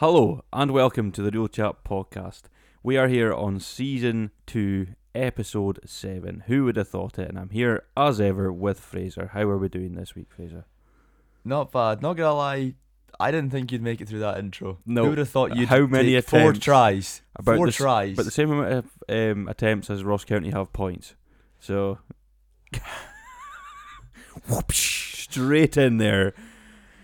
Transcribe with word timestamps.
Hello 0.00 0.42
and 0.50 0.70
welcome 0.70 1.12
to 1.12 1.20
the 1.20 1.30
Reel 1.30 1.46
Chat 1.46 1.84
podcast. 1.84 2.44
We 2.82 2.96
are 2.96 3.06
here 3.06 3.34
on 3.34 3.60
season 3.60 4.30
two, 4.46 4.86
episode 5.14 5.78
seven. 5.84 6.44
Who 6.46 6.64
would 6.64 6.76
have 6.76 6.88
thought 6.88 7.18
it? 7.18 7.28
And 7.28 7.38
I'm 7.38 7.50
here 7.50 7.84
as 7.98 8.18
ever 8.18 8.50
with 8.50 8.80
Fraser. 8.80 9.32
How 9.34 9.42
are 9.42 9.58
we 9.58 9.68
doing 9.68 9.96
this 9.96 10.14
week, 10.14 10.28
Fraser? 10.34 10.64
Not 11.44 11.70
bad. 11.70 12.00
Not 12.00 12.16
gonna 12.16 12.32
lie, 12.32 12.76
I 13.20 13.30
didn't 13.30 13.50
think 13.50 13.72
you'd 13.72 13.82
make 13.82 14.00
it 14.00 14.08
through 14.08 14.20
that 14.20 14.38
intro. 14.38 14.78
No. 14.86 15.02
Who 15.02 15.10
would 15.10 15.18
have 15.18 15.28
thought 15.28 15.54
you'd 15.54 15.68
How 15.68 15.84
many 15.84 16.14
take 16.14 16.26
four 16.30 16.54
tries? 16.54 17.20
About 17.36 17.56
four 17.56 17.66
the 17.66 17.72
tries. 17.72 18.16
But 18.16 18.24
the 18.24 18.30
same 18.30 18.50
amount 18.52 18.72
of 18.72 18.86
um, 19.10 19.48
attempts 19.48 19.90
as 19.90 20.02
Ross 20.02 20.24
County 20.24 20.48
have 20.48 20.72
points. 20.72 21.14
So 21.58 21.98
whoopsh, 24.48 25.28
straight 25.28 25.76
in 25.76 25.98
there. 25.98 26.32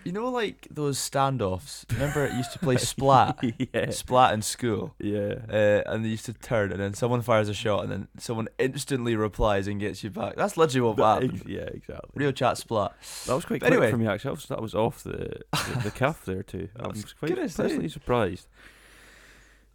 You 0.07 0.13
know, 0.13 0.29
like 0.31 0.69
those 0.71 0.99
standoffs. 0.99 1.85
Remember, 1.93 2.25
it 2.25 2.33
used 2.35 2.53
to 2.53 2.59
play 2.61 2.77
Splat, 2.93 3.39
yeah. 3.75 3.91
Splat 3.91 4.35
in 4.35 4.41
school, 4.43 4.95
Yeah. 5.01 5.35
uh, 5.53 5.83
and 5.93 6.05
they 6.05 6.11
used 6.11 6.27
to 6.27 6.33
turn, 6.33 6.71
and 6.71 6.81
then 6.81 6.95
someone 6.95 7.23
fires 7.23 7.49
a 7.49 7.55
shot, 7.55 7.83
and 7.83 7.91
then 7.93 8.09
someone 8.19 8.49
instantly 8.59 9.17
replies 9.17 9.67
and 9.67 9.81
gets 9.81 10.05
you 10.05 10.11
back. 10.11 10.37
That's 10.37 10.57
literally 10.57 10.83
what 10.87 10.97
That- 10.97 11.23
happened. 11.23 11.43
yeah, 11.49 11.63
exactly. 11.63 12.11
Reel 12.15 12.31
chat 12.33 12.57
Splat. 12.57 12.93
That 13.27 13.35
was 13.35 13.45
quite 13.45 13.61
But 13.61 13.67
quick 13.69 13.79
anyway. 13.79 13.91
for 13.91 13.97
me 13.99 14.07
actually. 14.07 14.29
That 14.29 14.35
was, 14.37 14.47
that 14.47 14.63
was 14.63 14.75
off 14.77 15.03
the 15.03 15.41
the, 15.53 15.81
the 15.85 15.91
cuff 15.95 16.25
there 16.25 16.43
too. 16.45 16.69
I 16.79 16.87
was 16.87 17.13
quite 17.13 17.35
pleasantly 17.35 17.89
surprised. 17.89 18.47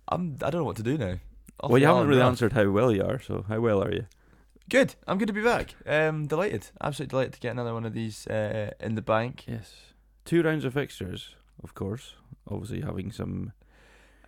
I'm. 0.07 0.37
I 0.43 0.49
don't 0.49 0.61
know 0.61 0.65
what 0.65 0.77
to 0.77 0.83
do 0.83 0.97
now. 0.97 1.19
Off 1.59 1.69
well, 1.71 1.79
you 1.79 1.87
haven't 1.87 2.07
really 2.07 2.21
answered 2.21 2.53
how 2.53 2.69
well 2.69 2.91
you 2.91 3.03
are. 3.03 3.19
So 3.19 3.45
how 3.47 3.59
well 3.59 3.83
are 3.83 3.91
you? 3.93 4.05
Good. 4.69 4.95
I'm 5.07 5.17
good 5.17 5.27
to 5.27 5.33
be 5.33 5.43
back. 5.43 5.75
Um, 5.85 6.27
delighted. 6.27 6.67
Absolutely 6.81 7.09
delighted 7.11 7.33
to 7.33 7.39
get 7.41 7.51
another 7.51 7.73
one 7.73 7.85
of 7.85 7.93
these 7.93 8.25
uh, 8.27 8.71
in 8.79 8.95
the 8.95 9.01
bank. 9.01 9.43
Yes. 9.47 9.73
Two 10.25 10.41
rounds 10.43 10.65
of 10.65 10.73
fixtures, 10.73 11.35
of 11.63 11.73
course. 11.73 12.15
Obviously 12.49 12.81
having 12.81 13.11
some. 13.11 13.53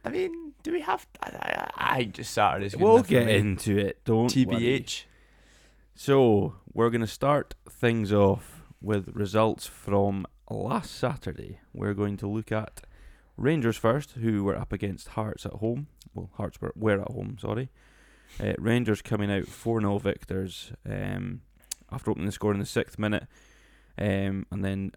I 0.06 0.10
mean, 0.10 0.54
do 0.64 0.72
we 0.72 0.82
have? 0.82 1.08
I, 1.22 1.30
I, 1.30 1.96
I 1.98 2.04
just 2.06 2.34
Saturday's 2.34 2.76
we'll 2.76 3.04
get 3.04 3.30
into 3.30 3.78
it. 3.78 4.04
Don't 4.06 4.36
worry. 4.36 4.46
TBH. 4.46 5.04
So 5.96 6.56
we're 6.74 6.90
going 6.90 7.02
to 7.02 7.08
start 7.08 7.54
things 7.70 8.12
off 8.12 8.64
with 8.82 9.10
results 9.14 9.68
from 9.68 10.26
last 10.50 10.96
Saturday. 10.96 11.60
We're 11.74 11.94
going 11.94 12.18
to 12.18 12.28
look 12.28 12.52
at 12.52 12.82
Rangers 13.38 13.78
first, 13.78 14.12
who 14.12 14.44
were 14.44 14.58
up 14.58 14.74
against 14.74 15.10
Hearts 15.10 15.46
at 15.46 15.54
home. 15.54 15.88
Well, 16.14 16.30
Hearts 16.34 16.60
were, 16.62 16.74
were 16.76 17.02
at 17.02 17.12
home, 17.12 17.38
sorry. 17.40 17.70
Uh, 18.40 18.54
Rangers 18.58 19.02
coming 19.02 19.32
out 19.32 19.48
4 19.48 19.82
0 19.82 20.00
victors 20.00 20.72
um, 20.90 21.42
after 21.92 22.12
opening 22.12 22.26
the 22.26 22.32
score 22.32 22.52
in 22.54 22.60
the 22.60 22.66
sixth 22.66 22.98
minute. 22.98 23.28
Um, 23.98 24.46
and 24.52 24.64
then 24.64 24.94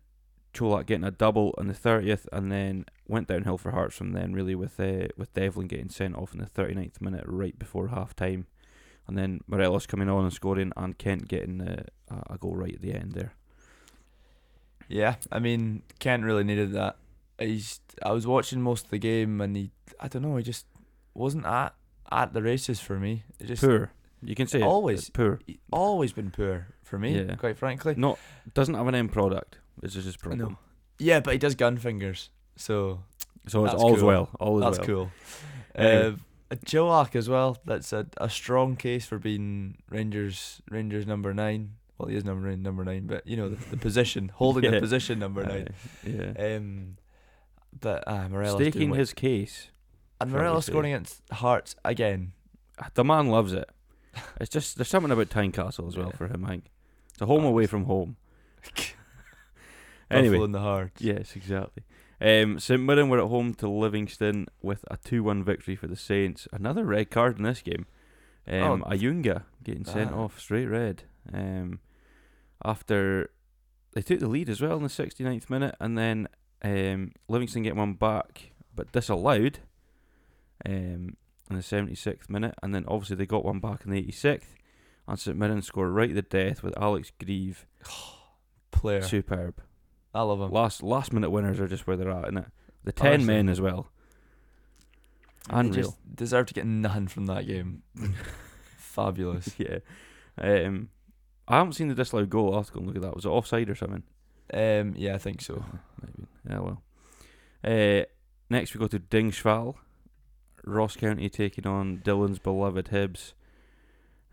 Colak 0.57 0.87
getting 0.87 1.05
a 1.05 1.11
double 1.11 1.55
on 1.59 1.69
the 1.69 1.75
30th, 1.75 2.27
and 2.33 2.51
then 2.51 2.87
went 3.07 3.29
downhill 3.29 3.59
for 3.59 3.71
Hearts 3.73 3.97
from 3.97 4.13
then, 4.13 4.33
really, 4.33 4.55
with 4.55 4.79
uh, 4.81 5.09
with 5.17 5.33
Devlin 5.35 5.67
getting 5.69 5.89
sent 5.89 6.17
off 6.17 6.33
in 6.35 6.41
the 6.41 6.47
39th 6.47 7.01
minute 7.01 7.25
right 7.27 7.59
before 7.59 7.89
half 7.89 8.15
time. 8.17 8.47
And 9.07 9.17
then 9.17 9.41
Morelos 9.47 9.87
coming 9.87 10.09
on 10.09 10.25
and 10.25 10.33
scoring, 10.33 10.73
and 10.77 10.99
Kent 10.99 11.29
getting 11.29 11.61
uh, 11.61 11.85
a 12.29 12.39
goal 12.39 12.57
right 12.57 12.75
at 12.75 12.81
the 12.83 12.93
end 12.93 13.13
there. 13.13 13.35
Yeah, 14.89 15.17
I 15.31 15.39
mean, 15.39 15.83
Kent 15.99 16.25
really 16.25 16.45
needed 16.45 16.73
that. 16.73 16.97
He's. 17.39 17.81
I 18.03 18.13
was 18.13 18.27
watching 18.27 18.63
most 18.63 18.87
of 18.87 18.91
the 18.91 18.99
game, 18.99 19.41
and 19.41 19.57
he. 19.57 19.71
I 20.01 20.09
don't 20.09 20.23
know. 20.23 20.37
He 20.37 20.43
just 20.43 20.67
wasn't 21.15 21.47
at 21.47 21.75
at 22.11 22.33
the 22.33 22.43
races 22.43 22.81
for 22.81 22.99
me. 22.99 23.25
It 23.39 23.47
just 23.47 23.63
Poor. 23.63 23.91
You 24.23 24.35
can 24.35 24.47
say 24.47 24.63
Always. 24.63 25.01
it's 25.01 25.11
poor. 25.11 25.41
always 25.71 26.13
been 26.13 26.31
poor 26.31 26.69
for 26.83 26.99
me. 26.99 27.19
Yeah. 27.21 27.35
Quite 27.37 27.59
frankly. 27.59 27.95
Not 27.97 28.19
doesn't 28.55 28.75
have 28.75 28.87
an 28.87 28.95
end 28.95 29.13
product. 29.13 29.59
This 29.81 29.97
is 29.97 30.05
his 30.05 30.17
problem. 30.17 30.39
No. 30.53 30.59
Yeah, 30.99 31.21
but 31.21 31.33
he 31.33 31.39
does 31.39 31.55
gun 31.55 31.77
fingers, 31.79 32.31
so 32.57 33.03
So 33.47 33.65
it's 33.67 33.75
all's 33.75 33.99
cool. 34.01 34.09
well. 34.09 34.29
All 34.41 34.59
that's 34.59 34.79
well. 34.79 34.87
cool. 34.87 35.11
Anyway. 35.75 36.17
Uh, 36.51 36.57
Joe 36.65 36.89
Ark 36.89 37.15
as 37.17 37.29
well. 37.29 37.59
That's 37.67 37.93
a 37.93 38.07
a 38.19 38.31
strong 38.31 38.77
case 38.77 39.05
for 39.05 39.19
being 39.19 39.77
Rangers 39.91 40.63
Rangers 40.71 41.07
number 41.07 41.35
nine. 41.35 41.73
Well, 41.99 42.09
he 42.09 42.17
is 42.17 42.25
number 42.25 42.49
nine, 42.49 42.63
number 42.63 42.85
nine, 42.85 43.07
but 43.07 43.27
you 43.27 43.37
know 43.37 43.49
the, 43.51 43.57
the 43.71 43.77
position, 43.77 44.31
holding 44.35 44.65
Yeah. 44.65 44.71
the 44.71 44.81
position 44.81 45.19
number 45.19 45.43
nine. 45.45 45.69
Aye, 46.07 46.09
yeah. 46.39 46.57
Um, 46.57 46.97
but 47.79 48.05
uh, 48.07 48.29
Morelos 48.29 48.61
Staking 48.61 48.95
his 48.95 49.13
case. 49.13 49.69
and 50.21 50.31
Morelos 50.31 50.67
scoring 50.67 50.93
against 50.93 51.21
Hearts 51.33 51.75
again. 51.85 52.33
The 52.95 53.05
man 53.05 53.29
loves 53.29 53.53
it. 53.53 53.69
It's 54.41 54.49
just 54.49 54.77
there's 54.77 54.89
something 54.89 55.11
about 55.13 55.29
Tynecastle 55.29 55.89
as 55.89 55.97
well 55.97 56.09
Yeah. 56.11 56.17
for 56.17 56.27
him. 56.29 56.45
I 56.47 56.49
think 56.49 56.65
it's 57.13 57.21
a 57.21 57.27
home 57.27 57.45
away 57.45 57.67
from 57.67 57.85
home. 57.85 58.17
Buffalo 60.09 60.29
anyway, 60.29 60.45
in 60.45 60.53
the 60.53 60.61
Hearts. 60.61 61.03
yes, 61.03 61.35
exactly. 61.37 61.83
Um, 62.21 62.59
St 62.59 62.81
Mirren 62.83 63.09
were 63.09 63.19
at 63.23 63.29
home 63.29 63.55
to 63.55 63.69
Livingston 63.69 64.47
with 64.63 64.85
a 64.91 64.97
two-one 64.97 65.45
victory 65.45 65.77
for 65.77 65.87
the 65.87 65.97
Saints. 65.97 66.49
Another 66.53 66.85
red 66.85 67.11
card 67.11 67.37
in 67.39 67.45
this 67.45 67.61
game. 67.63 67.87
Um, 68.49 68.83
Oh. 68.87 68.91
Ayunga 68.91 69.43
getting 69.65 69.85
sent 69.85 70.13
Ah. 70.13 70.21
off 70.25 70.39
straight 70.41 70.67
red. 70.67 71.03
Um, 71.33 71.81
after 72.65 73.31
they 73.93 74.03
took 74.03 74.21
the 74.21 74.29
lead 74.29 74.49
as 74.49 74.61
well 74.61 74.77
in 74.77 74.83
the 74.83 74.89
69th 74.89 75.51
minute, 75.51 75.75
and 75.81 75.99
then 75.99 76.29
um, 76.63 77.13
Livingston 77.29 77.63
get 77.65 77.77
one 77.77 77.95
back, 77.95 78.53
but 78.75 78.93
disallowed. 78.93 79.59
Um, 80.65 81.17
in 81.51 81.57
the 81.57 81.63
76th 81.63 82.29
minute, 82.31 82.55
and 82.63 82.75
then 82.75 82.85
obviously 82.89 83.15
they 83.17 83.27
got 83.27 83.45
one 83.45 83.61
back 83.61 83.85
in 83.85 83.91
the 83.93 84.03
86th, 84.03 84.55
and 85.07 85.19
St 85.19 85.37
Mirren 85.37 85.63
scored 85.63 85.91
right 85.93 86.13
the 86.15 86.23
death 86.23 86.63
with 86.63 86.77
Alex 86.81 87.13
Greive, 87.23 87.67
Player. 88.73 89.03
superb. 89.03 89.61
I 90.17 90.23
love 90.23 90.39
them. 90.39 90.51
Last 90.51 90.83
last 90.83 91.13
minute 91.13 91.31
winners 91.31 91.61
are 91.61 91.69
just 91.69 91.87
where 91.87 91.97
they're 91.97 92.11
at, 92.11 92.25
innit? 92.25 92.47
The 92.85 92.93
ten 92.93 93.15
Honestly. 93.15 93.35
men 93.35 93.49
as 93.49 93.61
well. 93.61 93.89
They 95.51 95.57
Unreal. 95.59 95.85
just 95.91 96.17
deserve 96.17 96.47
to 96.47 96.55
get 96.55 96.67
nothing 96.67 97.09
from 97.09 97.27
that 97.27 97.47
game. 97.47 97.83
Fabulous. 98.79 99.55
yeah. 99.59 99.79
Um, 100.39 100.89
I 101.47 101.59
haven't 101.59 101.75
seen 101.75 101.89
the 101.89 101.95
disallowed 101.95 102.31
goal. 102.31 102.53
I'll 102.53 102.61
have 102.61 102.67
to 102.69 102.73
go 102.73 102.79
and 102.79 102.87
look 102.89 102.97
at 102.97 103.03
that. 103.03 103.15
Was 103.15 103.25
it 103.25 103.29
offside 103.29 103.71
or 103.71 103.75
something? 103.75 104.03
Um, 104.53 104.95
yeah, 104.97 105.15
I 105.15 105.19
think 105.19 105.41
so. 105.43 105.65
Maybe. 106.03 106.29
Yeah, 106.49 106.59
well. 106.61 106.83
Uh, 107.63 108.05
next 108.51 108.75
we 108.75 108.81
go 108.81 108.89
to 108.89 108.99
Dingwall. 108.99 109.77
Ross 110.65 110.97
County 110.97 111.29
taking 111.29 111.67
on 111.67 111.99
Dylan's 111.99 112.41
beloved 112.41 112.87
Hibs. 112.87 113.35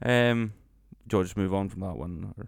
Um, 0.02 0.54
do 1.08 1.18
you 1.18 1.24
just 1.24 1.38
move 1.38 1.54
on 1.54 1.70
from 1.70 1.82
that 1.82 1.96
one? 1.98 2.34
Or? 2.38 2.48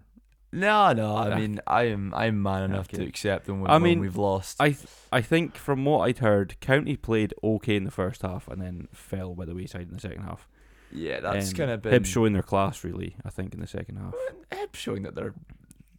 No, 0.52 0.92
no. 0.92 1.16
I 1.16 1.38
mean, 1.38 1.60
I 1.66 1.84
am 1.84 2.14
I'm 2.14 2.40
man 2.42 2.62
enough 2.62 2.88
to 2.88 3.02
accept 3.02 3.46
them 3.46 3.60
when, 3.60 3.70
I 3.70 3.74
when 3.74 3.82
mean, 3.82 4.00
we've 4.00 4.16
lost. 4.16 4.56
I 4.60 4.70
th- 4.70 4.86
I 5.12 5.20
think 5.20 5.56
from 5.56 5.84
what 5.84 6.00
I'd 6.08 6.18
heard, 6.18 6.58
County 6.60 6.96
played 6.96 7.34
okay 7.44 7.76
in 7.76 7.84
the 7.84 7.90
first 7.90 8.22
half 8.22 8.48
and 8.48 8.60
then 8.62 8.88
fell 8.92 9.34
by 9.34 9.44
the 9.44 9.54
wayside 9.54 9.82
in 9.88 9.94
the 9.94 10.00
second 10.00 10.22
half. 10.22 10.48
yeah, 10.92 11.20
that's 11.20 11.50
Um, 11.50 11.56
kind 11.56 11.70
of 11.70 11.82
been 11.82 11.92
Hibs 11.92 12.06
showing 12.06 12.32
their 12.32 12.42
class 12.42 12.84
really. 12.84 13.16
I 13.24 13.30
think 13.30 13.52
in 13.54 13.60
the 13.60 13.66
second 13.66 13.96
half. 13.96 14.14
Hibs 14.52 14.76
showing 14.76 15.02
that 15.02 15.14
they're 15.14 15.34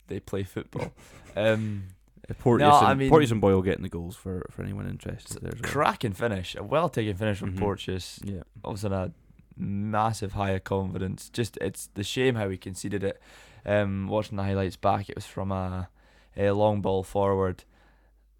they 0.07 0.19
play 0.21 0.43
football. 0.43 0.93
um, 1.35 1.83
Uh, 2.29 2.33
Porteous, 2.39 2.69
No, 2.69 2.77
and, 2.79 2.87
I 2.87 2.93
mean- 2.93 3.09
Porteous 3.09 3.31
and 3.31 3.39
Boyle 3.41 3.61
getting 3.61 3.83
the 3.83 3.89
goals 3.89 4.15
for, 4.15 4.45
for 4.51 4.63
anyone 4.63 4.87
interested. 4.87 5.41
There 5.41 5.51
well. 5.53 5.61
cracking 5.71 6.13
finish, 6.13 6.55
a 6.55 6.63
well 6.63 6.89
taken 6.89 7.15
finish 7.15 7.37
from 7.37 7.53
Mhm. 7.53 7.59
Porteous. 7.59 8.19
Yeah. 8.23 8.43
Obviously, 8.65 8.95
a 8.95 9.11
massive 9.57 10.33
high 10.33 10.51
of 10.51 10.63
confidence. 10.63 11.29
Just 11.29 11.57
it's 11.61 11.87
the 11.93 12.03
shame 12.03 12.35
how 12.35 12.49
he 12.49 12.57
conceded 12.57 13.03
it. 13.03 13.21
Um, 13.67 14.07
watching 14.07 14.37
the 14.37 14.43
highlights 14.43 14.77
back, 14.77 15.09
it 15.09 15.15
was 15.15 15.25
from 15.25 15.51
a, 15.51 15.89
a 16.37 16.51
long 16.51 16.81
ball 16.81 17.03
forward. 17.03 17.65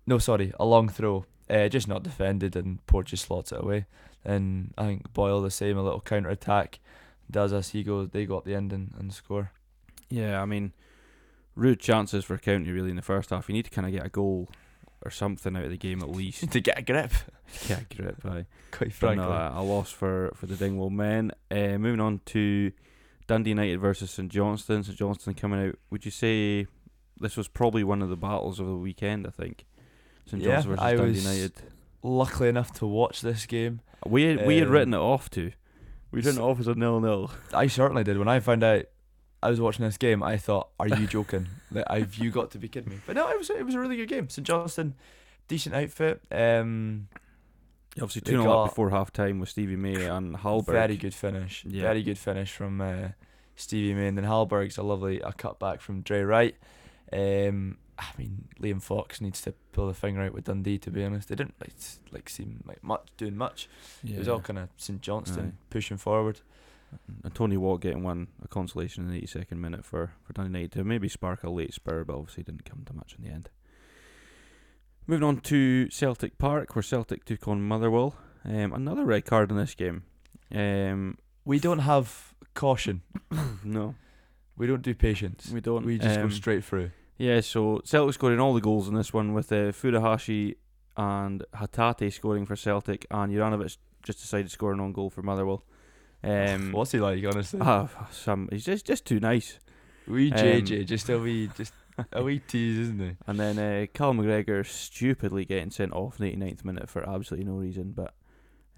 No, 0.05 0.17
sorry, 0.17 0.53
a 0.59 0.65
long 0.65 0.87
throw. 0.87 1.25
Uh, 1.49 1.67
just 1.67 1.87
not 1.87 2.03
defended, 2.03 2.55
and 2.55 2.85
Porteous 2.87 3.21
slots 3.21 3.51
it 3.51 3.61
away. 3.61 3.85
And 4.23 4.73
I 4.77 4.85
think 4.85 5.13
Boyle 5.13 5.41
the 5.41 5.51
same, 5.51 5.77
a 5.77 5.83
little 5.83 6.01
counter 6.01 6.29
attack. 6.29 6.79
Does 7.29 7.51
as 7.51 7.69
he 7.69 7.83
goes, 7.83 8.09
they 8.09 8.25
go 8.25 8.37
up 8.37 8.45
the 8.45 8.55
end 8.55 8.71
and, 8.71 8.93
and 8.97 9.13
score. 9.13 9.51
Yeah, 10.09 10.41
I 10.41 10.45
mean, 10.45 10.73
rude 11.55 11.79
chances 11.79 12.23
for 12.23 12.37
County 12.37 12.71
really 12.71 12.89
in 12.89 12.95
the 12.95 13.01
first 13.01 13.29
half. 13.29 13.49
You 13.49 13.53
need 13.53 13.65
to 13.65 13.71
kind 13.71 13.85
of 13.87 13.93
get 13.93 14.05
a 14.05 14.09
goal 14.09 14.49
or 15.03 15.11
something 15.11 15.55
out 15.55 15.65
of 15.65 15.69
the 15.69 15.77
game 15.77 16.01
at 16.01 16.09
least. 16.09 16.49
to 16.51 16.61
get 16.61 16.79
a 16.79 16.81
grip, 16.81 17.11
yeah, 17.67 17.81
grip. 17.93 18.25
Aye. 18.25 18.45
quite 18.71 18.93
frankly. 18.93 19.25
no, 19.25 19.31
a, 19.31 19.53
a 19.55 19.63
loss 19.63 19.91
for, 19.91 20.31
for 20.35 20.45
the 20.45 20.55
Dingwall 20.55 20.89
men. 20.89 21.31
Uh, 21.51 21.77
moving 21.77 21.99
on 21.99 22.21
to 22.27 22.71
Dundee 23.27 23.51
United 23.51 23.79
versus 23.79 24.09
St 24.11 24.31
Johnstone. 24.31 24.83
St 24.83 24.97
Johnstone 24.97 25.33
coming 25.35 25.67
out. 25.67 25.75
Would 25.91 26.05
you 26.05 26.11
say 26.11 26.67
this 27.19 27.35
was 27.37 27.47
probably 27.47 27.83
one 27.83 28.01
of 28.01 28.09
the 28.09 28.15
battles 28.17 28.59
of 28.59 28.67
the 28.67 28.75
weekend? 28.75 29.27
I 29.27 29.31
think 29.31 29.65
St 30.25 30.41
Yeah, 30.41 30.53
Johnston 30.61 30.71
versus 30.71 30.83
I 30.85 30.95
Dundee 30.95 31.11
was- 31.11 31.23
United. 31.25 31.53
Luckily 32.03 32.47
enough 32.49 32.71
to 32.73 32.85
watch 32.85 33.21
this 33.21 33.45
game, 33.45 33.81
We 34.05 34.23
had, 34.23 34.45
we 34.45 34.57
had 34.57 34.67
um, 34.67 34.73
written 34.73 34.93
it 34.93 34.97
off 34.99 35.29
to. 35.31 35.51
We'd 36.11 36.25
written 36.25 36.39
it 36.41 36.43
off 36.45 36.59
as 36.59 36.67
a 36.67 36.75
nil 36.75 37.01
nil. 37.01 37.31
I 37.53 37.67
certainly 37.67 38.03
did. 38.03 38.17
When 38.17 38.27
I 38.29 38.39
found 38.39 38.63
out 38.63 38.85
I 39.43 39.49
was 39.49 39.59
watching 39.59 39.83
this 39.83 39.97
game, 39.97 40.21
I 40.23 40.37
thought, 40.37 40.69
"Are 40.79 40.87
you 40.87 41.05
joking? 41.07 41.47
have 41.89 42.15
you 42.15 42.29
got 42.31 42.51
to 42.51 42.59
be 42.59 42.69
kidding 42.69 42.91
me?" 42.91 42.99
But 43.05 43.15
no, 43.15 43.27
it 43.29 43.37
was 43.37 43.49
it 43.49 43.65
was 43.65 43.75
a 43.75 43.79
really 43.79 43.97
good 43.97 44.07
game. 44.09 44.29
St 44.29 44.45
Johnstone, 44.47 44.93
decent 45.47 45.75
outfit. 45.75 46.21
Um, 46.31 47.07
Obviously, 48.01 48.21
They 48.21 48.31
2 48.31 48.41
0 48.41 48.51
up 48.51 48.69
before 48.69 48.89
half 48.89 49.11
time 49.11 49.39
with 49.39 49.49
Stevie 49.49 49.75
May 49.75 50.05
and 50.05 50.35
Hallberg. 50.35 50.65
very 50.65 50.97
good 50.97 51.13
finish. 51.13 51.65
Yeah. 51.67 51.83
Very 51.83 52.03
good 52.03 52.17
finish 52.17 52.51
from 52.51 52.81
uh, 52.81 53.09
Stevie 53.55 53.93
May, 53.93 54.07
and 54.07 54.17
then 54.17 54.25
Hallberg's 54.25 54.77
a 54.77 54.83
lovely 54.83 55.19
a 55.21 55.31
cutback 55.31 55.81
from 55.81 56.03
Drey 56.03 56.27
Wright. 56.27 56.55
Um, 57.11 57.77
I 57.99 58.05
mean, 58.17 58.47
Liam 58.61 58.81
Fox 58.81 59.21
needs 59.21 59.41
to 59.41 59.53
pull 59.71 59.87
the 59.87 59.93
finger 59.93 60.21
out 60.21 60.33
with 60.33 60.43
Dundee. 60.45 60.77
To 60.79 60.91
be 60.91 61.03
honest, 61.03 61.29
they 61.29 61.35
didn't 61.35 61.55
like 61.59 61.73
like 62.11 62.29
seem 62.29 62.63
like 62.67 62.83
much 62.83 63.07
doing 63.17 63.35
much. 63.35 63.67
It 64.05 64.17
was 64.17 64.27
all 64.27 64.39
kind 64.41 64.59
of 64.59 64.69
St 64.77 65.01
Johnstone 65.01 65.57
pushing 65.69 65.97
forward. 65.97 66.41
And 67.23 67.35
Tony 67.35 67.57
Watt 67.57 67.81
getting 67.81 68.01
one 68.03 68.27
a 68.41 68.47
consolation 68.47 69.03
in 69.05 69.11
the 69.11 69.21
82nd 69.21 69.57
minute 69.57 69.83
for 69.83 70.11
for 70.23 70.33
Dundee 70.33 70.59
United 70.59 70.71
to 70.73 70.83
maybe 70.83 71.09
spark 71.09 71.43
a 71.43 71.49
late 71.49 71.73
spur, 71.73 72.03
but 72.03 72.15
obviously 72.15 72.43
didn't 72.43 72.65
come 72.65 72.83
to 72.85 72.93
much 72.93 73.15
in 73.17 73.25
the 73.25 73.31
end. 73.31 73.49
Moving 75.07 75.23
on 75.27 75.37
to 75.41 75.89
Celtic 75.89 76.37
Park, 76.37 76.75
where 76.75 76.83
Celtic 76.83 77.23
took 77.25 77.47
on 77.47 77.61
Motherwell. 77.61 78.15
Um, 78.43 78.73
another 78.73 79.05
red 79.05 79.25
card 79.25 79.49
in 79.51 79.57
this 79.57 79.73
game. 79.73 80.03
Um, 80.53 81.17
We 81.45 81.59
don't 81.59 81.79
have 81.79 82.33
caution. 82.53 83.01
no, 83.63 83.95
We 84.57 84.67
don't 84.67 84.81
do 84.81 84.93
patience. 84.93 85.49
we 85.51 85.61
don't. 85.61 85.85
We 85.85 85.97
just 85.97 86.17
Um, 86.19 86.27
go 86.27 86.33
straight 86.33 86.63
through. 86.65 86.91
Yeah, 87.17 87.41
so 87.41 87.81
Celtic 87.85 88.13
scoring 88.15 88.39
all 88.39 88.53
the 88.53 88.61
goals 88.61 88.87
in 88.87 88.95
this 88.95 89.13
one 89.13 89.33
with 89.33 89.51
uh, 89.51 89.71
Furuhashi 89.71 90.55
and 90.97 91.43
Hatate 91.55 92.11
scoring 92.13 92.45
for 92.45 92.55
Celtic, 92.55 93.05
and 93.09 93.31
Juranovic 93.33 93.77
just 94.03 94.19
decided 94.19 94.47
to 94.47 94.51
score 94.53 94.73
an 94.73 94.79
own 94.79 94.91
goal 94.93 95.09
for 95.09 95.21
Motherwell. 95.21 95.63
Um, 96.23 96.71
What's 96.73 96.91
he 96.91 96.99
like, 96.99 97.23
honestly? 97.25 97.59
ah, 97.61 97.87
some 98.11 98.49
he's 98.51 98.65
just 98.65 98.85
just 98.85 99.05
too 99.05 99.19
nice. 99.19 99.59
wee 100.07 100.31
um, 100.31 100.37
JJ, 100.37 100.85
just 100.85 101.09
a 101.09 101.17
wee, 101.17 101.49
just 101.55 101.73
a 102.11 102.23
wee 102.23 102.39
tease, 102.39 102.79
isn't 102.79 102.99
he? 102.99 103.15
And 103.25 103.39
then 103.39 103.57
uh, 103.59 103.85
Cal 103.93 104.13
McGregor 104.13 104.65
stupidly 104.65 105.45
getting 105.45 105.71
sent 105.71 105.93
off 105.93 106.19
in 106.19 106.25
the 106.25 106.45
89th 106.45 106.65
minute 106.65 106.89
for 106.89 107.07
absolutely 107.07 107.49
no 107.49 107.57
reason, 107.57 107.91
but 107.91 108.13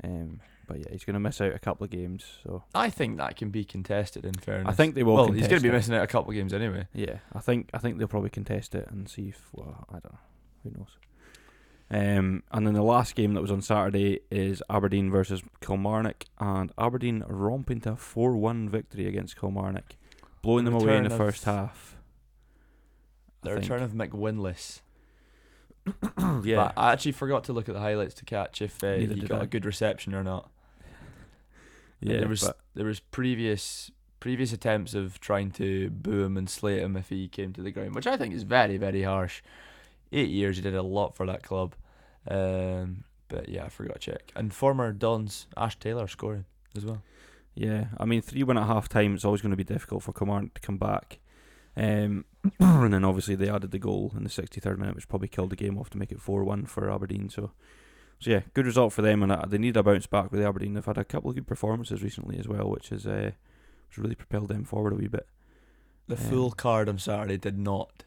um, 0.03 0.39
but 0.67 0.79
yeah, 0.79 0.85
he's 0.91 1.03
going 1.03 1.15
to 1.15 1.19
miss 1.19 1.41
out 1.41 1.53
a 1.53 1.59
couple 1.59 1.83
of 1.83 1.89
games. 1.89 2.23
So 2.43 2.63
I 2.73 2.89
think 2.89 3.17
that 3.17 3.35
can 3.35 3.49
be 3.49 3.65
contested. 3.65 4.23
In 4.23 4.35
fairness, 4.35 4.71
I 4.71 4.73
think 4.73 4.95
they 4.95 5.03
will. 5.03 5.15
Well, 5.15 5.31
he's 5.31 5.47
going 5.47 5.61
to 5.61 5.67
be 5.67 5.73
missing 5.73 5.95
out 5.95 6.03
a 6.03 6.07
couple 6.07 6.29
of 6.29 6.35
games 6.35 6.53
anyway. 6.53 6.87
Yeah, 6.93 7.17
I 7.33 7.39
think 7.39 7.69
I 7.73 7.79
think 7.79 7.97
they'll 7.97 8.07
probably 8.07 8.29
contest 8.29 8.75
it 8.75 8.87
and 8.89 9.09
see 9.09 9.29
if 9.29 9.49
well, 9.51 9.85
I 9.89 9.93
don't 9.93 10.13
know, 10.13 10.19
who 10.63 10.71
knows. 10.77 10.97
Um, 11.91 12.43
and 12.51 12.67
then 12.67 12.75
the 12.75 12.83
last 12.83 13.15
game 13.15 13.33
that 13.33 13.41
was 13.41 13.49
on 13.49 13.63
Saturday 13.63 14.19
is 14.29 14.61
Aberdeen 14.69 15.09
versus 15.09 15.41
Kilmarnock, 15.59 16.25
and 16.39 16.71
Aberdeen 16.77 17.23
romping 17.27 17.81
to 17.81 17.93
a 17.93 17.95
four-one 17.95 18.69
victory 18.69 19.07
against 19.07 19.39
Kilmarnock, 19.39 19.95
blowing 20.43 20.65
them 20.65 20.75
away 20.75 20.97
in 20.97 21.03
the 21.03 21.09
first 21.09 21.45
half. 21.45 21.95
The 23.41 23.53
return 23.53 23.81
of 23.81 23.91
McWinless. 23.93 24.81
yeah, 26.43 26.55
But 26.55 26.73
I 26.77 26.91
actually 26.91 27.13
forgot 27.13 27.45
to 27.45 27.53
look 27.53 27.69
at 27.69 27.73
the 27.75 27.81
highlights 27.81 28.13
to 28.15 28.25
catch 28.25 28.61
if 28.61 28.83
uh, 28.83 28.95
he 28.95 29.07
got 29.21 29.41
I. 29.41 29.43
a 29.43 29.47
good 29.47 29.65
reception 29.65 30.13
or 30.13 30.23
not. 30.23 30.49
yeah, 32.01 32.19
there 32.19 32.27
was 32.27 32.49
there 32.75 32.85
was 32.85 32.99
previous 32.99 33.89
previous 34.19 34.51
attempts 34.51 34.93
of 34.93 35.19
trying 35.21 35.49
to 35.51 35.89
boo 35.89 36.23
him 36.23 36.35
and 36.37 36.49
slate 36.49 36.81
him 36.81 36.97
if 36.97 37.09
he 37.09 37.27
came 37.27 37.53
to 37.53 37.61
the 37.61 37.71
ground, 37.71 37.95
which 37.95 38.07
I 38.07 38.17
think 38.17 38.33
is 38.33 38.43
very 38.43 38.77
very 38.77 39.03
harsh. 39.03 39.41
Eight 40.11 40.29
years, 40.29 40.57
he 40.57 40.61
did 40.63 40.75
a 40.75 40.81
lot 40.81 41.15
for 41.15 41.25
that 41.27 41.43
club. 41.43 41.75
Um, 42.27 43.03
but 43.27 43.47
yeah, 43.47 43.65
I 43.65 43.69
forgot 43.69 44.01
to 44.01 44.11
check. 44.11 44.31
And 44.35 44.53
former 44.53 44.91
Dons 44.91 45.47
Ash 45.55 45.77
Taylor 45.77 46.07
scoring 46.07 46.45
as 46.75 46.85
well. 46.85 47.01
Yeah, 47.55 47.85
I 47.97 48.05
mean, 48.05 48.21
three 48.21 48.43
one 48.43 48.57
at 48.57 48.67
half 48.67 48.89
time. 48.89 49.13
It's 49.15 49.25
always 49.25 49.41
going 49.41 49.51
to 49.51 49.57
be 49.57 49.63
difficult 49.63 50.03
for 50.03 50.13
Kilmarnock 50.13 50.55
to 50.55 50.61
come 50.61 50.77
back. 50.77 51.19
Um, 51.77 52.25
and 52.59 52.93
then 52.93 53.03
obviously 53.03 53.35
they 53.35 53.49
added 53.49 53.71
the 53.71 53.79
goal 53.79 54.13
in 54.15 54.23
the 54.23 54.29
63rd 54.29 54.77
minute, 54.77 54.95
which 54.95 55.07
probably 55.09 55.27
killed 55.27 55.49
the 55.49 55.55
game 55.55 55.77
off 55.77 55.89
to 55.91 55.97
make 55.97 56.11
it 56.11 56.21
4 56.21 56.43
1 56.43 56.65
for 56.65 56.89
Aberdeen. 56.89 57.29
So, 57.29 57.51
so 58.19 58.31
yeah, 58.31 58.41
good 58.53 58.65
result 58.65 58.93
for 58.93 59.01
them. 59.01 59.21
And 59.23 59.31
uh, 59.31 59.45
they 59.47 59.57
need 59.57 59.75
a 59.77 59.83
bounce 59.83 60.07
back 60.07 60.31
with 60.31 60.41
Aberdeen. 60.41 60.73
They've 60.73 60.85
had 60.85 60.97
a 60.97 61.03
couple 61.05 61.29
of 61.29 61.35
good 61.35 61.47
performances 61.47 62.01
recently 62.01 62.37
as 62.39 62.47
well, 62.47 62.69
which 62.69 62.89
has 62.89 63.05
uh, 63.05 63.31
which 63.89 63.97
really 63.97 64.15
propelled 64.15 64.47
them 64.49 64.63
forward 64.63 64.93
a 64.93 64.95
wee 64.95 65.07
bit. 65.07 65.27
The 66.07 66.15
Um, 66.15 66.21
full 66.23 66.51
card 66.51 66.87
on 66.89 66.97
Saturday 66.97 67.37
did 67.37 67.57
not 67.57 68.03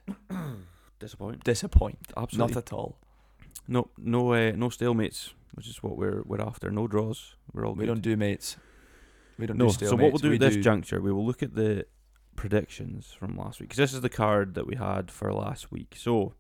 Disappointing. 0.99 1.41
disappoint. 1.45 1.99
Absolutely. 2.17 2.55
Not 2.55 2.63
at 2.65 2.73
all. 2.73 2.97
no, 3.69 3.91
no, 3.99 4.33
uh, 4.33 4.53
no 4.57 4.69
stalemates, 4.71 5.31
which 5.55 5.69
is 5.69 5.83
what 5.83 5.97
we're 5.97 6.23
we're 6.25 6.41
after. 6.41 6.71
No 6.71 6.87
draws. 6.89 7.37
We're 7.53 7.67
all 7.67 7.75
We 7.75 7.81
good. 7.81 7.87
don't 7.87 8.01
do 8.03 8.17
mates. 8.17 8.57
We 9.39 9.47
don't 9.47 9.57
No, 9.59 9.67
do 9.71 9.87
so 9.87 9.97
what 9.97 10.13
we'll 10.13 10.19
do 10.19 10.29
We 10.31 10.35
at 10.37 10.41
this 10.41 10.55
do- 10.57 10.63
juncture, 10.63 11.01
we 11.01 11.13
will 11.13 11.25
look 11.27 11.43
at 11.43 11.55
the 11.55 11.87
predictions 12.37 13.13
from 13.19 13.37
last 13.37 13.61
week 13.61 13.71
because 13.71 13.79
this 13.79 13.95
is 13.95 14.01
the 14.01 14.09
card 14.09 14.55
that 14.55 14.67
we 14.67 14.77
had 14.77 15.11
for 15.11 15.33
last 15.33 15.71
week. 15.71 15.95
So, 15.97 16.35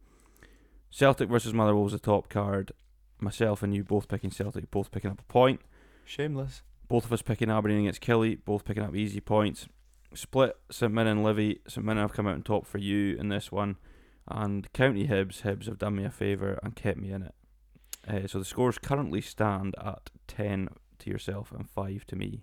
Celtic 0.90 1.28
versus 1.28 1.54
Motherwell 1.54 1.84
was 1.84 1.92
the 1.92 1.98
top 1.98 2.28
card. 2.28 2.72
Myself 3.20 3.62
and 3.62 3.74
you 3.74 3.84
both 3.84 4.08
picking 4.08 4.30
Celtic, 4.30 4.70
both 4.70 4.90
picking 4.90 5.10
up 5.10 5.20
a 5.20 5.24
point. 5.24 5.60
Shameless. 6.04 6.62
Both 6.88 7.04
of 7.04 7.12
us 7.12 7.22
picking 7.22 7.50
Aberdeen 7.50 7.80
against 7.80 8.00
Kelly, 8.00 8.34
both 8.36 8.64
picking 8.64 8.82
up 8.82 8.94
easy 8.94 9.20
points. 9.20 9.68
Split 10.14 10.56
St 10.70 10.92
Mirren 10.92 11.08
and 11.08 11.24
Livy. 11.24 11.60
St 11.66 11.84
Mirren 11.84 11.98
have 11.98 12.12
come 12.12 12.26
out 12.26 12.34
on 12.34 12.42
top 12.42 12.66
for 12.66 12.78
you 12.78 13.16
in 13.16 13.28
this 13.28 13.50
one, 13.50 13.76
and 14.28 14.70
County 14.72 15.06
Hibs. 15.06 15.42
Hibs 15.42 15.66
have 15.66 15.78
done 15.78 15.96
me 15.96 16.04
a 16.04 16.10
favour 16.10 16.58
and 16.62 16.76
kept 16.76 16.98
me 16.98 17.12
in 17.12 17.22
it. 17.22 17.34
Uh, 18.06 18.26
so 18.26 18.38
the 18.38 18.44
scores 18.44 18.78
currently 18.78 19.20
stand 19.20 19.74
at 19.82 20.10
ten 20.26 20.68
to 20.98 21.10
yourself 21.10 21.52
and 21.52 21.70
five 21.70 22.04
to 22.06 22.16
me. 22.16 22.42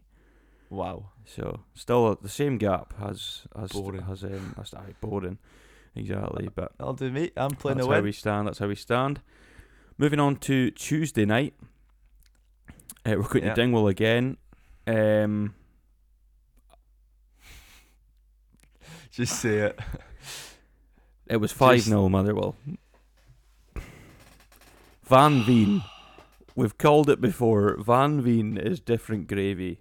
Wow. 0.70 1.10
So 1.26 1.62
still 1.74 2.16
the 2.22 2.30
same 2.30 2.58
gap 2.58 2.94
as 3.02 3.44
as 3.56 3.72
Boring. 3.72 4.04
as 4.12 4.24
um 4.24 4.56
as 4.60 4.74
aye, 4.74 4.94
boring, 5.02 5.38
exactly. 5.96 6.50
But 6.54 6.72
I'll 6.80 6.94
do 6.94 7.10
me. 7.12 7.32
I'm 7.36 7.52
playing 7.52 7.80
away. 7.80 7.96
that's 7.96 8.00
how 8.00 8.04
we 8.04 8.12
stand. 8.12 8.48
That's 8.48 8.60
how 8.60 8.68
we 8.68 8.76
stand. 8.76 9.22
Moving 9.98 10.20
on 10.20 10.38
to 10.38 10.72
Tuesday 10.72 11.26
night, 11.26 11.54
uh, 13.06 13.16
we're 13.18 13.24
going 13.24 13.44
Yeah. 13.46 13.54
to 13.54 13.62
Dingwall 13.62 13.88
again. 13.88 14.38
Um, 14.88 15.56
Just 19.12 19.40
say 19.40 19.58
it. 19.58 19.80
it 21.28 21.38
was 21.38 21.52
five 21.52 21.78
Just- 21.78 21.90
0 21.90 22.10
Motherwell. 22.10 22.56
Van 25.04 25.44
Veen, 25.44 25.82
we've 26.56 26.78
called 26.78 27.10
it 27.10 27.20
before. 27.20 27.76
Van 27.82 28.22
Veen 28.22 28.58
is 28.58 28.80
different 28.80 29.28
gravy. 29.28 29.80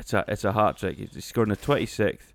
It's 0.00 0.14
a 0.14 0.24
it's 0.26 0.44
a 0.44 0.52
hat 0.52 0.78
trick. 0.78 0.96
He 0.96 1.20
scored 1.20 1.48
in 1.48 1.50
the 1.50 1.56
twenty 1.56 1.86
sixth, 1.86 2.32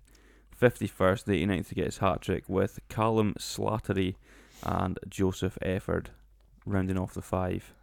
fifty 0.54 0.86
first, 0.86 1.26
the 1.26 1.44
89th 1.44 1.68
to 1.68 1.74
get 1.74 1.86
his 1.86 1.98
hat 1.98 2.22
trick 2.22 2.44
with 2.48 2.78
Callum 2.88 3.34
Slattery 3.38 4.14
and 4.62 4.98
Joseph 5.08 5.58
Efford 5.60 6.06
rounding 6.64 6.96
off 6.96 7.14
the 7.14 7.22
five. 7.22 7.74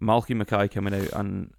Malky 0.00 0.36
Mackay 0.36 0.68
coming 0.68 0.94
out 0.94 1.10
and 1.14 1.52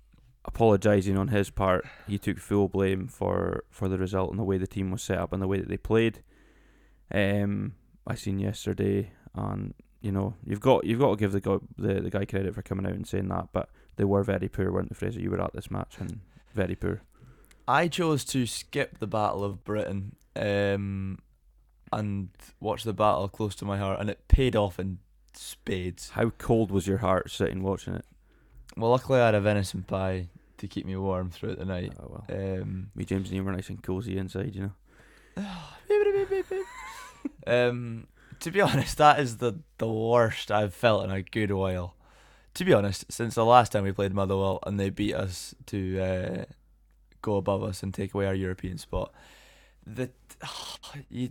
apologising 0.46 1.18
on 1.18 1.30
his 1.30 1.50
part. 1.50 1.86
He 2.08 2.20
took 2.20 2.38
full 2.38 2.68
blame 2.68 3.08
for, 3.08 3.64
for 3.70 3.90
the 3.90 3.98
result 3.98 4.30
and 4.30 4.40
the 4.40 4.44
way 4.44 4.58
the 4.58 4.68
team 4.68 4.92
was 4.92 5.02
set 5.02 5.18
up 5.18 5.34
and 5.34 5.42
the 5.42 5.48
way 5.48 5.58
that 5.58 5.68
they 5.68 5.78
played. 5.78 6.22
Um, 7.12 7.74
I 8.06 8.14
seen 8.14 8.38
yesterday, 8.40 9.12
and 9.34 9.74
you 10.02 10.12
know 10.12 10.36
you've 10.46 10.62
got 10.62 10.86
you've 10.86 11.00
got 11.00 11.12
to 11.12 11.16
give 11.18 11.32
the 11.32 11.42
guy 11.42 11.58
the, 11.78 12.02
the 12.02 12.10
guy 12.12 12.26
credit 12.26 12.54
for 12.54 12.62
coming 12.62 12.86
out 12.86 12.94
and 12.94 13.08
saying 13.08 13.30
that, 13.30 13.48
but 13.54 13.70
they 13.96 14.04
were 14.04 14.24
very 14.24 14.50
poor, 14.50 14.72
weren't 14.72 14.90
they, 14.90 14.96
Fraser? 14.96 15.20
You 15.20 15.32
were 15.32 15.42
at 15.42 15.54
this 15.54 15.72
match 15.72 15.96
and 16.00 16.20
very 16.54 16.76
poor. 16.76 17.02
I 17.68 17.88
chose 17.88 18.24
to 18.26 18.46
skip 18.46 19.00
the 19.00 19.08
Battle 19.08 19.44
of 19.44 19.64
Britain 19.64 20.16
um, 20.36 21.20
and 21.92 22.30
watch 22.60 22.84
the 22.84 22.94
battle 22.94 23.28
close 23.28 23.56
to 23.56 23.66
my 23.66 23.78
heart, 23.78 24.00
and 24.00 24.10
it 24.10 24.28
paid 24.28 24.56
off 24.56 24.80
in 24.80 25.00
spades. 25.34 26.12
How 26.12 26.30
cold 26.38 26.72
was 26.72 26.88
your 26.88 27.00
heart 27.00 27.30
sitting 27.30 27.64
watching 27.64 27.96
it? 27.96 28.06
Well, 28.76 28.92
luckily 28.92 29.20
I 29.20 29.28
had 29.28 29.36
a 29.36 29.42
venison 29.42 29.84
pie 29.84 30.30
to 30.58 30.68
keep 30.68 30.86
me 30.86 30.96
warm 30.96 31.30
throughout 31.30 31.60
the 31.60 31.66
night. 31.66 31.94
Oh 32.00 32.24
well. 32.28 32.62
Um, 32.62 32.92
Me, 32.96 33.06
James, 33.06 33.28
and 33.28 33.36
you 33.36 33.44
were 33.44 33.52
nice 33.52 33.70
and 33.70 33.82
cozy 33.82 34.18
inside, 34.18 34.56
you 34.56 34.72
know. 35.36 35.46
um, 37.48 38.08
to 38.40 38.52
be 38.52 38.62
honest, 38.62 38.98
that 38.98 39.20
is 39.20 39.38
the, 39.38 39.60
the 39.78 39.92
worst 39.92 40.52
I've 40.52 40.74
felt 40.74 41.04
in 41.04 41.12
a 41.12 41.22
good 41.22 41.52
while. 41.52 41.96
To 42.56 42.66
be 42.66 42.74
honest, 42.74 43.12
since 43.12 43.36
the 43.36 43.46
last 43.46 43.72
time 43.72 43.84
we 43.84 43.92
played 43.92 44.14
Motherwell 44.14 44.60
and 44.66 44.80
they 44.80 44.90
beat 44.90 45.14
us 45.14 45.54
to 45.68 46.00
uh, 46.00 46.46
go 47.28 47.36
above 47.36 47.62
us 47.62 47.84
and 47.84 47.94
take 47.94 48.14
away 48.14 48.26
our 48.26 48.34
European 48.34 48.78
spot, 48.78 49.14
the 49.86 50.10
you, 51.10 51.30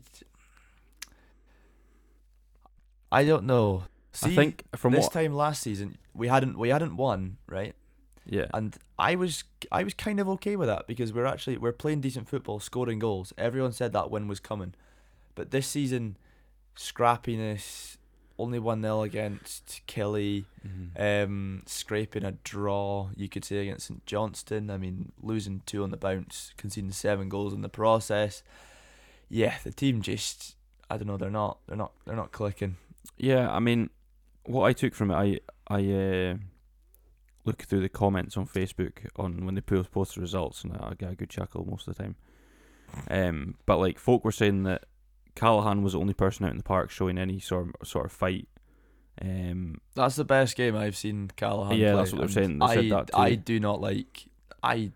I 3.11 3.25
don't 3.25 3.45
know. 3.45 3.85
See, 4.13 4.33
I 4.33 4.35
think 4.35 4.65
from 4.77 4.93
this 4.93 5.05
what, 5.05 5.13
time 5.13 5.35
last 5.35 5.63
season 5.63 5.99
we 6.15 6.29
hadn't 6.29 6.59
we 6.59 6.69
hadn't 6.69 6.97
won 6.97 7.37
right, 7.49 7.75
yeah, 8.25 8.47
and 8.55 8.77
I 8.99 9.15
was 9.17 9.45
I 9.73 9.83
was 9.83 9.95
kind 9.95 10.21
of 10.21 10.29
okay 10.37 10.57
with 10.57 10.69
that 10.69 10.87
because 10.87 11.13
we're 11.13 11.27
actually 11.27 11.57
we're 11.59 11.73
playing 11.73 12.01
decent 12.01 12.29
football, 12.29 12.61
scoring 12.61 12.99
goals. 12.99 13.33
Everyone 13.39 13.73
said 13.73 13.93
that 13.93 14.11
win 14.11 14.29
was 14.29 14.41
coming, 14.41 14.75
but 15.35 15.51
this 15.51 15.67
season, 15.67 16.17
scrappiness, 16.77 17.97
only 18.39 18.59
one 18.59 18.83
0 18.83 19.03
against 19.03 19.81
Kelly, 19.87 20.47
Mhm. 20.67 21.25
um, 21.25 21.63
scraping 21.67 22.25
a 22.25 22.33
draw 22.33 23.11
you 23.17 23.29
could 23.29 23.45
say 23.45 23.59
against 23.59 23.87
St 23.87 24.05
Johnstone. 24.07 24.71
I 24.71 24.77
mean, 24.79 25.13
losing 25.23 25.63
two 25.67 25.83
on 25.83 25.91
the 25.91 25.97
bounce, 25.97 26.53
conceding 26.57 26.93
seven 26.93 27.29
goals 27.29 27.53
in 27.55 27.63
the 27.63 27.69
process. 27.69 28.43
Yeah, 29.29 29.57
the 29.65 29.73
team 29.73 30.03
just 30.03 30.57
I 30.91 30.97
don't 30.99 31.07
know. 31.09 31.17
They're 31.17 31.31
not 31.31 31.59
they're 31.67 31.77
not 31.77 31.93
they're 32.05 32.17
not 32.17 32.31
clicking. 32.33 32.77
Yeah, 33.17 33.51
I 33.51 33.59
mean, 33.61 33.91
what 34.45 34.65
I 34.67 34.73
took 34.73 34.95
from 34.95 35.11
it, 35.11 35.15
I 35.15 35.41
I 35.69 35.93
uh, 35.93 36.37
look 37.45 37.63
through 37.63 37.81
the 37.81 37.89
comments 37.89 38.37
on 38.37 38.47
Facebook 38.47 39.07
on 39.17 39.45
when 39.47 39.55
they 39.55 39.61
post 39.61 39.91
post 39.91 40.15
the 40.15 40.21
results, 40.21 40.63
and 40.63 40.77
I 40.77 40.95
get 40.99 41.11
a 41.13 41.17
good 41.17 41.31
chuckle 41.31 41.65
most 41.65 41.89
of 41.89 41.97
the 41.97 42.03
time. 42.03 42.17
Um, 43.11 43.57
but 43.67 43.79
like 43.79 43.99
folk 43.99 44.25
were 44.25 44.31
saying 44.33 44.63
that 44.65 44.85
Callachan 45.37 45.83
was 45.83 45.93
the 45.93 46.01
only 46.01 46.15
person 46.15 46.45
out 46.47 46.51
in 46.51 46.57
the 46.57 46.63
park 46.65 46.91
showing 46.91 47.19
any 47.19 47.39
sort 47.39 47.69
of, 47.81 47.87
sort 47.89 48.07
of 48.07 48.13
fight. 48.13 48.49
Um, 49.21 49.81
That's 49.95 50.17
the 50.17 50.25
best 50.25 50.57
game 50.57 50.77
I've 50.77 50.97
seen 50.97 51.31
Callachan 51.37 51.79
Yeah, 51.79 51.93
play. 51.93 51.97
that's 51.97 52.13
what 52.13 52.19
they're 52.21 52.29
saying. 52.29 52.59
They 52.59 52.67
I, 52.67 52.75
said 52.75 52.91
that 52.91 53.07
too. 53.09 53.17
I 53.17 53.35
do 53.35 53.61
not 53.61 53.81
like. 53.81 54.27
I 54.63 54.91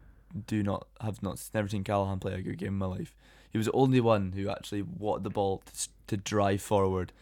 do 0.47 0.63
not 0.63 0.87
have 1.01 1.23
not 1.23 1.43
never 1.55 1.69
seen 1.69 1.85
Callachan 1.85 2.21
play 2.21 2.35
a 2.35 2.43
good 2.43 2.59
game 2.59 2.69
in 2.69 2.75
my 2.79 2.87
life. 2.87 3.15
He 3.51 3.59
was 3.59 3.67
the 3.67 3.73
only 3.73 4.01
one 4.01 4.33
who 4.33 4.49
actually 4.49 4.83
wanted 4.83 5.25
the 5.25 5.31
ball 5.31 5.63
to, 5.75 5.89
to 6.09 6.17
drive 6.17 6.61
forward 6.63 7.13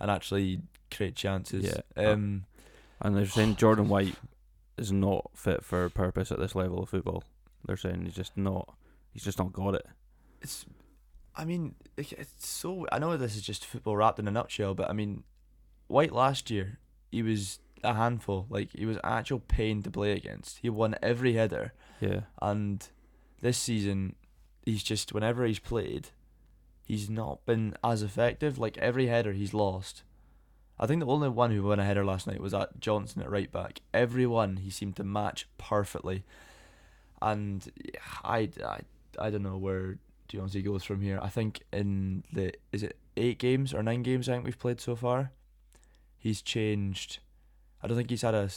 and 0.00 0.10
actually 0.10 0.60
create 0.94 1.14
chances. 1.14 1.64
Yeah. 1.64 2.10
Um. 2.10 2.44
and 3.00 3.16
they're 3.16 3.26
saying 3.26 3.56
Jordan 3.56 3.88
White 3.88 4.14
is 4.78 4.90
not 4.92 5.30
fit 5.34 5.64
for 5.64 5.88
purpose 5.90 6.32
at 6.32 6.38
this 6.38 6.54
level 6.54 6.82
of 6.82 6.88
football. 6.88 7.22
They're 7.66 7.76
saying 7.76 8.04
he's 8.04 8.14
just 8.14 8.36
not. 8.36 8.74
He's 9.12 9.24
just 9.24 9.38
not 9.38 9.52
got 9.52 9.74
it. 9.74 9.86
it's 10.42 10.66
I 11.36 11.44
mean 11.44 11.74
it's 11.96 12.32
so 12.38 12.86
I 12.90 12.98
know 12.98 13.16
this 13.16 13.36
is 13.36 13.42
just 13.42 13.64
football 13.64 13.96
wrapped 13.96 14.18
in 14.18 14.28
a 14.28 14.30
nutshell 14.30 14.74
but 14.74 14.88
I 14.88 14.92
mean 14.92 15.24
White 15.88 16.12
last 16.12 16.50
year 16.50 16.78
he 17.10 17.22
was 17.22 17.58
a 17.84 17.94
handful. 17.94 18.46
Like 18.48 18.70
he 18.72 18.86
was 18.86 18.98
actual 19.04 19.40
pain 19.40 19.82
to 19.82 19.90
play 19.90 20.12
against. 20.12 20.58
He 20.58 20.70
won 20.70 20.96
every 21.02 21.34
header. 21.34 21.72
Yeah. 22.00 22.20
and 22.42 22.86
this 23.40 23.58
season 23.58 24.16
he's 24.64 24.82
just 24.82 25.12
whenever 25.12 25.44
he's 25.44 25.58
played 25.58 26.08
he's 26.86 27.10
not 27.10 27.44
been 27.44 27.74
as 27.84 28.02
effective. 28.02 28.58
Like 28.58 28.78
every 28.78 29.08
header 29.08 29.32
he's 29.32 29.52
lost. 29.52 30.02
I 30.78 30.86
think 30.86 31.00
the 31.00 31.06
only 31.06 31.28
one 31.28 31.50
who 31.50 31.62
won 31.62 31.80
a 31.80 31.84
header 31.84 32.04
last 32.04 32.26
night 32.26 32.40
was 32.40 32.54
at 32.54 32.80
Johnson 32.80 33.22
at 33.22 33.30
right 33.30 33.50
back. 33.50 33.80
Every 33.94 34.26
one 34.26 34.58
he 34.58 34.70
seemed 34.70 34.96
to 34.96 35.04
match 35.04 35.48
perfectly. 35.58 36.24
And 37.22 37.66
I, 38.22 38.50
I, 38.64 38.80
I 39.18 39.30
don't 39.30 39.42
know 39.42 39.56
where 39.56 39.98
Jonesy 40.28 40.62
goes 40.62 40.84
from 40.84 41.00
here. 41.00 41.18
I 41.22 41.28
think 41.28 41.62
in 41.72 42.24
the 42.32 42.52
is 42.72 42.82
it 42.82 42.96
eight 43.16 43.38
games 43.38 43.72
or 43.72 43.82
nine 43.82 44.02
games 44.02 44.28
I 44.28 44.32
think 44.32 44.44
we've 44.44 44.58
played 44.58 44.80
so 44.80 44.96
far, 44.96 45.32
he's 46.16 46.42
changed. 46.42 47.18
I 47.82 47.86
don't 47.86 47.96
think 47.96 48.10
he's 48.10 48.22
had 48.22 48.34
a 48.34 48.50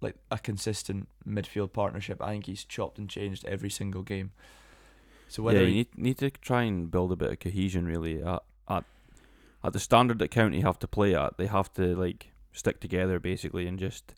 like 0.00 0.16
a 0.30 0.38
consistent 0.38 1.08
midfield 1.26 1.72
partnership. 1.72 2.22
I 2.22 2.30
think 2.30 2.46
he's 2.46 2.64
chopped 2.64 2.98
and 2.98 3.08
changed 3.08 3.44
every 3.44 3.70
single 3.70 4.02
game. 4.02 4.32
So 5.28 5.42
whether 5.42 5.60
yeah, 5.60 5.66
you 5.66 5.74
need 5.74 5.98
need 5.98 6.18
to 6.18 6.30
try 6.30 6.62
and 6.62 6.90
build 6.90 7.12
a 7.12 7.16
bit 7.16 7.30
of 7.30 7.38
cohesion 7.38 7.86
really 7.86 8.22
at 8.22 8.42
at 8.68 8.84
at 9.62 9.72
the 9.72 9.80
standard 9.80 10.18
that 10.18 10.30
county 10.30 10.60
have 10.60 10.78
to 10.80 10.88
play 10.88 11.14
at. 11.14 11.38
They 11.38 11.46
have 11.46 11.72
to 11.74 11.94
like 11.94 12.32
stick 12.52 12.80
together 12.80 13.20
basically 13.20 13.66
and 13.66 13.78
just 13.78 14.14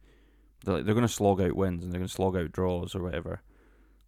they're, 0.64 0.83
they're 0.83 0.95
going 0.95 1.07
to 1.07 1.12
slog 1.12 1.41
out 1.41 1.55
wins 1.55 1.85
and 1.85 1.93
they're 1.93 1.99
going 1.99 2.09
to 2.09 2.14
slog 2.14 2.37
out 2.37 2.52
draws 2.52 2.95
or 2.95 3.02
whatever. 3.02 3.43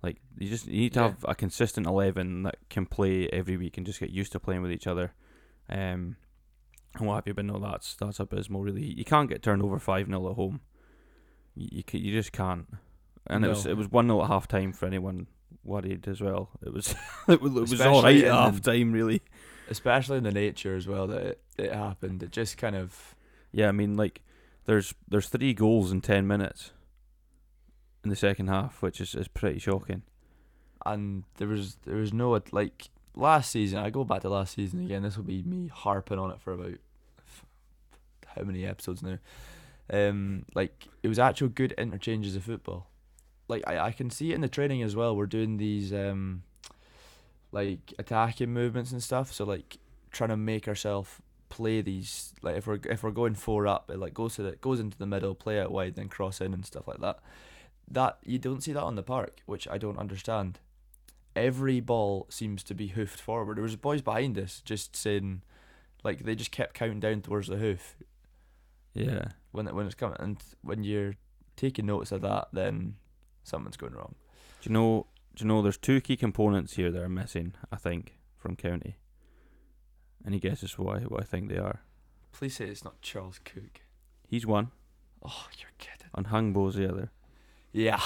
Like 0.04 0.18
you 0.38 0.49
just 0.49 0.66
you 0.66 0.80
need 0.82 0.92
to 0.94 1.00
Yeah. 1.00 1.06
have 1.08 1.25
a 1.26 1.34
consistent 1.34 1.87
eleven 1.87 2.42
that 2.44 2.56
can 2.68 2.84
play 2.87 3.28
every 3.32 3.56
week 3.56 3.76
and 3.78 3.87
just 3.87 4.00
get 4.00 4.11
used 4.11 4.32
to 4.32 4.40
playing 4.40 4.62
with 4.62 4.70
each 4.70 4.87
other. 4.87 5.14
Um, 5.68 6.16
and 6.96 7.06
what 7.08 7.14
have 7.16 7.26
you? 7.26 7.34
But 7.34 7.46
no, 7.46 7.58
that's 7.58 7.94
that's 7.96 8.20
abysmal. 8.20 8.62
Really, 8.62 8.84
you 8.84 9.04
can't 9.04 9.28
get 9.30 9.42
turned 9.42 9.62
over 9.62 9.78
five 9.78 10.06
0 10.06 10.30
at 10.30 10.37
home. 10.37 10.61
You 11.54 11.68
you, 11.92 11.99
you 11.99 12.12
just 12.12 12.32
can't. 12.32 12.66
And 13.26 13.44
it 13.44 13.49
was 13.49 13.64
it 13.66 13.76
was 13.76 13.90
one 13.90 14.06
0 14.08 14.23
at 14.23 14.28
half 14.28 14.46
time 14.46 14.73
for 14.73 14.84
anyone 14.87 15.26
worried 15.64 16.06
as 16.06 16.20
well. 16.20 16.50
It 16.62 16.73
was 16.73 16.94
it 17.28 17.40
was, 17.40 17.56
it 17.56 17.70
was 17.70 17.80
all 17.80 18.02
right 18.02 18.23
at 18.25 18.30
half 18.32 18.61
time 18.61 18.92
really. 18.92 19.23
especially 19.70 20.18
in 20.18 20.25
the 20.25 20.32
nature 20.32 20.76
as 20.76 20.87
well 20.87 21.06
that 21.06 21.23
it, 21.25 21.42
it 21.56 21.73
happened. 21.73 22.23
It 22.23 22.30
just 22.32 22.58
kind 22.58 22.76
of 22.76 23.16
Yeah, 23.52 23.68
I 23.68 23.73
mean, 23.73 23.96
like 23.96 24.20
there's 24.66 24.92
there's 25.08 25.28
three 25.30 25.54
goals 25.54 25.90
in 25.90 26.02
ten 26.02 26.26
minutes 26.26 26.73
in 28.04 28.11
the 28.11 28.16
second 28.16 28.49
half, 28.49 28.82
which 28.82 29.00
is, 29.00 29.14
is 29.14 29.28
pretty 29.28 29.58
shocking. 29.58 30.02
and 30.87 31.25
there 31.37 31.49
was 31.49 31.76
there 31.84 31.96
was 31.96 32.12
no 32.12 32.40
like 32.52 32.90
last 33.16 33.50
season. 33.50 33.78
I 33.78 33.90
go 33.90 34.04
back 34.04 34.20
to 34.23 34.28
last 34.28 34.54
season 34.54 34.84
again. 34.84 35.02
This 35.02 35.16
will 35.16 35.25
be 35.25 35.42
me 35.42 35.68
harping 35.68 36.18
on 36.18 36.30
it 36.30 36.40
for 36.40 36.52
about 36.52 36.78
how 38.37 38.42
many 38.42 38.66
episodes 38.66 39.02
now. 39.02 39.18
Um, 39.90 40.44
like 40.54 40.88
it 41.02 41.08
was 41.08 41.18
actual 41.18 41.49
good 41.49 41.73
interchanges 41.73 42.37
of 42.37 42.44
football. 42.44 42.88
Like 43.49 43.62
I, 43.66 43.78
I 43.78 43.92
can 43.92 44.11
see 44.11 44.32
it 44.32 44.34
in 44.34 44.40
the 44.40 44.49
training 44.49 44.82
as 44.82 44.96
well. 44.96 45.14
We're 45.16 45.26
doing 45.26 45.56
these 45.58 45.92
um, 45.92 46.42
like 47.52 47.92
attacking 47.99 48.52
movements 48.52 48.92
and 48.92 49.02
stuff. 49.02 49.32
So 49.32 49.44
like 49.44 49.78
trying 50.11 50.30
to 50.30 50.37
make 50.37 50.68
ourselves 50.68 51.11
play 51.50 51.80
these 51.82 52.32
like 52.42 52.56
if 52.56 52.66
we're 52.66 52.80
if 52.90 53.02
we're 53.02 53.11
going 53.11 53.34
four 53.34 53.66
up, 53.66 53.90
it 53.90 53.99
like 53.99 54.14
goes 54.14 54.34
to 54.37 54.42
the 54.42 54.52
goes 54.52 54.80
into 54.80 54.99
the 54.99 55.06
middle, 55.06 55.34
play 55.34 55.61
out 55.61 55.70
wide, 55.70 55.94
then 55.94 56.08
cross 56.08 56.40
in 56.40 56.52
and 56.54 56.64
stuff 56.66 56.88
like 56.88 57.00
that. 57.00 57.20
That 57.91 58.19
you 58.25 58.38
don't 58.38 58.62
see 58.62 58.73
that 58.73 58.83
on 58.83 58.95
the 58.97 59.03
park, 59.03 59.41
which 59.47 59.69
I 59.69 59.79
don't 59.79 59.99
understand. 59.99 60.59
Every 61.37 61.81
ball 61.81 62.26
seems 62.31 62.62
to 62.64 62.75
be 62.75 62.88
hoofed 62.88 63.21
forward. 63.21 63.57
There 63.57 63.62
was 63.62 63.76
boys 63.76 64.03
behind 64.03 64.38
us 64.38 64.62
just 64.64 64.95
saying, 64.97 65.43
like 66.03 66.21
they 66.25 66.35
just 66.35 66.50
kept 66.53 66.75
counting 66.75 67.00
down 67.00 67.23
towards 67.23 67.49
the 67.49 67.57
hoof 67.57 67.97
Yeah, 68.95 69.29
when 69.50 69.67
it, 69.67 69.75
when 69.75 69.87
it's 69.87 69.95
coming, 69.97 70.17
and 70.21 70.38
when 70.62 70.85
you're 70.85 71.17
taking 71.57 71.87
notice 71.87 72.12
of 72.12 72.21
that, 72.23 72.49
then 72.53 72.95
something's 73.43 73.76
going 73.76 73.95
wrong. 73.95 74.14
do 74.62 74.71
you 74.71 74.73
know? 74.73 75.07
Do 75.35 75.45
you 75.45 75.49
know? 75.49 75.61
There's 75.62 75.76
two 75.76 76.00
key 76.00 76.17
components 76.17 76.75
here 76.76 76.93
that 76.93 77.03
are 77.03 77.09
missing. 77.09 77.55
I 77.73 77.76
think 77.76 78.17
from 78.38 78.55
County. 78.57 78.97
Any 80.26 80.38
guesses 80.38 80.79
why? 80.79 81.00
What 81.00 81.21
I 81.23 81.25
think 81.25 81.49
they 81.49 81.59
are? 81.59 81.81
Please 82.33 82.55
say 82.57 82.67
it's 82.67 82.85
not 82.85 83.03
Charles 83.03 83.41
Cook. 83.45 83.81
He's 84.29 84.47
one, 84.47 84.71
Oh, 85.25 85.49
you're 85.59 85.71
kidding. 85.79 86.09
and 86.14 86.26
Hungbo's 86.29 86.76
the 86.76 86.88
other. 86.88 87.11
Yeah, 87.75 88.00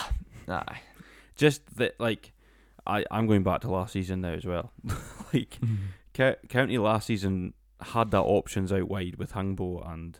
aye. 0.48 0.80
Just 1.36 1.76
that, 1.76 2.00
like, 2.00 2.32
I 2.86 3.04
I'm 3.10 3.26
going 3.26 3.42
back 3.44 3.60
to 3.60 3.70
last 3.70 3.92
season 3.92 4.22
now 4.22 4.32
as 4.32 4.44
well. 4.44 4.72
like, 5.32 5.58
Co- 6.14 6.36
County 6.48 6.78
last 6.78 7.06
season 7.06 7.54
had 7.80 8.10
that 8.10 8.22
options 8.22 8.72
out 8.72 8.88
wide 8.88 9.16
with 9.16 9.34
Hungbo 9.34 9.88
and 9.92 10.18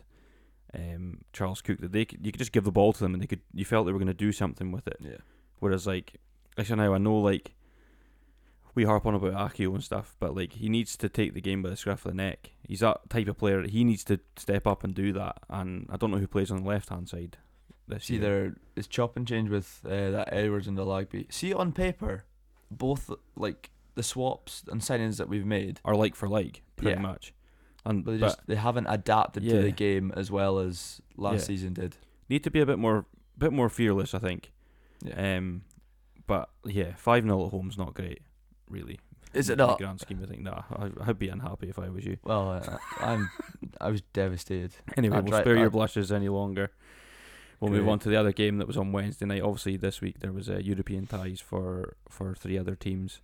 um, 0.73 1.17
Charles 1.33 1.61
Cook 1.61 1.79
that 1.81 1.91
they 1.91 2.05
could, 2.05 2.25
you 2.25 2.31
could 2.31 2.39
just 2.39 2.53
give 2.53 2.63
the 2.63 2.71
ball 2.71 2.93
to 2.93 2.99
them 2.99 3.13
and 3.13 3.21
they 3.21 3.27
could 3.27 3.41
you 3.53 3.65
felt 3.65 3.85
they 3.85 3.91
were 3.91 3.99
going 3.99 4.07
to 4.07 4.13
do 4.13 4.31
something 4.31 4.71
with 4.71 4.87
it. 4.87 4.97
yeah. 5.01 5.17
Whereas 5.59 5.85
like 5.85 6.17
actually 6.57 6.77
now 6.77 6.93
I 6.93 6.99
know 6.99 7.17
like 7.17 7.55
we 8.75 8.85
harp 8.85 9.05
on 9.05 9.15
about 9.15 9.33
Akio 9.53 9.73
and 9.73 9.83
stuff, 9.83 10.15
but 10.19 10.35
like 10.35 10.53
he 10.53 10.69
needs 10.69 10.95
to 10.97 11.09
take 11.09 11.33
the 11.33 11.41
game 11.41 11.61
by 11.61 11.69
the 11.69 11.75
scruff 11.75 12.05
of 12.05 12.11
the 12.11 12.15
neck. 12.15 12.51
He's 12.65 12.79
that 12.79 13.09
type 13.09 13.27
of 13.27 13.37
player. 13.37 13.63
He 13.67 13.83
needs 13.83 14.03
to 14.05 14.19
step 14.37 14.67
up 14.67 14.83
and 14.83 14.93
do 14.93 15.11
that. 15.13 15.39
And 15.49 15.87
I 15.89 15.97
don't 15.97 16.11
know 16.11 16.17
who 16.17 16.27
plays 16.27 16.51
on 16.51 16.63
the 16.63 16.69
left 16.69 16.89
hand 16.89 17.09
side. 17.09 17.37
This 17.89 18.05
See, 18.05 18.13
year. 18.15 18.21
there 18.21 18.55
it's 18.75 18.87
chop 18.87 19.17
and 19.17 19.27
change 19.27 19.49
with 19.49 19.81
uh, 19.85 20.11
that 20.11 20.29
Edwards 20.31 20.67
and 20.67 20.77
the 20.77 20.85
Lagby. 20.85 21.31
See, 21.31 21.53
on 21.53 21.71
paper, 21.73 22.23
both 22.71 23.09
like 23.35 23.71
the 23.95 24.03
swaps 24.03 24.63
and 24.71 24.79
signings 24.81 25.17
that 25.17 25.27
we've 25.27 25.45
made, 25.45 25.79
are 25.83 25.95
like 25.95 26.15
for 26.15 26.29
like 26.29 26.61
pretty 26.75 26.91
Yeah. 26.97 27.01
much. 27.01 27.33
And 27.85 28.03
but 28.05 28.11
they 28.11 28.17
just 28.19 28.39
they 28.47 28.55
haven't 28.55 28.87
adapted 28.87 29.43
to 29.43 29.55
Yeah. 29.55 29.61
the 29.61 29.71
game 29.71 30.13
as 30.15 30.29
well 30.29 30.59
as 30.59 31.01
last 31.17 31.41
Yeah. 31.41 31.45
season 31.47 31.73
did. 31.73 31.95
need 32.29 32.43
to 32.43 32.51
be 32.51 32.59
a 32.61 32.65
bit 32.65 32.77
more 32.77 33.05
bit 33.37 33.51
more 33.51 33.69
fearless. 33.69 34.13
I 34.13 34.19
think. 34.19 34.51
Yeah. 35.03 35.37
Um, 35.37 35.63
but 36.27 36.49
yeah, 36.65 36.93
five 36.95 37.23
0 37.23 37.45
at 37.45 37.51
home's 37.51 37.77
not 37.77 37.93
great, 37.95 38.21
really. 38.69 38.99
Is 39.33 39.49
it 39.49 39.53
in 39.53 39.57
the 39.59 39.67
not? 39.67 39.77
grand 39.79 39.99
scheme 39.99 40.21
of 40.21 40.29
things? 40.29 40.43
Nah, 40.43 40.63
I, 40.71 40.89
I'd 41.01 41.17
be 41.19 41.29
unhappy 41.29 41.69
if 41.69 41.79
I 41.79 41.89
was 41.89 42.03
you. 42.05 42.17
Well, 42.23 42.51
uh, 42.51 42.77
I'm 42.99 43.29
I 43.81 43.89
was 43.89 44.01
devastated. 44.13 44.73
Anyway, 44.97 45.17
I'd 45.17 45.29
we'll 45.29 45.39
spare 45.41 45.55
your 45.55 45.65
I'd- 45.67 45.71
blushes 45.73 46.11
any 46.11 46.29
longer. 46.29 46.71
We'll 47.59 47.71
move 47.71 47.89
on 47.89 47.99
to 47.99 48.09
the 48.09 48.15
other 48.15 48.31
game 48.31 48.57
that 48.59 48.67
was 48.67 48.77
on 48.77 48.91
Wednesday 48.93 49.25
night. 49.25 49.41
Obviously, 49.41 49.75
this 49.75 49.99
week 50.01 50.19
there 50.19 50.31
was 50.31 50.49
uh, 50.49 50.59
European 50.59 51.07
ties 51.07 51.41
for 51.41 51.95
for 52.07 52.33
three 52.35 52.57
other 52.57 52.75
teams. 52.75 53.19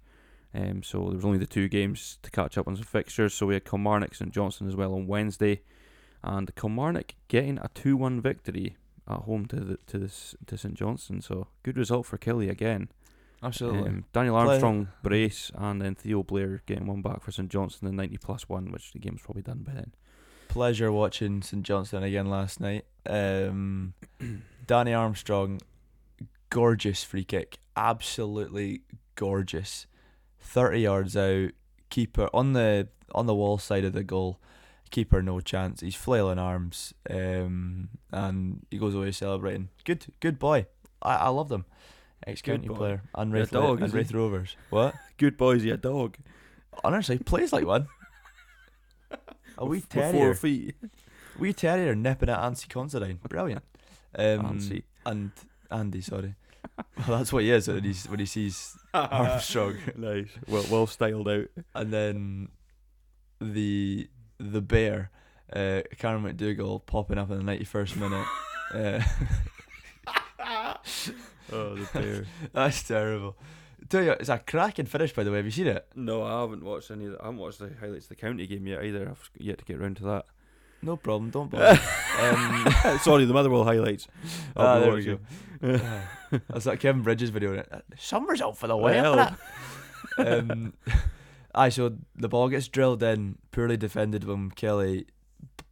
Um, 0.54 0.84
so 0.84 1.00
there 1.08 1.15
was 1.15 1.25
only 1.25 1.38
the 1.38 1.46
two 1.46 1.68
games 1.68 2.18
to 2.22 2.32
catch 2.32 2.58
up 2.58 2.68
on 2.68 2.75
some 2.75 2.86
fixtures. 2.86 3.34
So 3.34 3.46
we 3.46 3.54
had 3.56 3.65
Kilmarnock 3.65 4.20
and 4.22 4.32
Johnson 4.32 4.68
as 4.68 4.75
well 4.75 4.94
on 4.94 5.06
Wednesday, 5.08 5.62
and 6.24 6.54
Kilmarnock 6.56 7.15
getting 7.27 7.58
a 7.60 7.70
two-one 7.74 8.22
victory 8.22 8.77
at 9.08 9.20
home 9.20 9.46
to 9.48 9.58
the 9.58 9.77
to 9.88 9.98
this 10.00 10.36
to 10.48 10.58
St 10.58 10.74
Johnson. 10.75 11.22
So 11.22 11.48
good 11.63 11.77
result 11.77 12.06
for 12.06 12.18
Kelly 12.18 12.50
again. 12.50 12.89
Absolutely. 13.44 13.89
Um, 13.89 14.06
Daniel 14.12 14.36
Play- 14.36 14.48
Armstrong 14.54 14.88
brace 15.04 15.51
and 15.56 15.82
then 15.82 15.94
Theo 15.96 16.24
Blair 16.24 16.62
getting 16.65 16.88
one 16.88 17.01
back 17.01 17.22
for 17.22 17.32
St 17.32 17.50
Johnson 17.50 17.88
in 17.88 17.96
ninety 17.96 18.18
plus 18.18 18.50
one, 18.50 18.72
which 18.72 18.92
the 18.92 19.00
game's 19.00 19.22
probably 19.22 19.44
done 19.44 19.60
by 19.65 19.74
then. 19.74 19.94
Pleasure 20.48 20.92
watching 20.92 21.42
St 21.42 21.63
Johnstone 21.63 22.04
again 22.04 22.30
last 22.30 22.60
night. 22.60 22.86
Um, 23.07 23.93
Danny 24.67 24.93
Armstrong, 24.93 25.62
gorgeous 26.50 27.03
free 27.03 27.24
kick, 27.24 27.59
absolutely 27.75 28.81
gorgeous. 29.15 29.88
Thirty 30.39 30.81
yards 30.81 31.17
out, 31.17 31.51
keeper 31.89 32.29
on 32.33 32.53
the 32.53 32.88
on 33.13 33.25
the 33.25 33.35
wall 33.35 33.57
side 33.57 33.85
of 33.85 33.93
the 33.93 34.03
goal. 34.03 34.39
Keeper 34.91 35.21
no 35.21 35.39
chance. 35.39 35.81
He's 35.81 35.95
flailing 35.95 36.39
arms, 36.39 36.93
um, 37.09 37.89
and 38.12 38.65
he 38.69 38.77
goes 38.77 38.93
away 38.95 39.12
celebrating. 39.12 39.69
Good, 39.83 40.05
good 40.19 40.38
boy. 40.39 40.67
I, 41.01 41.15
I 41.15 41.29
love 41.29 41.50
them. 41.50 41.65
Ex 42.25 42.41
county 42.41 42.67
player 42.67 43.03
and 43.13 43.31
Raith, 43.31 43.51
dog, 43.51 43.79
and 43.79 43.88
is 43.88 43.93
Raith? 43.93 44.12
Rovers. 44.12 44.55
What? 44.69 44.95
Good 45.17 45.38
boys, 45.38 45.63
yeah, 45.63 45.75
dog. 45.75 46.17
Honestly, 46.83 47.19
plays 47.19 47.53
like 47.53 47.65
one. 47.65 47.88
A 49.57 49.65
wee 49.65 49.83
With 49.93 50.12
four 50.12 50.33
feet. 50.33 50.75
Wee 51.39 51.54
terrier 51.54 51.96
nipping 51.96 52.30
at 52.30 52.39
Ansi 52.39 52.68
Considine. 52.70 53.20
Brilliant. 53.27 53.63
Um, 54.18 54.58
Ansi. 54.60 54.84
And 55.06 55.32
Andy, 55.70 56.01
sorry. 56.01 56.36
well, 57.08 57.18
that's 57.20 57.32
what 57.34 57.44
he 57.44 57.51
is 57.51 57.68
when, 57.68 57.84
he's, 57.84 58.06
when 58.08 58.20
he 58.20 58.25
sees 58.25 58.77
Armstrong. 58.94 59.75
nice. 59.96 60.30
Well, 60.48 60.65
well 60.72 60.88
styled 60.88 61.27
out. 61.30 61.48
And 61.74 61.92
then 61.94 62.50
the 63.39 64.10
the 64.39 64.62
bear, 64.62 65.12
uh, 65.54 65.82
Karen 65.98 66.24
McDougal 66.24 66.86
popping 66.86 67.18
up 67.18 67.30
in 67.32 67.38
the 67.38 67.44
ninety 67.44 67.65
first 67.65 67.96
minute. 67.96 68.25
Uh, 68.74 69.01
Oh, 71.51 71.75
the 71.75 71.88
bear. 71.94 72.25
that's 72.54 72.84
terrible. 72.84 73.38
Tell 73.88 74.01
you, 74.04 74.12
it's 74.13 74.30
a 74.30 74.39
cracking 74.39 74.88
finish 74.88 75.13
by 75.13 75.24
the 75.24 75.30
way. 75.32 75.38
Have 75.38 75.46
you 75.46 75.51
seen 75.51 75.68
it? 75.68 75.86
no, 75.96 76.24
I 76.24 76.42
haven't 76.42 76.63
watched 76.63 76.89
any. 76.89 77.06
Of 77.06 77.12
the, 77.13 77.22
I 77.22 77.25
haven't 77.25 77.39
watched 77.39 77.60
the 77.60 77.72
highlights 77.80 78.06
of 78.06 78.10
the 78.10 78.15
county 78.15 78.48
game 78.48 78.65
yet 78.65 78.84
either. 78.84 79.08
I've 79.10 79.30
yet 79.38 79.60
to 79.60 79.65
get 79.65 79.80
round 79.80 79.98
to 79.98 80.04
that. 80.06 80.25
No 80.82 80.98
problem. 80.98 81.32
Don't 81.32 81.50
bother. 81.50 81.79
um, 82.20 83.00
Sorry, 83.00 83.25
the 83.25 83.34
Motherwell 83.34 83.63
highlights. 83.63 84.08
I'll 84.55 84.67
ah, 84.67 84.79
there 84.79 84.94
we 84.94 85.03
go. 85.03 85.20
Ah, 85.63 86.01
That's 86.50 86.65
that 86.65 86.79
Kevin 86.79 87.01
Bridges 87.01 87.29
video. 87.29 87.58
Uh, 87.60 87.79
Summer's 87.98 88.41
out 88.41 88.58
for 88.58 88.67
the 88.67 88.77
Well. 88.77 89.36
um, 90.17 90.74
aye, 91.53 91.70
so 91.70 91.96
the 92.15 92.29
ball 92.29 92.50
gets 92.50 92.67
drilled 92.67 93.01
in, 93.01 93.38
poorly 93.51 93.77
defended 93.77 94.24
from 94.24 94.51
Kelly. 94.51 95.08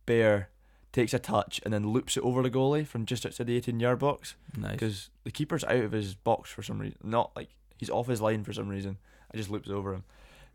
Bear 0.06 0.50
takes 0.92 1.14
a 1.14 1.20
touch 1.20 1.60
and 1.64 1.74
then 1.74 1.88
loops 1.90 2.18
it 2.18 2.24
over 2.24 2.44
the 2.44 2.52
goalie 2.52 2.86
from 2.86 3.06
just 3.06 3.26
outside 3.26 3.48
the 3.48 3.58
18 3.58 3.80
yard 3.80 4.00
box 4.00 4.36
Nice. 4.56 4.72
because 4.74 5.10
the 5.24 5.32
keeper's 5.32 5.64
out 5.64 5.84
of 5.84 5.92
his 5.92 6.14
box 6.14 6.52
for 6.52 6.62
some 6.62 6.80
reason. 6.80 6.98
Not 7.04 7.32
like 7.36 7.50
he's 7.78 7.90
off 7.90 8.08
his 8.08 8.22
line 8.22 8.44
for 8.44 8.54
some 8.54 8.70
reason. 8.70 8.98
I 9.34 9.38
just 9.38 9.50
loops 9.50 9.70
over 9.70 9.94
him. 9.96 10.04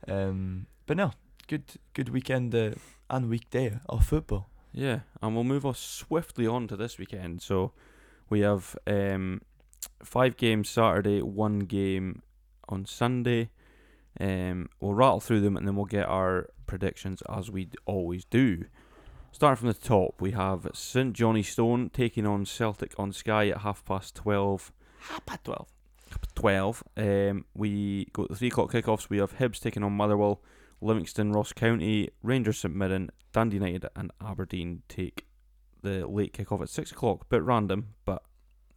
Um, 0.06 0.66
but 0.86 0.96
no, 0.96 1.12
good 1.48 1.64
good 1.92 2.10
weekend 2.10 2.54
uh, 2.54 2.72
and 3.10 3.28
weekday 3.28 3.78
of 3.88 4.06
football. 4.06 4.48
Yeah, 4.72 5.00
and 5.22 5.34
we'll 5.34 5.44
move 5.44 5.66
us 5.66 5.78
swiftly 5.78 6.46
on 6.46 6.68
to 6.68 6.76
this 6.76 6.98
weekend. 6.98 7.42
So 7.42 7.72
we 8.28 8.40
have 8.40 8.76
um, 8.86 9.42
five 10.02 10.36
games 10.36 10.68
Saturday, 10.68 11.22
one 11.22 11.60
game 11.60 12.22
on 12.68 12.86
Sunday. 12.86 13.50
Um, 14.20 14.68
we'll 14.80 14.94
rattle 14.94 15.20
through 15.20 15.40
them 15.40 15.56
and 15.56 15.66
then 15.66 15.76
we'll 15.76 15.84
get 15.84 16.06
our 16.06 16.48
predictions 16.66 17.22
as 17.28 17.50
we 17.50 17.68
always 17.86 18.24
do. 18.24 18.64
Starting 19.30 19.56
from 19.56 19.68
the 19.68 19.74
top, 19.74 20.20
we 20.20 20.32
have 20.32 20.66
St 20.72 21.12
Johnny 21.12 21.42
Stone 21.42 21.90
taking 21.90 22.26
on 22.26 22.44
Celtic 22.44 22.94
on 22.98 23.12
Sky 23.12 23.48
at 23.48 23.58
half 23.58 23.84
past 23.84 24.14
twelve. 24.14 24.72
Half 25.00 25.26
past 25.26 25.44
12. 25.44 25.68
12. 26.34 26.82
Um, 26.96 27.44
we 27.54 28.08
go 28.12 28.24
to 28.24 28.32
the 28.32 28.38
3 28.38 28.48
o'clock 28.48 28.72
kickoffs. 28.72 29.10
We 29.10 29.18
have 29.18 29.38
Hibs 29.38 29.60
taking 29.60 29.82
on 29.82 29.92
Motherwell, 29.92 30.40
Livingston, 30.80 31.32
Ross 31.32 31.52
County, 31.52 32.10
Rangers 32.22 32.58
St 32.58 32.74
Mirren, 32.74 33.10
Dundee 33.32 33.56
United, 33.56 33.86
and 33.96 34.10
Aberdeen 34.24 34.82
take 34.88 35.26
the 35.82 36.06
late 36.06 36.32
kickoff 36.32 36.62
at 36.62 36.68
6 36.68 36.92
o'clock. 36.92 37.28
Bit 37.28 37.42
random, 37.42 37.94
but 38.04 38.22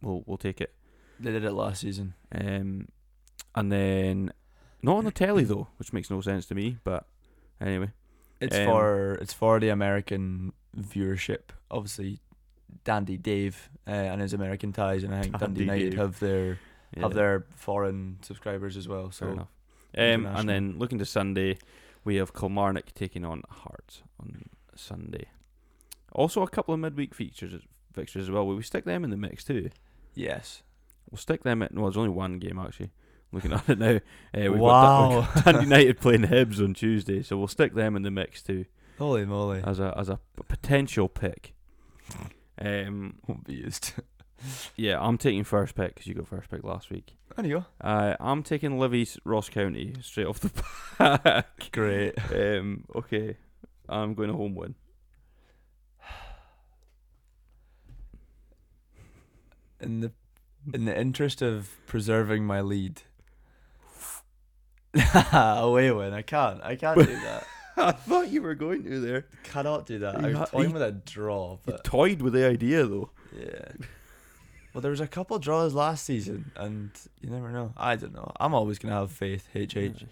we'll, 0.00 0.22
we'll 0.26 0.38
take 0.38 0.60
it. 0.60 0.74
They 1.20 1.32
did 1.32 1.44
it 1.44 1.52
last 1.52 1.80
season. 1.82 2.14
Um, 2.34 2.88
and 3.54 3.70
then, 3.70 4.32
not 4.82 4.96
on 4.96 5.04
the 5.04 5.10
telly 5.12 5.44
though, 5.44 5.68
which 5.78 5.92
makes 5.92 6.10
no 6.10 6.20
sense 6.20 6.46
to 6.46 6.54
me, 6.54 6.78
but 6.84 7.06
anyway. 7.60 7.90
It's 8.40 8.56
Um, 8.56 8.64
for 8.66 9.12
it's 9.20 9.32
for 9.32 9.60
the 9.60 9.68
American 9.68 10.52
viewership. 10.76 11.50
Obviously, 11.70 12.18
Dandy 12.82 13.16
Dave 13.16 13.70
uh, 13.86 13.90
and 13.90 14.20
his 14.20 14.32
American 14.32 14.72
ties, 14.72 15.04
and 15.04 15.14
I 15.14 15.20
think 15.22 15.38
Dandy 15.38 15.46
Dundee 15.46 15.60
United 15.60 15.90
Dave. 15.90 15.98
have 15.98 16.18
their 16.18 16.58
Yeah, 16.96 17.02
have 17.02 17.14
their 17.14 17.46
foreign 17.54 18.18
subscribers 18.22 18.76
as 18.76 18.88
well. 18.88 19.10
fair 19.10 19.28
So 19.28 19.32
enough. 19.32 19.48
Um, 19.96 20.26
and 20.26 20.48
then 20.48 20.78
looking 20.78 20.98
to 20.98 21.04
Sunday, 21.04 21.58
we 22.04 22.16
have 22.16 22.34
Kilmarnock 22.34 22.92
taking 22.94 23.24
on 23.24 23.42
Hearts 23.48 24.02
on 24.20 24.46
Sunday. 24.74 25.26
Also, 26.12 26.42
a 26.42 26.48
couple 26.48 26.74
of 26.74 26.80
midweek 26.80 27.14
features 27.14 27.54
fixtures 27.92 28.22
as 28.24 28.30
well. 28.30 28.46
Will 28.46 28.56
we 28.56 28.62
stick 28.62 28.84
them 28.84 29.04
in 29.04 29.10
the 29.10 29.16
mix 29.16 29.44
too? 29.44 29.70
yes, 30.14 30.62
We'll 31.10 31.18
stick 31.18 31.42
them 31.42 31.62
at. 31.62 31.74
No, 31.74 31.82
there's 31.82 31.96
only 31.98 32.08
one 32.10 32.38
game 32.38 32.58
actually. 32.58 32.90
Looking 33.32 33.52
at 33.52 33.68
it 33.68 33.78
now, 33.78 33.96
uh, 33.96 34.50
we've 34.52 34.58
wow, 34.58 35.28
got 35.34 35.44
Dundee 35.44 35.62
United 35.64 36.00
playing 36.00 36.22
Hibs 36.22 36.58
on 36.62 36.72
Tuesday, 36.74 37.22
so 37.22 37.36
we'll 37.36 37.48
stick 37.48 37.74
them 37.74 37.96
in 37.96 38.02
the 38.02 38.10
mix 38.10 38.42
too 38.42 38.64
holy 38.98 39.24
moly, 39.24 39.62
as 39.64 39.78
a 39.80 39.94
as 39.96 40.08
a 40.08 40.16
p- 40.36 40.42
potential 40.48 41.08
pick. 41.08 41.54
Um, 42.58 43.16
won't 43.26 43.44
be 43.44 43.54
used. 43.54 43.94
yeah, 44.76 45.00
I'm 45.00 45.18
taking 45.18 45.44
first 45.44 45.74
pick 45.74 45.94
because 45.94 46.06
you 46.06 46.14
got 46.14 46.28
first 46.28 46.50
pick 46.50 46.64
last 46.64 46.90
week. 46.90 47.14
there 47.36 47.46
you 47.46 47.58
go. 47.60 47.64
Uh, 47.80 48.16
I'm 48.20 48.42
taking 48.42 48.78
Livy's 48.78 49.18
Ross 49.24 49.48
County 49.48 49.94
straight 50.02 50.26
off 50.26 50.40
the 50.40 50.50
back. 50.98 51.70
Great. 51.72 52.14
um, 52.32 52.84
okay, 52.94 53.36
I'm 53.88 54.14
going 54.14 54.28
to 54.30 54.36
home 54.36 54.54
win. 54.54 54.74
In 59.80 60.00
the 60.00 60.12
in 60.72 60.84
the 60.84 60.96
interest 60.96 61.42
of 61.42 61.70
preserving 61.86 62.44
my 62.44 62.60
lead. 62.60 63.02
Away 65.32 65.90
win. 65.90 66.12
I 66.12 66.22
can't. 66.22 66.62
I 66.62 66.76
can't 66.76 66.98
do 66.98 67.06
that. 67.06 67.46
I 67.76 67.92
thought 67.92 68.28
you 68.28 68.42
were 68.42 68.54
going 68.54 68.84
to 68.84 69.00
there. 69.00 69.26
Cannot 69.44 69.86
do 69.86 69.98
that. 70.00 70.20
You 70.20 70.28
I 70.28 70.32
ha- 70.32 70.44
toying 70.44 70.72
with 70.72 70.82
a 70.82 70.92
draw, 70.92 71.58
You 71.66 71.78
toyed 71.82 72.20
with 72.22 72.34
the 72.34 72.46
idea 72.46 72.86
though. 72.86 73.10
Yeah. 73.36 73.72
Well, 74.72 74.80
there 74.80 74.90
was 74.90 75.00
a 75.00 75.06
couple 75.06 75.38
draws 75.38 75.74
last 75.74 76.04
season, 76.04 76.50
and 76.56 76.90
you 77.20 77.28
never 77.30 77.50
know. 77.50 77.72
I 77.76 77.96
don't 77.96 78.14
know. 78.14 78.32
I'm 78.40 78.54
always 78.54 78.78
gonna 78.78 78.94
have 78.94 79.12
faith. 79.12 79.48
HH. 79.54 80.04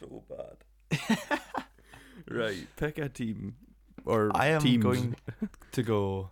so 0.00 0.22
bad. 0.28 1.18
right, 2.30 2.66
pick 2.76 2.98
a 2.98 3.08
team 3.08 3.56
or 4.04 4.30
I 4.34 4.48
am 4.48 4.60
teams. 4.60 4.82
going 4.82 5.16
to 5.72 5.82
go. 5.82 6.30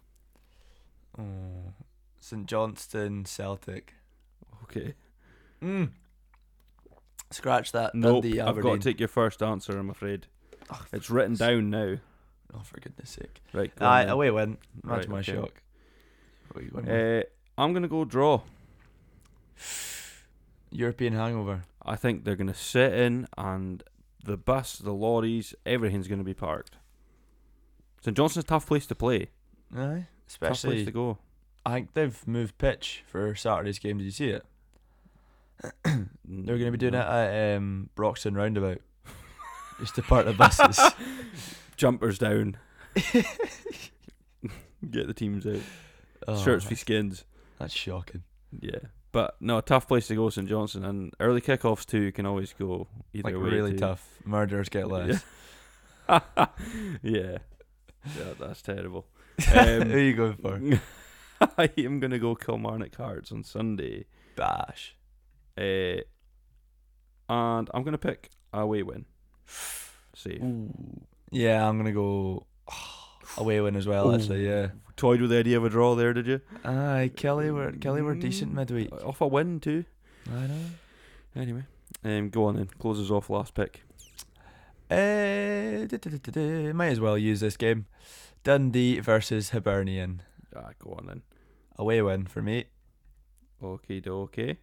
Oh, 1.19 1.73
St 2.21 2.47
Johnstone 2.47 3.25
Celtic. 3.25 3.95
Okay. 4.65 4.95
Mm. 5.63 5.91
Scratch 7.31 7.73
that. 7.73 7.95
Nope. 7.95 8.23
Dundee, 8.23 8.41
I've 8.41 8.61
got 8.61 8.75
to 8.75 8.79
take 8.81 8.99
your 9.01 9.09
first 9.09 9.43
answer. 9.43 9.79
I'm 9.79 9.91
afraid 9.91 10.27
Oh, 10.71 10.85
it's 10.93 11.11
written 11.11 11.35
down 11.35 11.71
now. 11.71 11.97
Oh, 12.55 12.61
for 12.63 12.81
goodness 12.81 13.11
sake! 13.11 13.41
Right. 13.53 13.75
go 13.75 13.87
on 13.87 13.93
Aye, 13.93 14.05
then. 14.05 14.13
away 14.13 14.31
win. 14.31 14.59
Much 14.83 14.99
Right, 14.99 15.09
my 15.09 15.19
okay. 15.21 15.33
shock. 15.33 15.63
What 16.53 16.85
are 16.87 16.93
you? 16.93 17.21
Uh, 17.21 17.23
I'm 17.63 17.73
gonna 17.73 17.89
go 17.89 18.05
draw. 18.05 18.43
European 20.71 21.13
hangover. 21.13 21.63
I 21.85 21.97
think 21.97 22.25
they're 22.25 22.37
gonna 22.37 22.55
sit 22.55 22.93
in, 22.95 23.27
and 23.37 23.83
the 24.25 24.37
bus, 24.37 24.79
the 24.79 24.93
lorries, 24.93 25.55
everything's 25.67 26.09
gonna 26.09 26.25
be 26.25 26.35
parked. 26.35 26.77
St 28.03 28.17
Johnson's 28.17 28.45
a 28.45 28.49
tough 28.49 28.67
place 28.67 28.87
to 28.87 28.95
play. 28.95 29.29
Aye, 29.77 30.07
Tough 30.29 30.39
place 30.41 30.51
especially. 30.65 30.85
to 30.85 30.91
go. 30.91 31.19
I 31.65 31.75
think 31.75 31.95
they've 31.95 32.27
moved 32.27 32.59
pitch 32.59 33.05
for 33.07 33.35
Saturday's 33.37 33.79
game. 33.79 33.99
Did 33.99 34.05
you 34.05 34.11
see 34.11 34.31
it? 34.31 34.45
They're 35.85 36.59
going 36.59 36.65
to 36.65 36.71
be 36.73 36.79
doing 36.79 36.95
it 36.95 37.07
at 37.07 37.57
um, 37.57 37.89
Broxden 37.95 38.35
Roundabout. 38.35 38.81
Just 39.81 39.95
to 39.97 40.03
park 40.03 40.27
the 40.27 40.33
buses. 40.33 40.79
Jumpers 41.77 42.19
down. 42.19 42.57
Get 44.91 45.07
the 45.07 45.15
teams 45.15 45.47
out. 45.47 45.61
Oh, 46.29 46.43
Shirts 46.43 46.65
for 46.65 46.75
skins. 46.77 47.25
That's 47.59 47.73
shocking. 47.73 48.23
Yeah. 48.61 48.79
But 49.13 49.37
no, 49.41 49.59
a 49.59 49.63
tough 49.63 49.87
place 49.89 50.07
to 50.09 50.15
go, 50.15 50.29
St 50.31 50.49
Johnson, 50.49 50.85
and 50.85 51.13
early 51.21 51.41
kickoffs 51.41 51.85
too 51.87 52.01
you 52.01 52.13
can 52.13 52.27
always 52.27 52.53
go 52.53 52.87
either 53.13 53.31
Like 53.31 53.43
way. 53.43 53.51
really 53.51 53.73
too. 53.73 53.79
tough. 53.79 54.07
Murderers 54.25 54.69
get 54.69 54.89
less. 54.91 55.23
yeah. 56.09 56.19
yeah, 57.03 57.39
that's 58.39 58.63
terrible. 58.63 59.07
Who 59.51 59.59
Um, 59.59 59.93
are 59.93 59.99
you 59.99 60.15
going 60.15 60.35
for? 60.37 60.81
I 61.59 61.71
am 61.79 62.01
gonna 62.01 62.19
go 62.19 62.35
Kilmarnock 62.35 62.95
Hearts 62.97 63.33
on 63.33 63.43
Sunday, 63.45 64.07
Bash. 64.37 64.97
uh, 65.59 65.63
and 67.29 67.71
I'm 67.75 67.83
gonna 67.85 67.99
pick 67.99 68.31
a 68.53 68.61
away 68.61 68.83
win. 68.83 69.07
See, 70.15 70.39
Yeah, 71.31 71.69
I'm 71.69 71.77
gonna 71.79 71.93
go 71.93 72.47
away 73.37 73.61
win 73.61 73.77
as 73.77 73.87
well. 73.87 74.15
Actually, 74.15 74.47
yeah. 74.47 74.69
toyed 74.97 75.21
with 75.21 75.31
the 75.31 75.39
idea 75.39 75.57
of 75.57 75.65
a 75.65 75.69
draw 75.71 75.95
there, 75.95 76.13
did 76.13 76.27
you? 76.27 76.41
Aye, 76.65 77.11
Kelly 77.17 77.51
were 77.51 77.73
Kelly 77.73 78.03
were 78.03 78.15
decent 78.15 78.53
Mm, 78.53 78.57
midweek. 78.57 78.93
Off 79.05 79.21
a 79.21 79.27
win 79.27 79.59
too. 79.61 79.85
I 80.31 80.47
know. 80.47 80.65
Anyway, 81.35 81.65
um, 82.05 82.29
go 82.31 82.45
on 82.45 82.57
then. 82.57 82.67
Closes 82.79 83.11
off 83.11 83.31
last 83.31 83.55
pick. 83.55 83.83
Uh, 84.91 85.87
might 86.75 86.91
as 86.93 87.01
well 87.01 87.17
use 87.17 87.41
this 87.41 87.57
game. 87.57 87.87
Dundee 88.45 89.01
versus 89.01 89.51
Hibernian. 89.51 90.21
Ah, 90.55 90.71
go 90.79 90.93
on 90.99 91.07
then. 91.07 91.23
Away 91.77 92.03
win 92.03 92.27
for 92.27 92.43
me. 92.43 92.65
Okay, 93.63 94.03
okay. 94.07 94.59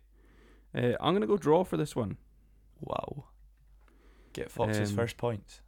Uh, 0.75 0.93
I'm 1.01 1.13
gonna 1.13 1.25
go 1.25 1.37
draw 1.37 1.63
for 1.63 1.77
this 1.77 1.95
one. 1.95 2.17
Wow. 2.79 3.25
Get 4.39 4.51
Fox's 4.51 4.89
Um, 4.89 4.95
first 4.95 5.17
points. 5.17 5.61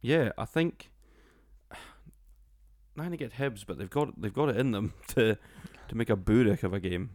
Yeah, 0.00 0.30
I 0.38 0.44
think. 0.44 0.90
Not 2.94 3.10
to 3.10 3.16
get 3.16 3.32
Hibs, 3.34 3.64
but 3.66 3.78
they've 3.78 3.90
got 3.90 4.20
they've 4.20 4.32
got 4.32 4.48
it 4.48 4.56
in 4.56 4.72
them 4.72 4.92
to 5.08 5.36
to 5.88 5.96
make 5.96 6.10
a 6.10 6.16
burek 6.16 6.62
of 6.62 6.72
a 6.72 6.80
game, 6.80 7.10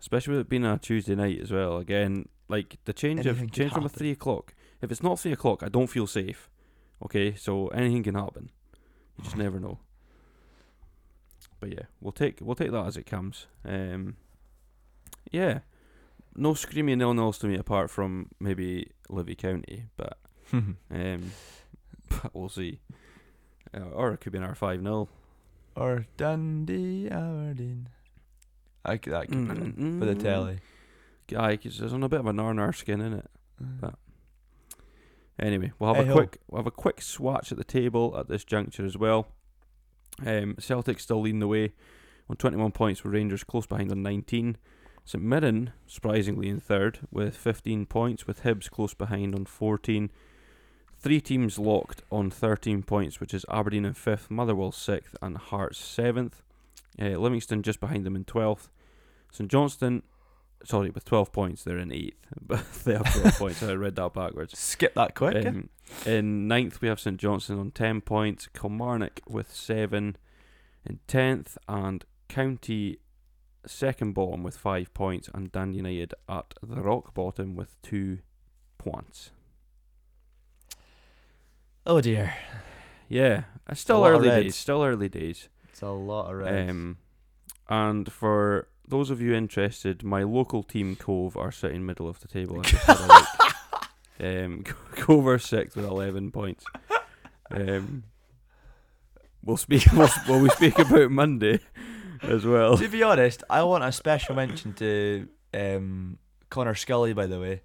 especially 0.00 0.32
with 0.32 0.40
it 0.42 0.48
being 0.48 0.64
a 0.64 0.78
Tuesday 0.78 1.14
night 1.14 1.40
as 1.40 1.50
well. 1.50 1.78
Again, 1.78 2.28
like 2.48 2.78
the 2.84 2.92
change 2.92 3.26
Anything 3.26 3.46
of 3.46 3.52
change 3.52 3.72
from 3.72 3.84
a 3.86 3.88
three 3.88 4.10
o'clock. 4.12 4.54
If 4.80 4.90
it's 4.90 5.02
not 5.02 5.18
three 5.18 5.32
o'clock, 5.32 5.62
I 5.62 5.68
don't 5.68 5.88
feel 5.88 6.06
safe. 6.06 6.50
Okay, 7.04 7.34
so 7.34 7.68
anything 7.68 8.02
can 8.02 8.14
happen. 8.14 8.50
You 9.16 9.24
just 9.24 9.36
never 9.36 9.58
know. 9.58 9.78
But 11.60 11.72
yeah, 11.72 11.86
we'll 12.00 12.12
take 12.12 12.38
we'll 12.40 12.56
take 12.56 12.70
that 12.72 12.86
as 12.86 12.96
it 12.96 13.06
comes. 13.06 13.46
Um, 13.64 14.16
yeah, 15.30 15.60
no 16.36 16.54
screaming 16.54 16.98
nil 16.98 17.14
nils 17.14 17.38
to 17.38 17.46
me 17.46 17.56
apart 17.56 17.90
from 17.90 18.28
maybe 18.40 18.90
Livy 19.08 19.34
County, 19.34 19.86
but 19.96 20.18
um, 20.52 21.30
but 22.08 22.30
we'll 22.34 22.48
see. 22.48 22.80
Uh, 23.74 23.80
or 23.94 24.12
it 24.12 24.20
could 24.20 24.32
be 24.32 24.38
an 24.38 24.44
R 24.44 24.54
five 24.54 24.80
0 24.82 25.08
or 25.76 26.06
Dundee 26.16 27.08
Aberdeen. 27.10 27.88
I 28.84 28.96
c- 28.96 29.10
that 29.10 29.28
could 29.28 29.48
be 29.48 29.54
Mm, 29.82 29.98
for 29.98 30.04
the 30.04 30.14
mm. 30.14 30.22
telly. 30.22 30.58
Aye, 31.36 31.56
'cause 31.56 31.78
there's 31.78 31.92
on 31.94 32.02
a 32.02 32.08
bit 32.08 32.20
of 32.20 32.26
a 32.26 32.32
nar 32.32 32.72
skin 32.72 33.00
in 33.00 33.12
it. 33.14 33.30
But- 33.60 33.94
Anyway, 35.38 35.72
we'll 35.78 35.94
have 35.94 36.02
a 36.02 36.06
Hey-ho. 36.06 36.14
quick 36.16 36.38
we'll 36.48 36.58
have 36.60 36.66
a 36.66 36.70
quick 36.70 37.00
swatch 37.00 37.50
at 37.52 37.58
the 37.58 37.64
table 37.64 38.14
at 38.18 38.28
this 38.28 38.44
juncture 38.44 38.84
as 38.84 38.98
well. 38.98 39.28
Um, 40.24 40.56
Celtic 40.58 41.00
still 41.00 41.20
leading 41.22 41.40
the 41.40 41.48
way 41.48 41.72
on 42.28 42.36
21 42.36 42.72
points 42.72 43.02
with 43.02 43.14
Rangers 43.14 43.42
close 43.42 43.66
behind 43.66 43.90
on 43.90 44.02
19. 44.02 44.58
St 45.04 45.22
Mirren 45.22 45.72
surprisingly 45.86 46.48
in 46.48 46.60
third 46.60 47.00
with 47.10 47.36
15 47.36 47.86
points 47.86 48.26
with 48.26 48.42
Hibs 48.42 48.70
close 48.70 48.94
behind 48.94 49.34
on 49.34 49.44
14. 49.44 50.10
Three 50.98 51.20
teams 51.20 51.58
locked 51.58 52.02
on 52.12 52.30
13 52.30 52.84
points, 52.84 53.18
which 53.18 53.34
is 53.34 53.44
Aberdeen 53.50 53.84
in 53.84 53.94
fifth, 53.94 54.30
Motherwell 54.30 54.70
sixth, 54.70 55.16
and 55.20 55.36
Hearts 55.36 55.78
seventh. 55.78 56.42
Uh, 57.00 57.16
Livingston 57.18 57.62
just 57.62 57.80
behind 57.80 58.06
them 58.06 58.14
in 58.14 58.24
12th. 58.24 58.68
St 59.32 59.50
Johnstone, 59.50 60.02
sorry, 60.64 60.90
with 60.90 61.04
12 61.04 61.32
points, 61.32 61.64
they're 61.64 61.78
in 61.78 61.92
eighth, 61.92 62.26
but 62.40 62.64
they 62.84 62.92
have 62.92 63.12
12 63.20 63.38
points. 63.38 63.62
I 63.62 63.72
read 63.72 63.96
that 63.96 64.12
backwards. 64.12 64.56
Skip 64.56 64.94
that 64.94 65.16
quick. 65.16 65.44
Um, 65.44 65.70
in 66.06 66.46
ninth, 66.46 66.80
we 66.80 66.86
have 66.88 67.00
St 67.00 67.18
Johnstone 67.18 67.58
on 67.58 67.70
10 67.72 68.02
points, 68.02 68.46
Kilmarnock 68.54 69.20
with 69.26 69.52
7 69.52 70.16
in 70.86 71.00
10th, 71.08 71.56
and 71.66 72.04
County 72.28 72.98
second 73.66 74.12
bottom 74.14 74.42
with 74.42 74.56
5 74.56 74.92
points, 74.94 75.28
and 75.34 75.50
Dan 75.52 75.74
United 75.74 76.14
at 76.28 76.54
the 76.62 76.80
rock 76.82 77.14
bottom 77.14 77.54
with 77.56 77.80
2 77.82 78.18
points. 78.78 79.30
oh 81.86 82.00
dear, 82.00 82.34
Yeah, 83.08 83.44
it's 83.68 83.80
still 83.80 84.04
early 84.04 84.28
days, 84.28 84.56
still 84.56 84.82
early 84.84 85.08
days. 85.08 85.48
it's 85.68 85.82
a 85.82 85.88
lot 85.88 86.30
of 86.30 86.38
red. 86.38 86.70
Um, 86.70 86.98
and 87.68 88.10
for 88.12 88.68
those 88.86 89.10
of 89.10 89.20
you 89.20 89.34
interested, 89.34 90.02
my 90.02 90.22
local 90.22 90.62
team 90.62 90.96
Cove 90.96 91.36
are 91.36 91.52
sitting 91.52 91.86
middle 91.86 92.08
of 92.08 92.20
the 92.20 92.28
table. 92.28 92.60
I 92.60 92.62
just 92.62 92.84
had 92.84 92.98
a 92.98 93.06
look. 93.06 94.44
Um, 94.44 94.64
Cove 94.96 95.26
are 95.26 95.38
sixth 95.38 95.76
with 95.76 95.84
eleven 95.86 96.30
points. 96.30 96.64
Um, 97.50 98.04
we'll 99.42 99.56
speak. 99.56 99.84
We'll, 99.92 100.08
well, 100.28 100.40
we 100.40 100.48
speak 100.50 100.78
about 100.78 101.10
Monday 101.10 101.60
as 102.22 102.44
well. 102.46 102.76
to 102.78 102.88
be 102.88 103.02
honest, 103.02 103.42
I 103.50 103.62
want 103.62 103.84
a 103.84 103.92
special 103.92 104.34
mention 104.34 104.72
to 104.74 105.28
um, 105.54 106.18
Connor 106.50 106.74
Scully. 106.74 107.12
By 107.12 107.26
the 107.26 107.40
way, 107.40 107.62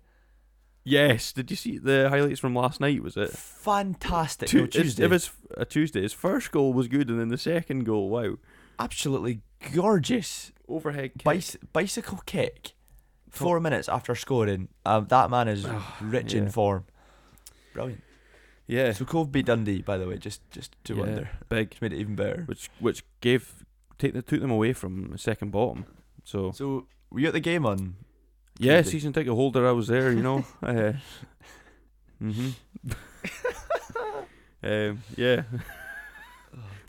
Yes, 0.83 1.33
did 1.33 1.49
you 1.51 1.57
see 1.57 1.77
the 1.79 2.07
highlights 2.09 2.39
from 2.39 2.55
last 2.55 2.79
night? 2.79 3.03
Was 3.03 3.17
it 3.17 3.31
fantastic. 3.31 4.47
Tu- 4.47 4.61
no, 4.61 4.65
Tuesday, 4.67 5.03
It 5.03 5.09
was 5.09 5.31
a 5.57 5.65
Tuesday. 5.65 6.01
His 6.01 6.13
first 6.13 6.51
goal 6.51 6.71
was 6.73 6.87
good, 6.87 7.09
and 7.09 7.19
then 7.19 7.27
the 7.27 7.37
second 7.37 7.83
goal, 7.83 8.09
wow, 8.09 8.35
absolutely 8.79 9.41
gorgeous. 9.73 10.51
overhead 10.69 11.11
kick. 11.17 11.23
Bicy- 11.25 11.57
bicycle 11.73 12.21
kick. 12.25 12.71
Four 13.29 13.59
minutes 13.59 13.89
after 13.89 14.15
scoring, 14.15 14.69
um, 14.85 15.07
that 15.09 15.29
man 15.29 15.47
is 15.49 15.65
Ah, 15.67 15.97
rich 16.01 16.33
yeah. 16.33 16.43
in 16.43 16.49
form. 16.49 16.85
Brilliant. 17.73 18.01
yeah, 18.65 18.91
So 18.93 19.03
Cove 19.05 19.31
beat 19.31 19.45
Dundee, 19.47 19.81
by 19.81 19.97
the 19.97 20.07
way, 20.07 20.17
just 20.17 20.41
just 20.51 20.73
to 20.85 20.93
Yeah. 20.95 20.99
wonder, 21.01 21.29
big, 21.49 21.69
which 21.71 21.81
made 21.81 21.93
it 21.93 21.99
even 21.99 22.15
better. 22.15 22.43
which 22.47 22.69
which 22.79 23.03
gave 23.19 23.65
take 23.97 24.13
the, 24.13 24.21
took 24.21 24.41
them 24.41 24.51
away 24.51 24.73
from 24.73 25.17
second 25.17 25.51
bottom. 25.51 25.85
So 26.23 26.51
So 26.51 26.87
were 27.09 27.19
you 27.19 27.27
at 27.27 27.33
the 27.33 27.39
game 27.39 27.65
on? 27.65 27.95
Yeah, 28.59 28.77
Tuesday. 28.81 28.91
season 28.97 29.13
ticket 29.13 29.33
holder. 29.33 29.67
I 29.67 29.71
was 29.71 29.87
there, 29.87 30.11
you 30.11 30.21
know. 30.23 30.45
uh, 30.63 30.93
mhm. 32.21 32.53
um, 34.63 35.03
yeah, 35.15 35.43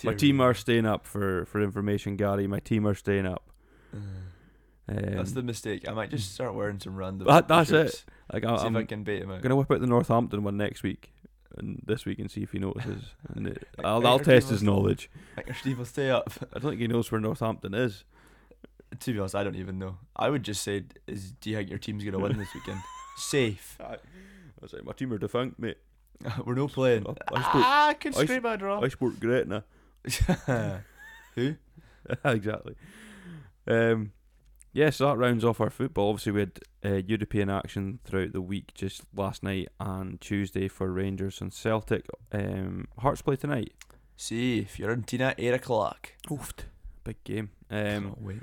my 0.04 0.14
team 0.14 0.40
are 0.40 0.54
staying 0.54 0.86
up 0.86 1.06
for 1.06 1.44
for 1.46 1.60
information, 1.62 2.16
Gary. 2.16 2.46
My 2.46 2.60
team 2.60 2.86
are 2.86 2.94
staying 2.94 3.26
up. 3.26 3.50
Um, 3.92 5.02
That's 5.16 5.32
the 5.32 5.42
mistake. 5.42 5.86
I 5.86 5.92
might 5.92 6.08
just 6.10 6.32
start 6.32 6.54
wearing 6.54 6.80
some 6.80 6.96
random. 6.96 7.26
That- 7.28 7.46
that's 7.46 7.70
it. 7.70 8.04
like 8.32 8.44
I, 8.46 8.56
See 8.56 8.64
I'm 8.66 8.76
if 8.76 8.84
I 8.84 8.86
can 8.86 9.02
bait 9.04 9.20
him 9.22 9.30
out. 9.30 9.42
gonna 9.42 9.56
whip 9.56 9.70
out 9.70 9.80
the 9.80 9.86
Northampton 9.86 10.42
one 10.42 10.56
next 10.56 10.82
week, 10.82 11.12
and 11.56 11.82
this 11.86 12.04
week 12.04 12.18
and 12.18 12.30
see 12.30 12.42
if 12.42 12.52
he 12.52 12.58
notices. 12.58 13.04
And 13.34 13.48
it, 13.48 13.66
I'll 13.84 14.06
I'll 14.06 14.18
test 14.18 14.50
his 14.50 14.62
knowledge. 14.62 15.10
Like 15.36 15.54
Steve 15.56 15.78
will 15.78 15.84
stay 15.84 16.10
up. 16.10 16.30
I 16.54 16.58
don't 16.58 16.70
think 16.72 16.80
he 16.80 16.88
knows 16.88 17.10
where 17.10 17.20
Northampton 17.20 17.74
is. 17.74 18.04
to 19.00 19.12
be 19.12 19.18
honest, 19.18 19.34
I 19.34 19.44
don't 19.44 19.56
even 19.56 19.78
know. 19.78 19.98
I 20.16 20.30
would 20.30 20.42
just 20.42 20.62
say, 20.62 20.84
"Is 21.06 21.32
do 21.32 21.50
you 21.50 21.56
think 21.56 21.70
your 21.70 21.78
team's 21.78 22.04
gonna 22.04 22.18
win 22.18 22.36
this 22.38 22.52
weekend?" 22.54 22.80
Safe. 23.16 23.76
I 23.80 23.96
was 24.60 24.72
like, 24.72 24.84
my 24.84 24.92
team 24.92 25.12
are 25.12 25.18
defunct, 25.18 25.58
mate. 25.58 25.78
We're 26.44 26.54
no 26.54 26.68
playing. 26.68 27.06
I, 27.06 27.10
I 27.10 27.40
sport, 27.42 27.64
Ah, 27.64 27.88
I 27.88 27.94
can 27.94 28.12
scream. 28.12 28.46
I 28.46 28.54
a 28.54 28.56
draw. 28.56 28.80
I 28.80 28.88
sport 28.88 29.20
Gretna. 29.20 29.64
Who? 31.34 31.54
exactly. 32.24 32.74
Um, 33.66 34.12
yeah, 34.72 34.90
so 34.90 35.06
that 35.06 35.16
rounds 35.16 35.44
off 35.44 35.60
our 35.60 35.70
football. 35.70 36.10
Obviously, 36.10 36.32
we 36.32 36.40
had 36.40 36.58
uh, 36.84 36.94
European 37.06 37.50
action 37.50 37.98
throughout 38.04 38.32
the 38.32 38.40
week, 38.40 38.72
just 38.74 39.02
last 39.14 39.42
night 39.42 39.68
and 39.80 40.20
Tuesday 40.20 40.68
for 40.68 40.90
Rangers 40.92 41.40
and 41.40 41.52
Celtic. 41.52 42.06
Um, 42.32 42.86
Hearts 42.98 43.22
play 43.22 43.36
tonight. 43.36 43.72
See, 44.16 44.58
if 44.58 44.78
you're 44.78 44.92
in 44.92 45.04
Tina, 45.04 45.34
eight 45.38 45.54
o'clock. 45.54 46.12
Oofed. 46.28 46.64
Big 47.04 47.22
game. 47.24 47.50
Um, 47.70 48.16
wait. 48.20 48.38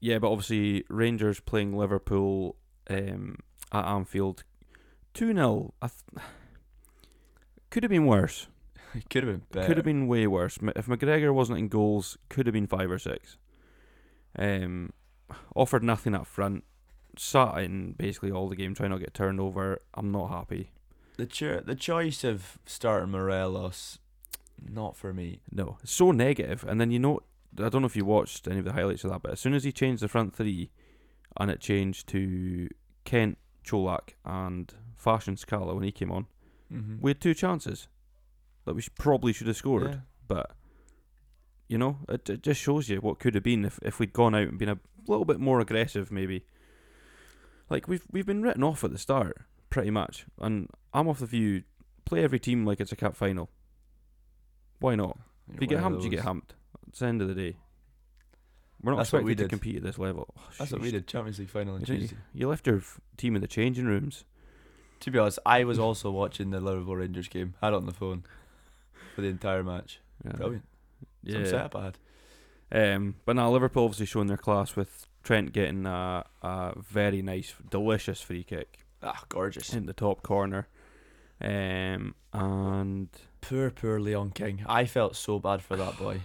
yeah, 0.00 0.18
but 0.18 0.30
obviously 0.30 0.84
Rangers 0.88 1.40
playing 1.40 1.76
Liverpool 1.76 2.56
um, 2.88 3.38
at 3.72 3.84
Anfield, 3.84 4.44
two 5.12 5.32
0 5.32 5.74
th- 5.80 5.92
Could 7.70 7.82
have 7.82 7.90
been 7.90 8.06
worse. 8.06 8.46
It 8.96 9.10
could 9.10 9.24
have 9.24 9.32
been 9.32 9.42
better. 9.50 9.66
Could 9.66 9.76
have 9.78 9.84
been 9.84 10.06
way 10.06 10.28
worse. 10.28 10.56
If 10.76 10.86
McGregor 10.86 11.34
wasn't 11.34 11.58
in 11.58 11.66
goals, 11.66 12.16
could 12.28 12.46
have 12.46 12.52
been 12.52 12.68
five 12.68 12.88
or 12.92 12.98
six. 13.00 13.36
Um, 14.38 14.92
offered 15.54 15.82
nothing 15.82 16.14
up 16.14 16.26
front. 16.26 16.64
Sat 17.16 17.58
in 17.58 17.92
basically 17.92 18.30
all 18.32 18.48
the 18.48 18.56
game, 18.56 18.74
trying 18.74 18.90
not 18.90 18.96
to 18.96 19.04
get 19.04 19.14
turned 19.14 19.40
over. 19.40 19.80
I'm 19.94 20.10
not 20.10 20.30
happy. 20.30 20.70
the 21.16 21.26
cho- 21.26 21.60
the 21.60 21.76
choice 21.76 22.24
of 22.24 22.58
starting 22.66 23.10
Morelos, 23.12 23.98
not 24.60 24.96
for 24.96 25.12
me. 25.14 25.40
No, 25.52 25.78
it's 25.82 25.92
so 25.92 26.10
negative. 26.10 26.64
And 26.66 26.80
then 26.80 26.90
you 26.90 26.98
know, 26.98 27.20
I 27.62 27.68
don't 27.68 27.82
know 27.82 27.86
if 27.86 27.94
you 27.96 28.04
watched 28.04 28.48
any 28.48 28.58
of 28.58 28.64
the 28.64 28.72
highlights 28.72 29.04
of 29.04 29.10
that, 29.10 29.22
but 29.22 29.30
as 29.32 29.40
soon 29.40 29.54
as 29.54 29.62
he 29.62 29.70
changed 29.70 30.02
the 30.02 30.08
front 30.08 30.34
three, 30.34 30.70
and 31.38 31.50
it 31.52 31.60
changed 31.60 32.08
to 32.08 32.68
Kent, 33.04 33.38
Colak, 33.64 34.14
and 34.24 34.74
Fashion 34.96 35.36
Sakala 35.36 35.72
when 35.74 35.84
he 35.84 35.92
came 35.92 36.10
on, 36.10 36.26
Mm-hmm. 36.72 36.96
we 37.00 37.10
had 37.10 37.20
two 37.20 37.34
chances 37.34 37.86
that 38.64 38.74
we 38.74 38.80
sh- 38.82 38.88
probably 38.98 39.32
should 39.32 39.46
have 39.46 39.56
scored. 39.56 40.00
but 40.26 40.50
you 41.68 41.78
know, 41.78 41.98
it, 42.08 42.28
it 42.28 42.42
just 42.42 42.60
shows 42.60 42.88
you 42.88 42.96
what 42.98 43.20
could 43.20 43.34
have 43.34 43.44
been 43.44 43.64
if, 43.64 43.78
if 43.82 43.98
we'd 44.00 44.12
gone 44.12 44.34
out 44.34 44.48
and 44.48 44.58
been 44.58 44.68
a 44.70 44.78
little 45.06 45.24
bit 45.24 45.40
more 45.40 45.60
aggressive, 45.60 46.10
maybe. 46.10 46.44
Like 47.70 47.88
we've 47.88 48.04
we've 48.10 48.26
been 48.26 48.42
written 48.42 48.62
off 48.62 48.84
at 48.84 48.92
the 48.92 48.98
start, 48.98 49.38
pretty 49.70 49.90
much, 49.90 50.26
and 50.40 50.68
I'm 50.92 51.08
of 51.08 51.18
the 51.18 51.26
view 51.26 51.62
play 52.04 52.22
every 52.22 52.38
team 52.38 52.64
like 52.66 52.80
it's 52.80 52.92
a 52.92 52.96
cup 52.96 53.16
final. 53.16 53.48
Why 54.80 54.94
not? 54.94 55.18
If 55.54 55.60
you 55.60 55.66
get 55.66 55.80
humped, 55.80 56.04
you 56.04 56.10
get 56.10 56.20
humped. 56.20 56.54
It's 56.88 56.98
the 57.00 57.06
end 57.06 57.22
of 57.22 57.28
the 57.28 57.34
day. 57.34 57.56
We're 58.82 58.92
not 58.92 58.98
That's 58.98 59.08
expected 59.08 59.26
we 59.26 59.34
to 59.36 59.48
compete 59.48 59.76
at 59.76 59.82
this 59.82 59.98
level. 59.98 60.26
Oh, 60.38 60.42
That's 60.58 60.70
what 60.72 60.82
we 60.82 60.90
did. 60.90 61.06
Champions 61.06 61.38
League 61.38 61.48
final 61.48 61.74
on 61.74 61.80
You, 61.80 61.86
Tuesday. 61.86 62.16
you 62.34 62.48
left 62.48 62.66
your 62.66 62.76
f- 62.78 63.00
team 63.16 63.34
in 63.34 63.40
the 63.40 63.48
changing 63.48 63.86
rooms. 63.86 64.24
To 65.00 65.10
be 65.10 65.18
honest, 65.18 65.38
I 65.46 65.64
was 65.64 65.78
also 65.78 66.10
watching 66.10 66.50
the 66.50 66.60
Liverpool 66.60 66.96
Rangers 66.96 67.28
game. 67.28 67.54
Had 67.62 67.68
it 67.72 67.76
on 67.76 67.86
the 67.86 67.92
phone 67.94 68.24
for 69.14 69.22
the 69.22 69.28
entire 69.28 69.62
match. 69.62 70.00
Yeah. 70.24 70.32
Brilliant. 70.32 70.64
Some 71.26 71.40
Yeah. 71.44 71.48
setup 71.48 71.76
I 71.76 71.84
had. 71.86 71.98
Um, 72.72 73.16
but 73.24 73.36
now 73.36 73.50
Liverpool 73.50 73.84
obviously 73.84 74.06
showing 74.06 74.26
their 74.26 74.36
class 74.36 74.74
with 74.76 75.06
Trent 75.22 75.52
getting 75.52 75.86
a, 75.86 76.24
a 76.42 76.72
very 76.80 77.22
nice, 77.22 77.54
delicious 77.70 78.20
free 78.20 78.42
kick 78.44 78.80
Ah, 79.02 79.22
gorgeous. 79.28 79.72
in 79.74 79.86
the 79.86 79.92
top 79.92 80.22
corner. 80.22 80.68
Um, 81.40 82.14
and 82.32 83.08
Poor, 83.40 83.70
poor 83.70 84.00
Leon 84.00 84.30
King. 84.30 84.64
I 84.66 84.86
felt 84.86 85.14
so 85.16 85.38
bad 85.38 85.60
for 85.62 85.76
that 85.76 85.98
boy. 85.98 86.20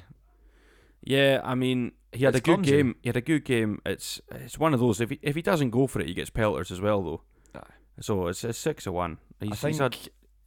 yeah, 1.04 1.41
I 1.43 1.56
mean 1.56 1.91
he 2.13 2.23
had 2.25 2.34
It's 2.36 2.39
a 2.39 2.43
good 2.43 2.54
clumsy. 2.56 2.71
game. 2.71 2.95
He 3.02 3.10
had 3.10 3.17
a 3.17 3.21
good 3.21 3.43
game. 3.45 3.82
It's 3.86 4.21
it's 4.32 4.58
one 4.58 4.73
of 4.73 4.80
those. 4.80 5.02
If 5.02 5.10
he 5.10 5.19
if 5.21 5.36
he 5.36 5.41
doesn't 5.41 5.71
go 5.71 5.88
for 5.88 5.99
it, 5.99 6.08
he 6.08 6.13
gets 6.13 6.30
pelters 6.30 6.71
as 6.71 6.80
well 6.82 7.02
though. 7.04 7.21
Aye. 7.56 7.73
So 8.02 8.28
it's 8.28 8.43
a 8.43 8.54
six 8.54 8.88
of 8.88 8.93
one. 8.93 9.17
He's, 9.41 9.52
I 9.52 9.56
think 9.56 9.73
he's 9.73 9.80
had 9.80 9.97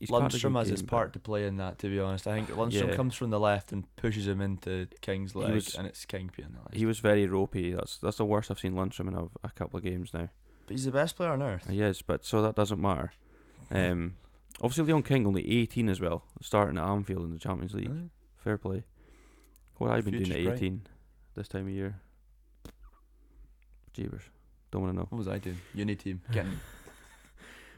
he's 0.03 0.11
Lundstram 0.11 0.59
has 0.59 0.69
his 0.69 0.81
game, 0.83 0.87
but 0.87 0.97
part 0.97 1.12
to 1.15 1.19
play 1.19 1.47
in 1.47 1.57
that. 1.57 1.79
To 1.81 1.88
be 1.88 1.99
honest, 2.01 2.27
I 2.27 2.35
think 2.35 2.51
Lundstram 2.51 2.88
Yeah. 2.88 2.95
comes 2.97 3.15
from 3.15 3.31
the 3.31 3.41
left 3.41 3.73
and 3.73 3.85
pushes 3.97 4.27
him 4.29 4.41
into 4.41 4.87
King's 5.01 5.35
leg, 5.35 5.55
was- 5.55 5.75
and 5.75 5.87
it's 5.87 6.05
King 6.05 6.31
being 6.37 6.51
the 6.53 6.59
left. 6.59 6.75
He 6.75 6.87
was 6.87 6.99
very 7.01 7.27
ropey. 7.27 7.73
That's 7.73 7.97
that's 7.99 8.17
the 8.19 8.25
worst 8.25 8.51
I've 8.51 8.59
seen 8.61 8.75
Lundstram 8.75 9.09
in 9.09 9.15
a, 9.15 9.25
a 9.45 9.51
couple 9.51 9.79
of 9.79 9.85
games 9.85 10.12
now. 10.12 10.29
but 10.67 10.73
he's 10.73 10.85
the 10.85 10.93
best 10.93 11.17
player 11.17 11.31
on 11.31 11.43
earth. 11.43 11.69
He 11.69 11.81
is, 11.81 12.03
but 12.03 12.25
so 12.25 12.43
that 12.43 12.55
doesn't 12.55 12.81
matter. 12.81 13.12
Um, 13.71 14.17
obviously 14.61 14.85
Leon 14.85 15.03
King 15.05 15.27
only 15.27 15.49
18 15.61 15.88
as 15.88 15.99
well, 15.99 16.25
starting 16.43 16.77
at 16.77 16.85
Anfield 16.85 17.25
in 17.25 17.31
the 17.33 17.38
Champions 17.38 17.73
League. 17.73 17.91
Aye. 17.91 18.11
Fair 18.37 18.59
play. 18.59 18.85
What 19.79 19.91
I've 19.93 20.05
been 20.05 20.12
doing 20.23 20.31
at 20.31 20.45
bright. 20.45 20.57
18 20.59 20.83
this 21.35 21.49
time 21.49 21.62
of 21.69 21.71
year. 21.73 21.97
Jeebers. 23.95 24.23
Don't 24.71 24.83
want 24.83 24.93
to 24.95 24.99
know. 24.99 25.07
What 25.11 25.19
was 25.19 25.29
I 25.29 25.38
doing? 25.38 25.59
Uni 25.75 25.95
team 25.97 26.21
getting 26.33 26.61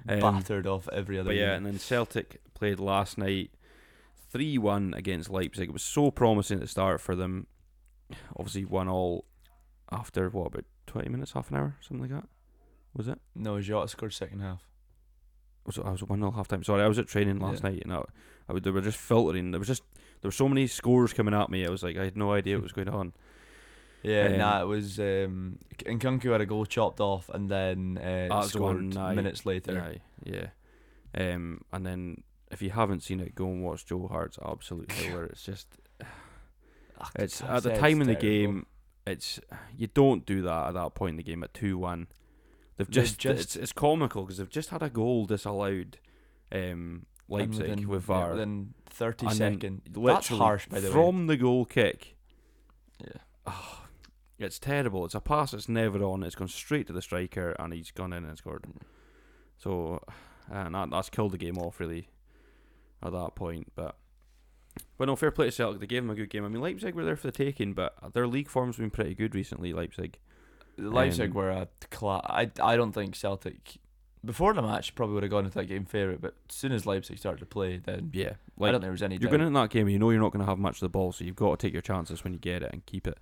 Um, 0.08 0.20
battered 0.20 0.66
off 0.66 0.88
every 0.92 1.18
other. 1.18 1.30
But 1.30 1.36
yeah, 1.36 1.54
and 1.54 1.64
then 1.64 1.78
Celtic 1.78 2.40
played 2.54 2.78
last 2.80 3.16
night, 3.18 3.50
three 4.30 4.58
one 4.58 4.92
against 4.94 5.30
Leipzig. 5.30 5.68
It 5.70 5.72
was 5.72 5.82
so 5.82 6.10
promising 6.10 6.56
at 6.58 6.60
the 6.62 6.68
start 6.68 7.00
for 7.00 7.14
them. 7.14 7.46
Obviously, 8.36 8.64
one 8.64 8.88
all 8.88 9.24
after 9.90 10.28
what 10.30 10.46
about 10.48 10.64
twenty 10.86 11.08
minutes, 11.08 11.32
half 11.32 11.50
an 11.50 11.56
hour, 11.56 11.76
something 11.80 12.02
like 12.02 12.10
that. 12.22 12.28
Was 12.94 13.08
it? 13.08 13.18
no, 13.34 13.60
Jota 13.60 13.88
scored 13.88 14.12
second 14.12 14.40
half. 14.40 14.62
Was 15.66 15.78
it, 15.78 15.84
I 15.86 15.90
was 15.90 16.02
one 16.02 16.18
0 16.20 16.30
half 16.32 16.46
time. 16.46 16.62
Sorry, 16.62 16.82
I 16.82 16.86
was 16.88 16.98
at 16.98 17.06
training 17.08 17.38
last 17.40 17.64
Yeah. 17.64 17.70
night, 17.70 17.82
and 17.84 17.92
I, 17.94 18.02
I 18.48 18.52
would, 18.52 18.62
they 18.64 18.70
were 18.70 18.82
just 18.82 18.98
filtering. 18.98 19.50
There 19.50 19.58
was 19.58 19.66
just 19.68 19.82
there 20.20 20.28
were 20.28 20.32
so 20.32 20.48
many 20.48 20.66
scores 20.66 21.12
coming 21.14 21.32
at 21.34 21.48
me. 21.50 21.66
I 21.66 21.70
was 21.70 21.82
like, 21.82 21.96
I 21.96 22.04
had 22.04 22.16
no 22.16 22.32
idea 22.32 22.56
what 22.56 22.64
was 22.64 22.72
going 22.72 22.88
on. 22.90 23.14
Yeah, 24.04 24.26
Um, 24.26 24.38
nah, 24.38 24.62
it 24.62 24.66
was. 24.66 24.98
Um, 25.00 25.58
Nkunku 25.78 26.30
had 26.30 26.40
a 26.42 26.46
goal 26.46 26.66
chopped 26.66 27.00
off, 27.00 27.28
and 27.30 27.48
then 27.50 27.98
uh, 27.98 28.28
was 28.36 28.52
the 28.52 28.60
one, 28.60 28.92
scored 28.92 29.16
minutes 29.16 29.44
later. 29.46 29.80
Aye, 29.80 30.00
yeah. 30.24 30.48
Um, 31.16 31.62
and 31.72 31.86
then 31.86 32.22
if 32.50 32.60
you 32.60 32.70
haven't 32.70 33.02
seen 33.02 33.18
it, 33.20 33.34
go 33.34 33.46
and 33.46 33.62
watch 33.64 33.86
Joe 33.86 34.06
Hart's 34.08 34.38
absolute 34.44 34.88
killer. 34.90 35.24
It's 35.24 35.44
just 35.44 35.68
Ah, 37.00 37.10
It's 37.16 37.40
at 37.42 37.62
the 37.62 37.76
time 37.76 38.00
in 38.02 38.06
the 38.06 38.14
game. 38.14 38.66
It's 39.06 39.40
you 39.76 39.86
don't 39.86 40.24
do 40.26 40.42
that 40.42 40.68
at 40.68 40.74
that 40.74 40.94
point 40.94 41.10
in 41.12 41.16
the 41.16 41.22
game 41.22 41.42
at 41.42 41.52
two 41.54 41.78
one. 41.78 42.06
They've 42.76 42.90
just, 42.90 43.18
just- 43.18 43.40
it's, 43.40 43.56
it's 43.56 43.72
comical 43.72 44.22
because 44.24 44.38
they've 44.38 44.48
just 44.50 44.70
had 44.70 44.82
a 44.82 44.90
goal 44.90 45.24
disallowed. 45.26 45.98
Um, 46.52 47.06
Leipzig 47.28 47.62
within- 47.68 47.88
with 47.88 48.08
yeah, 48.08 48.30
within 48.30 48.74
thirty 48.86 49.28
seconds. 49.30 49.82
That's 49.90 50.28
harsh, 50.28 50.66
by 50.68 50.80
the 50.80 50.88
way. 50.88 50.92
from 50.92 51.26
the 51.26 51.36
goal 51.36 51.64
kick. 51.64 52.16
Yeah. 53.00 53.08
Oh, 53.46 53.83
it's 54.44 54.58
terrible. 54.58 55.04
It's 55.04 55.14
a 55.14 55.20
pass 55.20 55.50
that's 55.52 55.68
never 55.68 56.02
on. 56.04 56.22
It's 56.22 56.34
gone 56.34 56.48
straight 56.48 56.86
to 56.88 56.92
the 56.92 57.02
striker, 57.02 57.54
and 57.58 57.72
he's 57.72 57.90
gone 57.90 58.12
in 58.12 58.24
and 58.24 58.36
scored. 58.38 58.64
So, 59.58 60.02
and 60.50 60.74
that, 60.74 60.90
that's 60.90 61.10
killed 61.10 61.32
the 61.32 61.38
game 61.38 61.58
off 61.58 61.80
really. 61.80 62.08
At 63.02 63.12
that 63.12 63.34
point, 63.34 63.70
but 63.74 63.96
but 64.96 65.06
no 65.06 65.16
fair 65.16 65.30
play 65.30 65.46
to 65.46 65.52
Celtic. 65.52 65.80
They 65.80 65.86
gave 65.86 66.02
him 66.02 66.10
a 66.10 66.14
good 66.14 66.30
game. 66.30 66.44
I 66.44 66.48
mean, 66.48 66.62
Leipzig 66.62 66.94
were 66.94 67.04
there 67.04 67.16
for 67.16 67.26
the 67.26 67.32
taking, 67.32 67.74
but 67.74 67.94
their 68.14 68.26
league 68.26 68.48
form's 68.48 68.78
been 68.78 68.90
pretty 68.90 69.14
good 69.14 69.34
recently. 69.34 69.72
Leipzig. 69.74 70.16
Leipzig 70.78 71.30
Um, 71.30 71.34
were 71.34 71.50
a 71.50 71.68
cla- 71.90 72.22
I 72.24 72.50
I 72.62 72.76
don't 72.76 72.92
think 72.92 73.14
Celtic 73.14 73.76
before 74.24 74.54
the 74.54 74.62
match 74.62 74.94
probably 74.94 75.14
would 75.14 75.22
have 75.22 75.30
gone 75.30 75.44
into 75.44 75.58
that 75.58 75.66
game 75.66 75.84
favourite, 75.84 76.22
but 76.22 76.34
as 76.48 76.56
soon 76.56 76.72
as 76.72 76.86
Leipzig 76.86 77.18
started 77.18 77.40
to 77.40 77.46
play, 77.46 77.76
then 77.76 78.10
Yeah, 78.14 78.32
I 78.58 78.70
don't 78.70 78.72
think 78.72 78.82
there 78.82 78.90
was 78.90 79.02
any. 79.02 79.16
you're 79.16 79.30
doubt. 79.30 79.36
going 79.36 79.46
in 79.46 79.52
that 79.52 79.68
game, 79.68 79.86
you 79.90 79.98
know 79.98 80.08
you're 80.08 80.20
not 80.20 80.32
going 80.32 80.44
to 80.44 80.48
have 80.50 80.58
much 80.58 80.76
of 80.76 80.80
the 80.80 80.88
ball, 80.88 81.12
so 81.12 81.24
you've 81.26 81.36
got 81.36 81.58
to 81.60 81.66
take 81.66 81.74
your 81.74 81.82
chances 81.82 82.24
when 82.24 82.32
you 82.32 82.38
get 82.38 82.62
it 82.62 82.70
and 82.72 82.86
keep 82.86 83.06
it. 83.06 83.18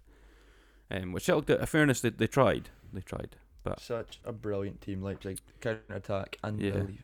Um, 0.91 1.13
which 1.13 1.25
Celtic, 1.25 1.59
in 1.61 1.67
fairness, 1.67 2.01
they, 2.01 2.11
they 2.11 2.27
tried. 2.27 2.69
They 2.93 3.01
tried. 3.01 3.37
But 3.65 3.81
Such 3.81 4.21
a 4.25 4.33
brilliant 4.33 4.81
team, 4.81 5.03
Leipzig 5.03 5.39
counter 5.61 5.83
attack, 5.91 6.37
unbelievable. 6.43 6.95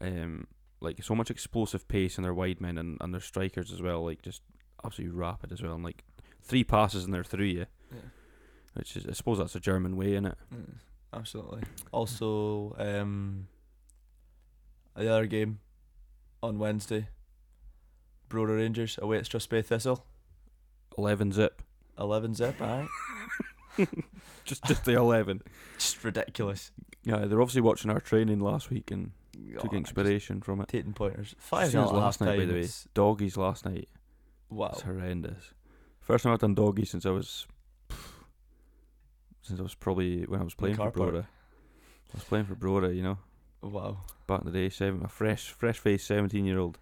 Um, 0.00 0.46
like 0.80 1.02
so 1.02 1.14
much 1.14 1.30
explosive 1.30 1.86
pace 1.88 2.16
in 2.18 2.22
their 2.22 2.34
wide 2.34 2.60
men 2.60 2.78
and, 2.78 2.96
and 3.00 3.12
their 3.12 3.20
strikers 3.20 3.70
as 3.72 3.80
well. 3.82 4.04
Like 4.04 4.22
just 4.22 4.42
absolutely 4.84 5.16
rapid 5.16 5.52
as 5.52 5.62
well. 5.62 5.74
And 5.74 5.84
like 5.84 6.04
three 6.42 6.64
passes 6.64 7.04
and 7.04 7.12
they're 7.14 7.22
through 7.24 7.44
you, 7.46 7.66
Yeah. 7.92 7.98
which 8.74 8.96
is 8.96 9.06
I 9.06 9.12
suppose 9.12 9.38
that's 9.38 9.54
a 9.54 9.60
German 9.60 9.96
way 9.96 10.14
in 10.16 10.24
it. 10.26 10.36
Mm, 10.54 10.74
absolutely. 11.12 11.62
Also, 11.92 12.74
um, 12.78 13.46
the 14.96 15.08
other 15.12 15.26
game 15.26 15.60
on 16.42 16.58
Wednesday, 16.58 17.08
Brora 18.30 18.56
Rangers 18.56 18.98
away 19.02 19.18
at 19.18 19.24
Strathspey 19.24 19.64
Thistle, 19.64 20.04
Eleven 20.98 21.30
zip, 21.32 21.62
eleven 21.98 22.34
zip. 22.34 22.60
Alright, 22.60 22.88
just 24.44 24.64
just 24.64 24.84
the 24.84 24.94
eleven. 24.94 25.42
just 25.78 26.02
ridiculous. 26.04 26.72
Yeah, 27.04 27.18
they're 27.26 27.40
obviously 27.40 27.60
watching 27.62 27.90
our 27.90 28.00
training 28.00 28.40
last 28.40 28.70
week 28.70 28.90
and 28.90 29.12
took 29.60 29.72
Oh, 29.72 29.76
inspiration 29.76 30.40
from 30.40 30.60
it. 30.60 30.68
Taking 30.68 30.92
pointers. 30.92 31.34
Five 31.38 31.68
as 31.68 31.74
last 31.74 32.20
night, 32.20 32.38
by 32.38 32.44
the 32.46 32.54
way. 32.54 32.68
Doggies 32.94 33.36
last 33.36 33.64
night. 33.64 33.88
Wow. 34.50 34.70
It's 34.72 34.82
horrendous. 34.82 35.52
First 36.00 36.24
time 36.24 36.32
I've 36.32 36.38
done 36.40 36.54
doggies 36.54 36.90
since 36.90 37.04
I 37.06 37.10
was 37.10 37.46
since 39.42 39.60
I 39.60 39.62
was 39.62 39.74
probably 39.74 40.22
when 40.24 40.40
I 40.40 40.44
was 40.44 40.54
playing 40.54 40.76
for 40.76 40.82
car 40.82 40.90
park. 40.90 41.14
Brora. 41.14 41.22
I 41.22 42.14
was 42.14 42.24
playing 42.24 42.46
for 42.46 42.54
Brora, 42.56 42.94
you 42.94 43.02
know, 43.02 43.18
Wow. 43.62 43.98
back 44.26 44.40
in 44.40 44.46
the 44.46 44.52
day. 44.52 44.68
Seven, 44.68 45.02
a 45.04 45.08
fresh, 45.08 45.50
fresh 45.50 45.78
faced 45.78 46.06
seventeen 46.06 46.44
year 46.44 46.58
old. 46.58 46.78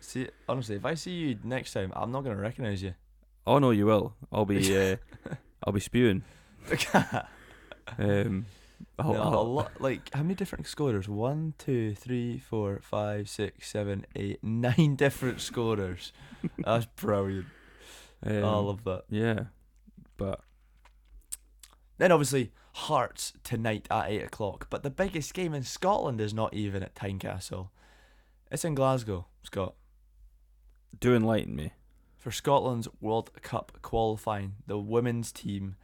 See, 0.00 0.28
honestly, 0.48 0.76
if 0.76 0.84
I 0.84 0.94
see 0.94 1.12
you 1.12 1.38
next 1.44 1.72
time, 1.72 1.92
I'm 1.96 2.10
not 2.12 2.24
gonna 2.24 2.36
recognize 2.36 2.82
you. 2.82 2.94
Oh 3.46 3.58
no, 3.58 3.70
you 3.70 3.86
will. 3.86 4.14
I'll 4.32 4.44
be, 4.46 4.76
uh, 4.92 4.96
I'll 5.64 5.72
be 5.72 5.80
spewing. 5.80 6.22
Um, 7.98 8.46
I'll, 8.98 9.12
No, 9.12 9.22
a 9.22 9.42
lot, 9.42 9.80
like 9.80 10.12
how 10.14 10.22
many 10.22 10.34
different 10.34 10.66
scorers? 10.66 11.06
One, 11.08 11.52
two, 11.58 11.94
three, 11.94 12.38
four, 12.38 12.80
five, 12.82 13.28
six, 13.28 13.68
seven, 13.68 14.06
eight, 14.16 14.38
nine 14.42 14.96
different 14.96 15.40
scorers. 15.40 16.12
That's 16.58 16.86
brilliant. 16.86 17.46
um, 18.24 18.44
I 18.44 18.56
love 18.56 18.84
that. 18.84 19.04
yeah, 19.10 19.44
but 20.16 20.40
Then 21.98 22.10
obviously 22.10 22.52
Hearts 22.72 23.34
tonight 23.44 23.86
at 23.90 24.10
eight 24.10 24.24
o'clock. 24.24 24.66
But 24.70 24.82
the 24.82 24.90
biggest 24.90 25.34
game 25.34 25.54
in 25.54 25.62
Scotland 25.62 26.20
is 26.20 26.34
not 26.34 26.54
even 26.54 26.82
at 26.82 26.94
Tynecastle. 26.94 27.68
It's 28.50 28.64
in 28.64 28.74
Glasgow, 28.74 29.26
Scott. 29.42 29.74
do 30.98 31.14
enlighten 31.14 31.54
me. 31.54 31.72
For 32.24 32.30
Scotland's 32.30 32.88
World 33.02 33.30
Cup 33.42 33.72
qualifying, 33.82 34.54
the 34.66 34.78
women's 34.78 35.30
team. 35.30 35.76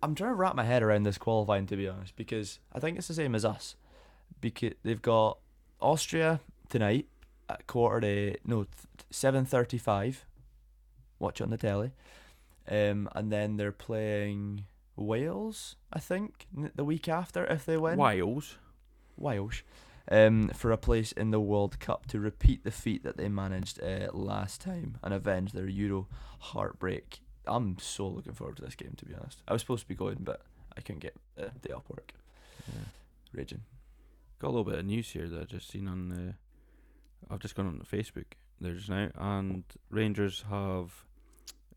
I'm 0.00 0.14
trying 0.14 0.30
to 0.30 0.36
wrap 0.36 0.54
my 0.54 0.62
head 0.62 0.84
around 0.84 1.02
this 1.02 1.18
qualifying 1.18 1.66
to 1.66 1.76
be 1.76 1.88
honest, 1.88 2.14
because 2.14 2.60
I 2.72 2.78
think 2.78 2.96
it's 2.96 3.08
the 3.08 3.14
same 3.14 3.34
as 3.34 3.44
us. 3.44 3.74
Because 4.40 4.74
they've 4.84 5.02
got 5.02 5.38
Austria 5.80 6.38
tonight 6.68 7.08
at 7.50 7.66
quarter 7.66 8.00
to 8.02 8.38
no 8.44 8.66
seven 9.10 9.44
thirty 9.44 9.78
five. 9.78 10.24
Watch 11.18 11.40
it 11.40 11.44
on 11.44 11.50
the 11.50 11.58
telly, 11.58 11.90
um, 12.70 13.08
and 13.12 13.32
then 13.32 13.56
they're 13.56 13.72
playing 13.72 14.66
Wales. 14.94 15.74
I 15.92 15.98
think 15.98 16.46
the 16.76 16.84
week 16.84 17.08
after 17.08 17.44
if 17.46 17.66
they 17.66 17.76
win. 17.76 17.98
Wales. 17.98 18.58
Wales, 19.16 19.64
um, 20.10 20.48
for 20.48 20.72
a 20.72 20.78
place 20.78 21.12
in 21.12 21.30
the 21.30 21.40
World 21.40 21.78
Cup 21.80 22.06
to 22.06 22.20
repeat 22.20 22.64
the 22.64 22.70
feat 22.70 23.04
that 23.04 23.16
they 23.16 23.28
managed 23.28 23.82
uh, 23.82 24.08
last 24.12 24.60
time 24.60 24.98
and 25.02 25.14
avenge 25.14 25.52
their 25.52 25.68
Euro 25.68 26.08
heartbreak. 26.38 27.20
I'm 27.46 27.78
so 27.78 28.06
looking 28.06 28.34
forward 28.34 28.56
to 28.56 28.62
this 28.62 28.74
game, 28.74 28.94
to 28.96 29.04
be 29.04 29.14
honest. 29.14 29.42
I 29.48 29.52
was 29.52 29.62
supposed 29.62 29.82
to 29.82 29.88
be 29.88 29.94
going, 29.94 30.18
but 30.20 30.42
I 30.76 30.80
couldn't 30.80 31.02
get 31.02 31.16
uh, 31.38 31.48
day 31.60 31.72
off 31.72 31.88
work. 31.88 32.12
Yeah. 32.68 32.84
Raging. 33.32 33.62
Got 34.38 34.48
a 34.48 34.50
little 34.50 34.64
bit 34.64 34.78
of 34.78 34.84
news 34.84 35.10
here 35.10 35.28
that 35.28 35.40
I 35.40 35.44
just 35.44 35.70
seen 35.70 35.88
on. 35.88 36.12
Uh, 36.12 37.32
I've 37.32 37.40
just 37.40 37.54
gone 37.54 37.66
on 37.66 37.82
Facebook 37.90 38.24
there 38.60 38.74
just 38.74 38.88
now, 38.88 39.08
and 39.16 39.64
Rangers 39.90 40.44
have 40.50 41.04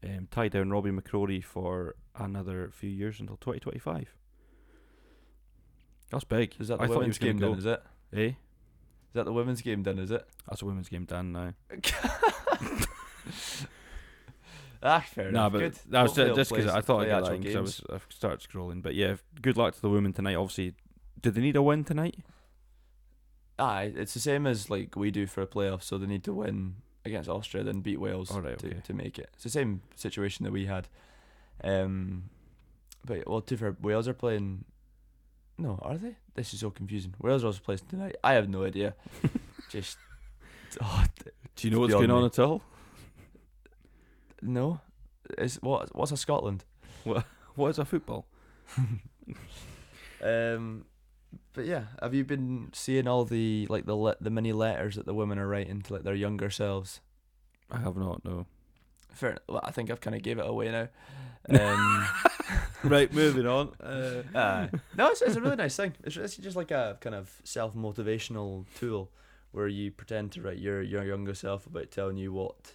um, 0.03 0.27
tied 0.31 0.51
down 0.51 0.71
Robby 0.71 0.91
McCrorie 0.91 1.43
for 1.43 1.95
another 2.15 2.69
few 2.73 2.89
years 2.89 3.19
until 3.19 3.38
2025. 3.38 4.13
That's 6.11 6.23
big. 6.23 6.55
Is 6.59 6.67
that 6.67 6.79
the 6.79 6.85
I 6.85 6.88
thought 6.88 7.01
he 7.01 7.07
was 7.07 7.17
game 7.17 7.38
go. 7.38 7.53
is 7.53 7.65
it? 7.65 7.81
Eh? 8.15 8.28
Is 8.28 8.34
that 9.13 9.25
the 9.25 9.34
women's 9.34 9.62
game 9.62 9.84
done, 9.84 9.99
is 9.99 10.12
it? 10.12 10.25
That's 10.47 10.62
a 10.62 10.65
women's 10.65 10.89
game 10.89 11.06
done 11.06 11.32
now. 11.32 11.54
ah, 14.84 15.06
fair 15.08 15.30
enough. 15.30 15.51
but 15.54 15.60
Good. 15.60 15.75
that 15.89 16.04
was 16.04 16.15
Hopefully 16.15 16.36
just 16.36 16.51
because 16.51 16.71
I 16.71 16.82
thought 16.82 17.01
I'd 17.01 17.06
get 17.08 17.23
that 17.23 17.34
actual 17.34 17.58
I 17.58 17.62
was 17.62 17.82
I 17.91 17.99
started 18.10 18.47
scrolling. 18.47 18.82
But 18.82 18.95
yeah, 18.95 19.15
good 19.41 19.58
luck 19.58 19.75
to 19.75 19.82
the 19.82 19.89
women 19.89 20.13
tonight. 20.13 20.36
Obviously, 20.36 20.73
do 21.21 21.32
they 21.32 21.41
need 21.41 21.56
a 21.56 21.62
win 21.62 21.84
tonight? 21.84 22.17
Aye, 23.58 23.93
it's 23.95 24.13
the 24.13 24.19
same 24.19 24.45
as 24.45 24.69
like 24.69 24.95
we 24.95 25.12
do 25.12 25.28
for 25.28 25.41
a 25.41 25.47
playoff, 25.47 25.82
so 25.82 25.97
they 25.97 26.08
need 26.08 26.23
to 26.25 26.34
win 26.34 26.75
against 27.06 27.30
Austria, 27.30 27.63
then 27.63 27.82
beat 27.82 27.99
Wales 27.99 28.30
to, 28.30 28.38
okay. 28.38 28.82
to 28.84 28.93
make 28.93 29.17
it. 29.17 29.30
It's 29.34 29.43
the 29.43 29.49
same 29.49 29.82
situation 29.95 30.43
that 30.43 30.51
we 30.51 30.65
had. 30.65 30.88
Um, 31.63 32.30
but 33.06 33.28
well, 33.28 33.41
to 33.41 33.58
fair, 33.58 33.78
Wales 33.82 34.08
are 34.08 34.13
playing. 34.13 34.65
No, 35.58 35.80
are 35.82 35.98
they? 35.98 36.15
This 36.36 36.54
is 36.54 36.60
so 36.60 36.70
confusing. 36.70 37.13
Wales 37.22 37.44
are 37.44 37.48
also 37.48 37.62
playing 37.63 37.80
tonight. 37.89 38.15
I 38.24 38.34
have 38.34 38.50
no 38.50 38.63
idea. 38.65 38.94
Just 39.70 39.98
oh, 40.82 41.06
Do 41.56 41.68
you 41.68 41.74
know 41.74 41.80
what's 41.80 41.94
going 41.94 42.12
on 42.12 42.22
me. 42.22 42.26
at 42.28 42.39
all? 42.39 42.62
no. 44.41 44.80
Is 45.38 45.56
what? 45.62 45.96
What's 45.96 46.12
a 46.12 46.18
Scotland? 46.18 46.63
What? 47.04 47.26
What 47.56 47.70
is 47.70 47.80
a 47.80 47.86
football? 47.86 48.26
Um, 50.24 50.86
but 51.54 51.65
yeah, 51.65 51.84
have 52.02 52.13
you 52.13 52.24
been 52.24 52.70
seeing 52.74 53.08
all 53.08 53.26
the 53.26 53.68
like 53.70 53.86
the 53.86 53.96
le- 53.96 54.15
the 54.20 54.30
mini 54.30 54.54
letters 54.54 54.96
that 54.96 55.06
the 55.06 55.13
women 55.13 55.38
are 55.38 55.48
writing 55.48 55.82
to 55.84 55.94
like 55.94 56.04
their 56.04 56.15
younger 56.15 56.50
selves? 56.50 57.02
I 57.70 57.78
have 57.80 57.96
not. 57.96 58.24
No. 58.26 58.46
Fair. 59.12 59.38
Well, 59.48 59.62
I 59.63 59.72
think 59.72 59.91
I've 59.91 60.02
kind 60.02 60.15
of 60.15 60.24
gave 60.24 60.39
it 60.39 60.46
away 60.48 60.72
now. 60.72 60.88
Um, 61.48 62.08
right, 62.84 63.12
moving 63.13 63.47
on. 63.47 63.73
Uh, 63.81 64.23
uh, 64.38 64.67
no, 64.97 65.10
it's, 65.10 65.21
it's 65.21 65.36
a 65.36 65.41
really 65.41 65.55
nice 65.55 65.75
thing. 65.75 65.93
It's, 66.03 66.17
it's 66.17 66.38
just 66.38 66.55
like 66.55 66.71
a 66.71 66.97
kind 67.01 67.15
of 67.15 67.41
self 67.43 67.73
motivational 67.75 68.65
tool 68.75 69.12
where 69.51 69.67
you 69.67 69.91
pretend 69.91 70.31
to 70.34 70.41
write 70.41 70.58
your 70.58 70.81
your 70.81 71.03
younger 71.03 71.34
self 71.34 71.65
about 71.65 71.91
telling 71.91 72.17
you 72.17 72.34
what 72.34 72.73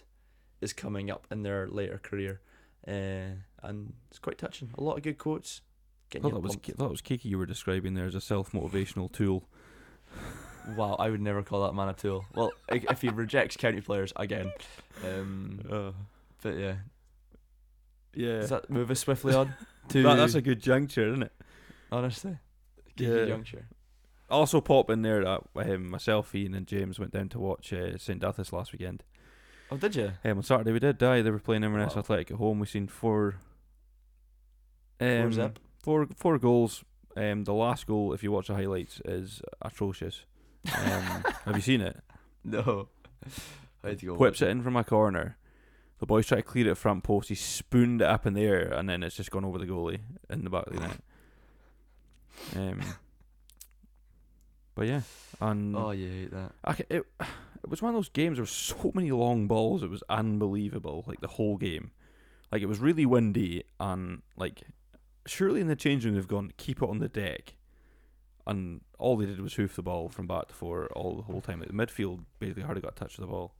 is 0.61 0.73
coming 0.73 1.09
up 1.11 1.27
in 1.31 1.43
their 1.43 1.67
later 1.67 1.97
career, 1.97 2.41
uh, 2.87 3.37
and 3.63 3.93
it's 4.09 4.19
quite 4.19 4.37
touching. 4.37 4.71
A 4.77 4.83
lot 4.83 4.97
of 4.97 5.03
good 5.03 5.17
quotes. 5.17 5.61
I 6.15 6.19
thought 6.19 6.33
that 6.33 6.39
was. 6.41 6.57
Ki- 6.57 6.73
that 6.77 6.89
was 6.89 7.01
Kiki 7.01 7.29
you 7.29 7.37
were 7.37 7.45
describing 7.45 7.93
there 7.93 8.05
as 8.05 8.15
a 8.15 8.21
self 8.21 8.51
motivational 8.51 9.11
tool. 9.11 9.47
Wow, 10.75 10.95
I 10.99 11.09
would 11.09 11.21
never 11.21 11.41
call 11.41 11.63
that 11.63 11.73
man 11.73 11.89
a 11.89 11.93
tool. 11.93 12.23
Well, 12.35 12.51
if 12.69 13.01
he 13.01 13.09
rejects 13.09 13.57
county 13.57 13.81
players 13.81 14.13
again, 14.15 14.53
um, 15.03 15.59
Uh, 15.67 15.91
but 16.43 16.55
yeah, 16.55 16.75
yeah, 18.13 18.39
does 18.39 18.49
that 18.49 18.69
move 18.69 18.91
us 18.91 18.99
swiftly 18.99 19.33
on 19.33 19.53
to 19.89 20.03
That- 20.03 20.15
that's 20.15 20.35
a 20.35 20.41
good 20.41 20.61
juncture, 20.61 21.07
isn't 21.09 21.23
it? 21.23 21.33
honestly, 21.91 22.37
Kiki 22.95 23.11
Yeah. 23.11 23.25
juncture. 23.25 23.67
Also, 24.29 24.61
pop 24.61 24.89
in 24.89 25.01
there 25.01 25.23
that 25.25 25.41
um, 25.57 25.89
myself, 25.89 26.33
Ian, 26.33 26.53
and 26.53 26.65
James 26.65 26.97
went 26.99 27.11
down 27.11 27.27
to 27.29 27.39
watch 27.39 27.73
uh, 27.73 27.97
St. 27.97 28.21
Duthus 28.21 28.53
last 28.53 28.71
weekend. 28.71 29.03
Oh, 29.69 29.75
did 29.77 29.95
you? 29.95 30.11
Um, 30.23 30.37
on 30.37 30.43
Saturday 30.43 30.71
we 30.71 30.79
did. 30.79 30.97
Die. 30.97 31.21
They 31.21 31.31
were 31.31 31.39
playing 31.39 31.63
Inverness 31.65 31.95
Wow. 31.95 31.99
Athletic 31.99 32.31
at 32.31 32.37
home. 32.37 32.59
We 32.59 32.65
seen 32.67 32.87
four. 32.87 33.35
Four 34.99 35.07
Um, 35.07 35.33
zip. 35.33 35.59
Four 35.83 36.07
four 36.15 36.37
goals. 36.37 36.83
Um, 37.17 37.43
the 37.43 37.53
last 37.53 37.87
goal, 37.87 38.13
if 38.13 38.23
you 38.23 38.31
watch 38.31 38.47
the 38.47 38.55
highlights, 38.55 39.01
is 39.03 39.41
atrocious. 39.61 40.23
Um, 40.67 41.23
have 41.45 41.55
you 41.55 41.61
seen 41.61 41.81
it? 41.81 41.97
No. 42.45 42.87
I 43.83 43.89
had 43.89 43.99
to 43.99 44.05
go. 44.05 44.13
Whips 44.15 44.41
it 44.41 44.47
in 44.47 44.61
from 44.63 44.75
a 44.77 44.83
corner. 44.83 45.37
The 46.01 46.07
boys 46.07 46.25
try 46.25 46.37
to 46.37 46.43
clear 46.43 46.67
it 46.67 46.75
front 46.77 47.03
post. 47.03 47.29
He 47.29 47.35
spooned 47.35 48.01
it 48.01 48.07
up 48.07 48.25
in 48.25 48.33
the 48.33 48.41
air, 48.43 48.73
and 48.73 48.89
then 48.89 49.03
it's 49.03 49.15
just 49.15 49.29
gone 49.29 49.45
over 49.45 49.59
the 49.59 49.67
goalie 49.67 49.99
in 50.31 50.43
the 50.43 50.49
back 50.49 50.67
of 50.67 50.73
the 50.73 50.79
net. 50.81 50.99
Um, 52.55 52.81
but 54.73 54.87
yeah, 54.87 55.01
and 55.39 55.75
Oh, 55.75 55.91
you 55.91 56.09
hate 56.09 56.31
that. 56.31 56.53
I 56.65 56.71
it, 56.89 57.05
it 57.19 57.69
was 57.69 57.81
one 57.83 57.89
of 57.93 57.95
those 57.95 58.09
games. 58.09 58.37
There 58.37 58.43
were 58.43 58.47
so 58.47 58.91
many 58.95 59.11
long 59.11 59.47
balls. 59.47 59.83
It 59.83 59.91
was 59.91 60.01
unbelievable. 60.09 61.03
Like 61.05 61.21
the 61.21 61.27
whole 61.27 61.57
game, 61.57 61.91
like 62.51 62.63
it 62.63 62.67
was 62.67 62.79
really 62.79 63.05
windy 63.05 63.63
and 63.79 64.23
like 64.37 64.63
surely 65.27 65.61
in 65.61 65.67
the 65.67 65.75
change 65.75 66.03
room 66.03 66.15
they've 66.15 66.27
gone 66.27 66.51
keep 66.57 66.81
it 66.81 66.89
on 66.89 66.97
the 66.97 67.09
deck, 67.09 67.53
and 68.47 68.81
all 68.97 69.17
they 69.17 69.27
did 69.27 69.39
was 69.39 69.53
hoof 69.53 69.75
the 69.75 69.83
ball 69.83 70.09
from 70.09 70.25
back 70.25 70.47
to 70.47 70.53
four 70.55 70.87
all 70.93 71.15
the 71.15 71.23
whole 71.23 71.41
time. 71.41 71.59
Like 71.59 71.67
the 71.69 71.75
midfield 71.75 72.23
basically 72.39 72.63
hardly 72.63 72.81
got 72.81 72.93
a 72.93 72.95
touch 72.95 73.19
of 73.19 73.21
the 73.21 73.27
ball. 73.27 73.53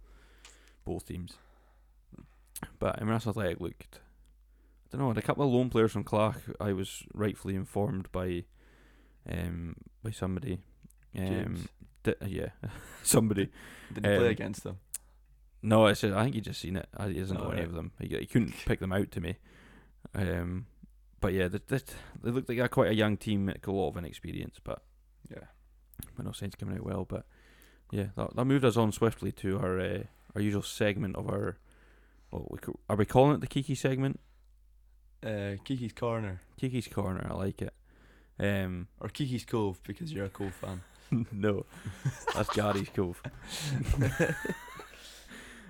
Both 0.86 1.08
teams, 1.08 1.34
but 2.80 3.00
Inverness 3.00 3.28
Athletic 3.28 3.60
looked. 3.60 4.00
I 4.94 4.98
don't 4.98 5.02
know. 5.06 5.10
And 5.10 5.18
a 5.18 5.22
couple 5.22 5.46
of 5.46 5.52
lone 5.52 5.70
players 5.70 5.92
from 5.92 6.04
Clach. 6.04 6.36
I 6.60 6.74
was 6.74 7.04
rightfully 7.14 7.56
informed 7.56 8.12
by, 8.12 8.44
um, 9.30 9.76
by 10.04 10.12
somebody. 10.12 10.60
Um. 11.18 11.68
Di- 12.04 12.16
yeah, 12.26 12.50
somebody. 13.04 13.50
Did 13.94 14.06
you 14.06 14.18
play 14.18 14.26
um, 14.28 14.32
against 14.32 14.64
them? 14.64 14.80
No, 15.62 15.86
I 15.86 15.94
said 15.94 16.14
I 16.14 16.24
think 16.24 16.36
he 16.36 16.42
just 16.42 16.60
seen 16.62 16.76
it. 16.76 16.88
I, 16.98 17.10
he 17.10 17.20
doesn't 17.20 17.38
know 17.38 17.52
any 17.52 17.62
of 17.62 17.74
them. 17.74 17.92
He, 18.00 18.08
he 18.08 18.26
couldn't 18.26 18.54
pick 18.66 18.80
them 18.80 18.92
out 18.92 19.12
to 19.12 19.22
me. 19.22 19.38
Um, 20.16 20.66
but 21.20 21.34
yeah, 21.34 21.48
they, 21.48 21.60
they, 21.68 21.80
they 22.24 22.32
looked 22.32 22.50
like 22.50 22.58
a, 22.58 22.68
quite 22.68 22.90
a 22.90 22.96
young 22.96 23.18
team, 23.18 23.46
like 23.46 23.68
a 23.68 23.72
lot 23.72 23.90
of 23.90 23.98
inexperience, 23.98 24.60
but 24.64 24.82
Yeah. 25.30 25.44
but 26.16 26.26
no 26.26 26.32
sense 26.32 26.56
coming 26.56 26.78
out 26.78 26.84
well. 26.86 27.06
But 27.06 27.26
yeah, 27.92 28.08
that, 28.18 28.36
that 28.36 28.46
moved 28.46 28.66
us 28.66 28.78
on 28.78 28.92
swiftly 28.92 29.32
to 29.34 29.60
our 29.60 29.80
uh, 29.80 30.04
our 30.36 30.42
usual 30.42 30.64
segment 30.64 31.16
of 31.16 31.28
our. 31.30 31.58
What 32.32 32.52
we 32.52 32.58
co- 32.58 32.80
are 32.90 32.96
we 32.96 33.06
calling 33.06 33.36
it 33.36 33.42
the 33.42 33.48
Kiki 33.48 33.76
segment? 33.76 34.20
Uh, 35.26 35.52
Kiki's 35.64 35.94
Corner. 35.94 36.42
Kiki's 36.60 36.88
corner. 36.88 37.28
I 37.30 37.36
like 37.36 37.62
it. 37.62 37.74
Um, 38.40 38.88
Or 39.00 39.10
Kiki's 39.10 39.46
Cove 39.46 39.80
because 39.84 40.12
you're 40.12 40.26
a 40.26 40.30
Cove 40.30 40.54
fan. 40.56 40.82
no, 41.32 41.66
that's 42.34 42.50
Gary's 42.56 42.90
Cove. 42.90 43.22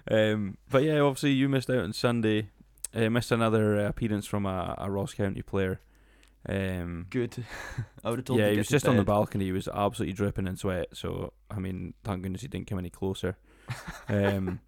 um, 0.10 0.58
but 0.69 0.84
yeah, 0.84 1.00
obviously 1.00 1.32
you 1.32 1.50
missed 1.50 1.69
out 1.69 1.80
on 1.84 1.93
Sunday. 1.93 2.50
Uh, 2.93 3.10
missed 3.10 3.32
another 3.32 3.78
uh, 3.80 3.88
appearance 3.89 4.26
from 4.26 4.45
a, 4.45 4.76
a 4.78 4.89
Ross 4.91 5.13
County 5.13 5.41
player. 5.41 5.80
Um, 6.47 7.06
Good. 7.10 7.43
I 8.04 8.10
would 8.10 8.19
have 8.19 8.26
told 8.26 8.39
yeah, 8.39 8.45
to 8.45 8.50
he 8.52 8.56
get 8.56 8.60
was 8.62 8.67
to 8.67 8.71
just 8.74 8.88
on 8.88 8.95
the 8.97 9.02
bed. 9.04 9.08
balcony. 9.13 9.45
He 9.45 9.52
was 9.52 9.67
absolutely 9.67 10.13
dripping 10.13 10.47
in 10.47 10.58
sweat. 10.58 10.88
So 10.93 11.34
I 11.50 11.60
mean, 11.60 11.93
thank 12.04 12.21
goodness 12.24 12.41
he 12.41 12.47
didn't 12.47 12.67
come 12.67 12.80
any 12.80 12.89
closer. 12.89 13.38
Um, 14.10 14.60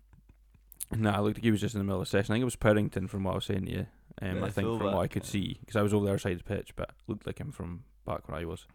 nah, 0.91 1.19
it 1.19 1.21
looked 1.21 1.37
like 1.37 1.43
he 1.43 1.51
was 1.51 1.61
just 1.61 1.75
in 1.75 1.79
the 1.79 1.85
middle 1.85 2.01
of 2.01 2.07
the 2.07 2.09
session. 2.09 2.33
I 2.33 2.35
think 2.35 2.41
it 2.41 2.45
was 2.45 2.55
Perrington 2.55 3.09
from 3.09 3.23
what 3.23 3.31
I 3.31 3.35
was 3.35 3.45
saying 3.45 3.65
to 3.65 3.71
you. 3.71 3.87
Um, 4.21 4.37
Yeah, 4.37 4.45
I 4.45 4.49
think 4.49 4.67
from 4.67 4.93
what 4.93 5.03
I 5.03 5.07
could 5.07 5.25
see, 5.25 5.57
because 5.59 5.75
I 5.75 5.81
was 5.81 5.93
over 5.93 6.05
the 6.05 6.11
other 6.11 6.19
side 6.19 6.33
of 6.33 6.43
the 6.43 6.55
pitch, 6.55 6.75
but 6.75 6.91
looked 7.07 7.25
like 7.25 7.39
him 7.39 7.51
from 7.51 7.83
back 8.05 8.27
where 8.27 8.39
I 8.39 8.45
was. 8.45 8.65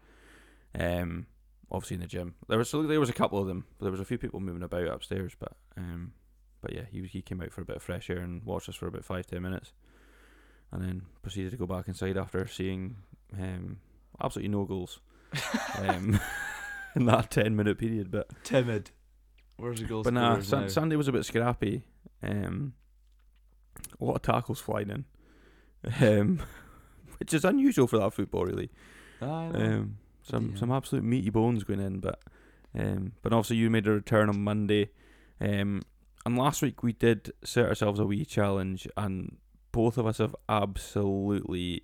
Um, 0.77 1.27
obviously 1.71 1.95
in 1.95 2.01
the 2.01 2.07
gym. 2.07 2.35
There 2.47 2.57
was 2.57 2.71
there 2.71 2.99
was 2.99 3.09
a 3.09 3.13
couple 3.13 3.39
of 3.39 3.47
them, 3.47 3.65
but 3.77 3.85
there 3.85 3.91
was 3.91 4.01
a 4.01 4.05
few 4.05 4.17
people 4.17 4.39
moving 4.39 4.63
about 4.63 4.87
upstairs. 4.87 5.33
But 5.39 5.53
um, 5.77 6.13
but 6.61 6.73
yeah, 6.73 6.83
he 6.91 7.05
he 7.07 7.21
came 7.21 7.41
out 7.41 7.51
for 7.51 7.61
a 7.61 7.65
bit 7.65 7.77
of 7.77 7.83
fresh 7.83 8.09
air 8.09 8.19
and 8.19 8.43
watched 8.43 8.69
us 8.69 8.75
for 8.75 8.87
about 8.87 9.05
five 9.05 9.27
ten 9.27 9.41
minutes, 9.41 9.73
and 10.71 10.81
then 10.81 11.03
proceeded 11.21 11.51
to 11.51 11.57
go 11.57 11.65
back 11.65 11.87
inside 11.87 12.17
after 12.17 12.45
seeing 12.47 12.97
um 13.37 13.77
absolutely 14.21 14.49
no 14.49 14.65
goals. 14.65 14.99
um, 15.77 16.19
in 16.95 17.05
that 17.05 17.29
ten 17.31 17.55
minute 17.55 17.77
period, 17.77 18.11
but 18.11 18.29
Timid. 18.43 18.91
Where's 19.57 19.81
the 19.81 19.87
goal 19.87 20.03
but 20.03 20.13
nah, 20.13 20.37
now? 20.37 20.67
Sunday 20.67 20.95
was 20.95 21.09
a 21.09 21.11
bit 21.11 21.25
scrappy. 21.25 21.83
Um, 22.23 22.73
a 23.99 24.03
lot 24.03 24.15
of 24.15 24.21
tackles 24.21 24.59
flying 24.59 24.89
in, 24.89 25.05
um, 26.01 26.41
which 27.19 27.33
is 27.33 27.45
unusual 27.45 27.87
for 27.87 27.97
that 27.99 28.13
football, 28.13 28.45
really. 28.45 28.69
Um, 29.55 29.97
some 30.23 30.51
Yeah. 30.51 30.57
some 30.57 30.71
absolute 30.71 31.03
meaty 31.03 31.29
bones 31.29 31.63
going 31.63 31.79
in, 31.79 31.99
but 31.99 32.19
um, 32.77 33.13
but 33.21 33.33
obviously 33.33 33.57
you 33.57 33.69
made 33.69 33.87
a 33.87 33.91
return 33.91 34.29
on 34.29 34.41
Monday, 34.43 34.89
um, 35.41 35.81
and 36.25 36.37
last 36.37 36.61
week 36.61 36.83
we 36.83 36.93
did 36.93 37.31
set 37.43 37.65
ourselves 37.65 37.99
a 37.99 38.05
wee 38.05 38.25
challenge, 38.25 38.87
and 38.97 39.37
both 39.71 39.97
of 39.97 40.05
us 40.05 40.17
have 40.19 40.35
absolutely 40.47 41.83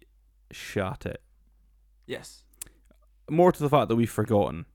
shat 0.52 1.06
it. 1.06 1.22
yes. 2.06 2.42
More 3.28 3.52
to 3.52 3.64
the 3.64 3.70
fact 3.70 3.90
that 3.90 3.96
we've 3.96 4.10
forgotten. 4.12 4.68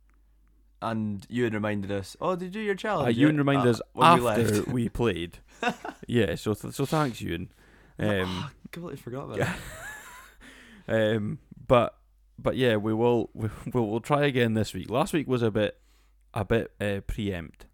And 0.82 1.26
you 1.28 1.44
had 1.44 1.52
reminded 1.54 1.90
us. 1.92 2.16
Oh, 2.20 2.36
did 2.36 2.46
you 2.46 2.50
do 2.50 2.60
your 2.60 2.74
challenge? 2.74 3.08
Uh, 3.16 3.20
Ewan 3.20 3.34
yet?" 3.34 3.38
reminded 3.38 3.66
Uh, 3.66 3.70
us 3.70 3.80
when 3.92 4.22
we 4.22 4.28
after 4.30 4.42
left. 4.54 4.68
we 4.68 4.88
played. 4.88 5.38
yeah, 6.08 6.34
so 6.36 6.54
th- 6.54 6.72
so 6.74 6.86
thanks, 6.86 7.20
Ewan. 7.20 7.50
Um, 7.98 8.24
Ah, 8.26 8.50
completely 8.72 8.96
forgot 8.96 9.24
about 9.24 9.38
Yeah. 9.38 9.54
um, 10.88 11.38
but 11.66 11.96
but 12.38 12.56
yeah, 12.56 12.76
we 12.76 12.94
will 12.94 13.30
we, 13.34 13.48
we'll, 13.72 13.88
we'll 13.90 14.00
try 14.00 14.24
again 14.24 14.54
this 14.54 14.72
week. 14.72 14.88
Last 14.90 15.12
week 15.12 15.28
was 15.28 15.42
a 15.42 15.50
bit 15.50 15.78
a 16.32 16.44
bit 16.44 16.72
uh, 16.80 17.00
preempt. 17.06 17.66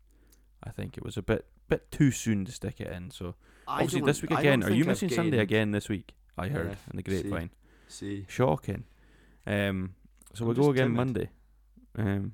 I 0.64 0.70
think 0.70 0.96
it 0.96 1.04
was 1.04 1.16
a 1.16 1.22
bit 1.22 1.46
bit 1.68 1.90
too 1.92 2.10
soon 2.10 2.44
to 2.44 2.52
stick 2.52 2.80
it 2.80 2.88
in. 2.88 3.10
So 3.12 3.36
I 3.68 3.74
obviously 3.82 4.00
this 4.00 4.20
week 4.22 4.32
again. 4.32 4.64
Are 4.64 4.70
you 4.70 4.82
I've 4.82 4.88
missing 4.88 5.10
Sunday 5.10 5.38
again 5.38 5.70
this 5.70 5.88
week? 5.88 6.14
I 6.36 6.48
heard 6.48 6.66
Yeah, 6.70 6.74
in 6.92 6.96
the 6.96 7.02
see. 7.10 7.22
grapevine. 7.22 7.50
See. 7.88 8.26
Shocking. 8.28 8.84
Um, 9.46 9.94
so 10.34 10.42
I'm 10.42 10.46
we'll 10.48 10.54
go 10.56 10.70
again 10.70 10.86
timid. 10.86 10.96
Monday. 10.96 11.30
Um, 11.96 12.32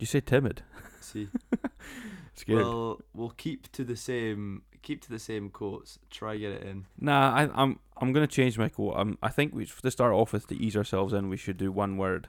you 0.00 0.06
say 0.06 0.20
timid? 0.20 0.62
see. 1.00 1.28
Scared? 2.34 2.58
Well, 2.62 3.00
we'll 3.14 3.30
keep 3.30 3.70
to 3.72 3.84
the 3.84 3.96
same. 3.96 4.62
Keep 4.82 5.02
to 5.02 5.10
the 5.10 5.18
same 5.18 5.50
quotes. 5.50 5.98
Try 6.10 6.36
get 6.38 6.52
it 6.52 6.62
in. 6.62 6.86
nah, 6.98 7.30
I, 7.34 7.50
I'm 7.62 7.78
I'm 7.98 8.12
gonna 8.12 8.26
change 8.26 8.56
my 8.58 8.68
quote. 8.70 8.96
Um, 8.96 9.18
I 9.22 9.28
think 9.28 9.54
we 9.54 9.66
to 9.66 9.90
start 9.90 10.12
off 10.14 10.32
with 10.32 10.46
to 10.48 10.56
ease 10.56 10.76
ourselves 10.76 11.12
in, 11.12 11.28
we 11.28 11.36
should 11.36 11.58
do 11.58 11.70
one 11.70 11.96
word. 11.98 12.28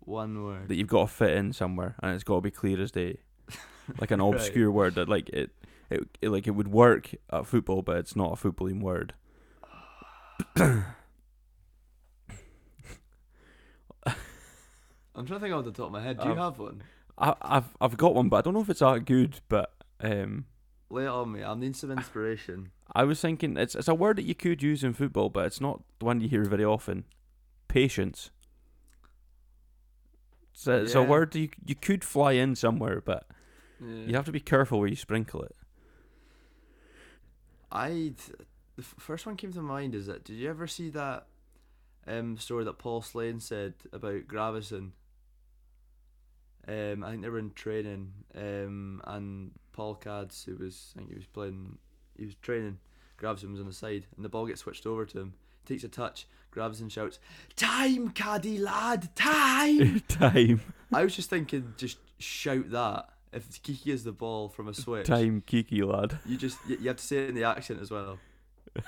One 0.00 0.42
word. 0.42 0.66
that 0.66 0.74
you've 0.74 0.88
got 0.88 1.08
to 1.08 1.14
fit 1.14 1.36
in 1.36 1.52
somewhere, 1.52 1.94
and 2.02 2.14
it's 2.14 2.24
got 2.24 2.34
to 2.36 2.40
be 2.40 2.50
clear 2.50 2.80
as 2.82 2.90
day, 2.90 3.18
like 4.00 4.10
an 4.10 4.20
Right. 4.20 4.34
obscure 4.34 4.70
word 4.72 4.96
that 4.96 5.08
like 5.08 5.28
it, 5.28 5.50
it, 5.90 6.08
it 6.20 6.30
like 6.30 6.48
it 6.48 6.52
would 6.52 6.66
work 6.68 7.14
at 7.32 7.46
football, 7.46 7.82
but 7.82 7.98
it's 7.98 8.16
not 8.16 8.32
a 8.32 8.34
footballing 8.36 8.80
word. 8.80 9.14
I'm 15.14 15.26
trying 15.26 15.40
to 15.40 15.44
think 15.44 15.54
off 15.54 15.64
the 15.64 15.72
top 15.72 15.86
of 15.86 15.92
my 15.92 16.02
head. 16.02 16.18
Do 16.18 16.24
you 16.26 16.32
Um, 16.32 16.38
have 16.38 16.58
one? 16.58 16.82
I, 17.18 17.34
I've 17.42 17.76
I've 17.80 17.96
got 17.96 18.14
one, 18.14 18.28
but 18.28 18.36
I 18.38 18.40
don't 18.42 18.54
know 18.54 18.60
if 18.62 18.70
it's 18.70 18.80
that 18.80 19.04
good. 19.04 19.40
But 19.48 19.72
um, 20.00 20.46
Lay 20.90 21.04
it 21.04 21.08
on 21.08 21.32
me. 21.32 21.42
I 21.44 21.54
need 21.54 21.76
some 21.76 21.90
inspiration. 21.90 22.70
I 22.94 23.04
was 23.04 23.20
thinking 23.20 23.56
it's 23.56 23.74
it's 23.74 23.88
a 23.88 23.94
word 23.94 24.16
that 24.16 24.24
you 24.24 24.34
could 24.34 24.62
use 24.62 24.82
in 24.84 24.92
football, 24.94 25.28
but 25.30 25.46
it's 25.46 25.60
not 25.60 25.82
the 25.98 26.04
one 26.06 26.20
you 26.20 26.28
hear 26.28 26.44
very 26.44 26.64
often. 26.64 27.04
Patience. 27.68 28.30
It's 30.54 30.66
a, 30.66 30.72
it's 30.82 30.94
a 30.94 31.00
Yeah. 31.00 31.06
word 31.08 31.34
you 31.34 31.48
you 31.64 31.74
could 31.74 32.04
fly 32.04 32.32
in 32.32 32.54
somewhere, 32.56 33.00
but 33.00 33.26
Yeah. 33.80 34.06
you 34.06 34.14
have 34.14 34.26
to 34.26 34.32
be 34.32 34.40
careful 34.40 34.78
where 34.80 34.88
you 34.88 34.96
sprinkle 34.96 35.42
it. 35.42 35.56
I 37.70 38.12
the 38.76 38.82
f- 38.82 38.94
first 38.98 39.26
one 39.26 39.36
came 39.36 39.52
to 39.52 39.62
mind 39.62 39.94
is 39.94 40.06
that 40.06 40.24
did 40.24 40.34
you 40.36 40.48
ever 40.50 40.66
see 40.66 40.90
that 40.90 41.26
um 42.06 42.36
story 42.38 42.64
that 42.64 42.78
Paul 42.78 43.00
Slane 43.02 43.40
said 43.40 43.74
about 43.92 44.26
Gravesen? 44.26 44.90
Um, 46.68 47.02
I 47.02 47.10
think 47.10 47.22
they 47.22 47.28
were 47.28 47.38
in 47.38 47.52
training, 47.52 48.12
um, 48.36 49.02
and 49.04 49.50
Paul 49.72 49.96
Cads, 49.96 50.44
who 50.44 50.56
was 50.56 50.92
I 50.94 50.98
think 50.98 51.10
he 51.10 51.16
was 51.16 51.26
playing, 51.26 51.78
he 52.16 52.24
was 52.26 52.34
training. 52.36 52.78
grabs 53.16 53.42
him 53.42 53.56
on 53.56 53.66
the 53.66 53.72
side, 53.72 54.06
and 54.16 54.24
the 54.24 54.28
ball 54.28 54.46
gets 54.46 54.60
switched 54.60 54.86
over 54.86 55.04
to 55.06 55.20
him. 55.20 55.34
Takes 55.66 55.84
a 55.84 55.88
touch. 55.88 56.26
grabs 56.50 56.80
and 56.80 56.92
shouts, 56.92 57.18
"Time, 57.56 58.10
caddy 58.10 58.58
lad, 58.58 59.14
time!" 59.16 60.00
Time, 60.08 60.60
I 60.92 61.02
was 61.02 61.16
just 61.16 61.30
thinking, 61.30 61.74
just 61.76 61.98
shout 62.18 62.70
that 62.70 63.08
if 63.32 63.62
Kiki 63.62 63.90
is 63.90 64.04
the 64.04 64.12
ball 64.12 64.48
from 64.48 64.68
a 64.68 64.74
switch. 64.74 65.06
time, 65.06 65.42
Kiki 65.46 65.82
lad. 65.82 66.18
You 66.26 66.36
just 66.36 66.58
you 66.68 66.76
you 66.80 66.88
have 66.88 66.96
to 66.98 67.04
say 67.04 67.24
it 67.24 67.30
in 67.30 67.34
the 67.34 67.44
accent 67.44 67.80
as 67.80 67.90
well. 67.90 68.18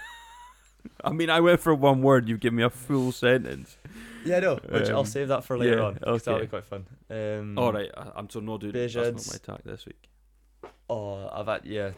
I 1.02 1.10
mean, 1.12 1.30
I 1.30 1.40
went 1.40 1.60
for 1.60 1.74
one 1.74 2.02
word. 2.02 2.28
You 2.28 2.36
give 2.38 2.52
me 2.52 2.62
a 2.62 2.70
full 2.70 3.12
sentence. 3.12 3.76
Yeah, 4.24 4.40
no. 4.40 4.56
Which 4.56 4.88
I'll 4.88 5.00
Um, 5.00 5.06
save 5.06 5.28
that 5.28 5.44
for 5.44 5.58
later 5.58 5.76
yeah, 5.78 5.82
on. 5.84 5.94
'cause 5.96 6.22
That'll 6.24 6.40
be 6.40 6.46
quite 6.46 6.64
fun. 6.64 6.86
Um, 7.10 7.58
All 7.58 7.72
right, 7.72 7.90
I, 7.96 8.12
I'm 8.16 8.28
so 8.30 8.40
not 8.40 8.60
doing. 8.60 8.72
That's 8.72 8.94
not 8.94 9.26
my 9.26 9.34
attack 9.36 9.64
this 9.64 9.84
week. 9.86 10.08
Oh, 10.88 11.28
I've 11.32 11.46
had 11.46 11.64
yeah. 11.64 11.90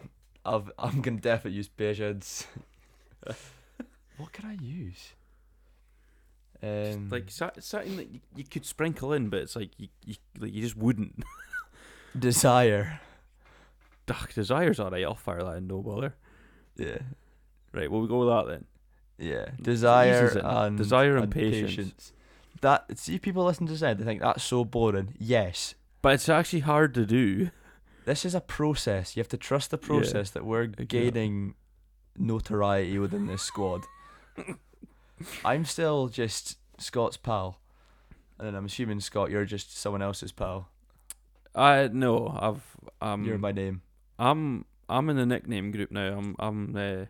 I've 0.45 0.70
I'm 0.78 1.01
gonna 1.03 1.18
definitely 1.20 1.57
use 1.57 1.68
Beijeds. 1.68 2.47
what 4.16 4.32
can 4.32 4.47
I 4.47 4.55
use? 4.62 5.12
Um, 6.62 7.09
Like 7.11 7.30
something 7.30 7.97
that 7.97 8.11
you, 8.11 8.20
you 8.34 8.45
could 8.45 8.64
sprinkle 8.64 9.12
in, 9.12 9.28
but 9.28 9.41
it's 9.41 9.57
like 9.57 9.70
you, 9.78 9.89
you 10.05 10.14
like 10.39 10.53
you 10.53 10.62
just 10.62 10.76
wouldn't. 10.76 11.22
desire. 12.18 13.01
Ugh, 14.09 14.28
Desire's 14.34 14.80
alright. 14.80 15.05
I'll 15.05 15.14
fire 15.14 15.43
that 15.43 15.57
in 15.59 15.66
no 15.66 15.82
bother. 15.82 16.14
Yeah. 16.76 16.99
Right, 17.72 17.91
well 17.91 18.01
we 18.01 18.09
go 18.09 18.20
with 18.20 18.28
that 18.28 18.47
then. 18.51 18.64
Yeah, 19.18 19.46
desire 19.60 20.28
and 20.44 20.76
Desire 20.78 21.16
and 21.16 21.30
patience. 21.32 22.12
That 22.60 22.98
see, 22.98 23.18
people 23.18 23.44
listen 23.44 23.66
to 23.66 23.72
this, 23.72 23.80
they 23.80 23.94
think 24.04 24.20
that's 24.20 24.42
so 24.42 24.64
boring. 24.64 25.14
Yes, 25.18 25.74
But 26.02 26.14
it's 26.14 26.28
actually 26.28 26.60
hard 26.60 26.94
to 26.94 27.04
do. 27.06 27.50
this 28.04 28.24
is 28.24 28.34
a 28.34 28.40
process. 28.40 29.16
You 29.16 29.20
have 29.20 29.28
to 29.28 29.36
trust 29.36 29.70
the 29.70 29.78
Yeah, 29.78 29.86
process 29.86 30.30
that 30.30 30.44
we're 30.44 30.66
gaining 30.66 31.54
notoriety 32.16 32.98
within 32.98 33.26
this 33.26 33.42
squad. 33.42 33.82
I'm 35.44 35.64
still 35.64 36.08
just 36.08 36.58
Scott's 36.78 37.16
pal, 37.16 37.60
and 38.38 38.56
I'm 38.56 38.66
assuming 38.66 39.00
Scott, 39.00 39.30
you're 39.30 39.44
just 39.44 39.76
someone 39.76 40.02
else's 40.02 40.32
pal. 40.32 40.68
I 41.54 41.88
no, 41.92 42.36
I've 42.38 42.76
um 43.00 43.24
you're 43.24 43.38
my 43.38 43.52
name. 43.52 43.82
I'm 44.18 44.64
I'm 44.88 45.08
in 45.10 45.16
the 45.16 45.26
nickname 45.26 45.70
group 45.72 45.90
now. 45.90 46.16
I'm 46.18 46.36
I'm 46.38 46.76
uh, 46.76 47.04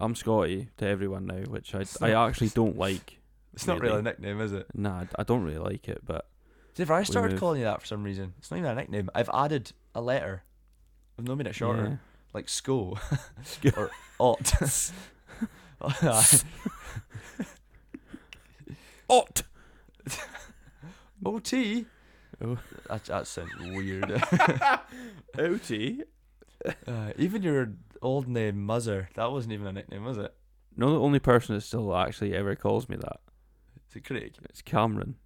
I'm 0.00 0.14
Scotty 0.14 0.68
to 0.78 0.86
everyone 0.86 1.26
now, 1.26 1.40
which 1.48 1.74
I 1.74 1.80
It's 1.80 2.00
I 2.02 2.10
not- 2.10 2.28
actually 2.30 2.48
don't 2.50 2.76
like. 2.78 3.18
It's 3.54 3.68
not 3.68 3.78
really. 3.78 3.88
really 3.90 4.00
a 4.00 4.02
nickname, 4.02 4.40
is 4.40 4.52
it? 4.52 4.66
Nah, 4.74 5.04
I- 5.16 5.22
don't 5.22 5.44
really 5.44 5.58
like 5.58 5.88
it, 5.88 6.02
but 6.04 6.26
See, 6.74 6.82
if 6.82 6.90
I 6.90 7.04
started 7.04 7.38
calling 7.38 7.60
you 7.60 7.66
that 7.66 7.80
for 7.80 7.86
some 7.86 8.02
reason, 8.02 8.34
it's 8.38 8.50
not 8.50 8.56
even 8.58 8.68
a 8.70 8.74
nickname. 8.74 9.08
I've 9.14 9.30
added 9.32 9.70
a 9.94 10.00
letter. 10.00 10.42
I've 11.16 11.24
not 11.28 11.36
made 11.38 11.46
it 11.46 11.54
shorter, 11.54 11.82
yeah. 11.84 11.96
like 12.32 12.48
SCO 12.48 12.98
Sco- 13.44 13.70
or 13.76 13.90
OT. 14.18 14.66
Ot. 19.08 19.42
OT. 21.24 21.86
Oh. 22.42 22.58
That 22.88 23.04
that 23.04 23.26
sounds 23.28 23.52
weird. 23.60 24.20
OT. 25.38 26.02
uh, 26.88 27.12
even 27.16 27.42
your 27.42 27.72
old 28.04 28.28
name 28.28 28.66
Muzzer, 28.66 29.08
that 29.14 29.32
wasn't 29.32 29.52
even 29.54 29.66
a 29.66 29.72
nickname, 29.72 30.04
was 30.04 30.18
it? 30.18 30.32
No, 30.76 30.92
the 30.92 31.00
only 31.00 31.18
person 31.18 31.54
that 31.54 31.60
still 31.62 31.94
actually 31.96 32.34
ever 32.34 32.54
calls 32.56 32.88
me 32.88 32.96
that. 32.96 33.20
Is 33.90 33.96
it 33.96 34.04
Craig? 34.04 34.34
It's 34.44 34.62
Cameron. 34.62 35.16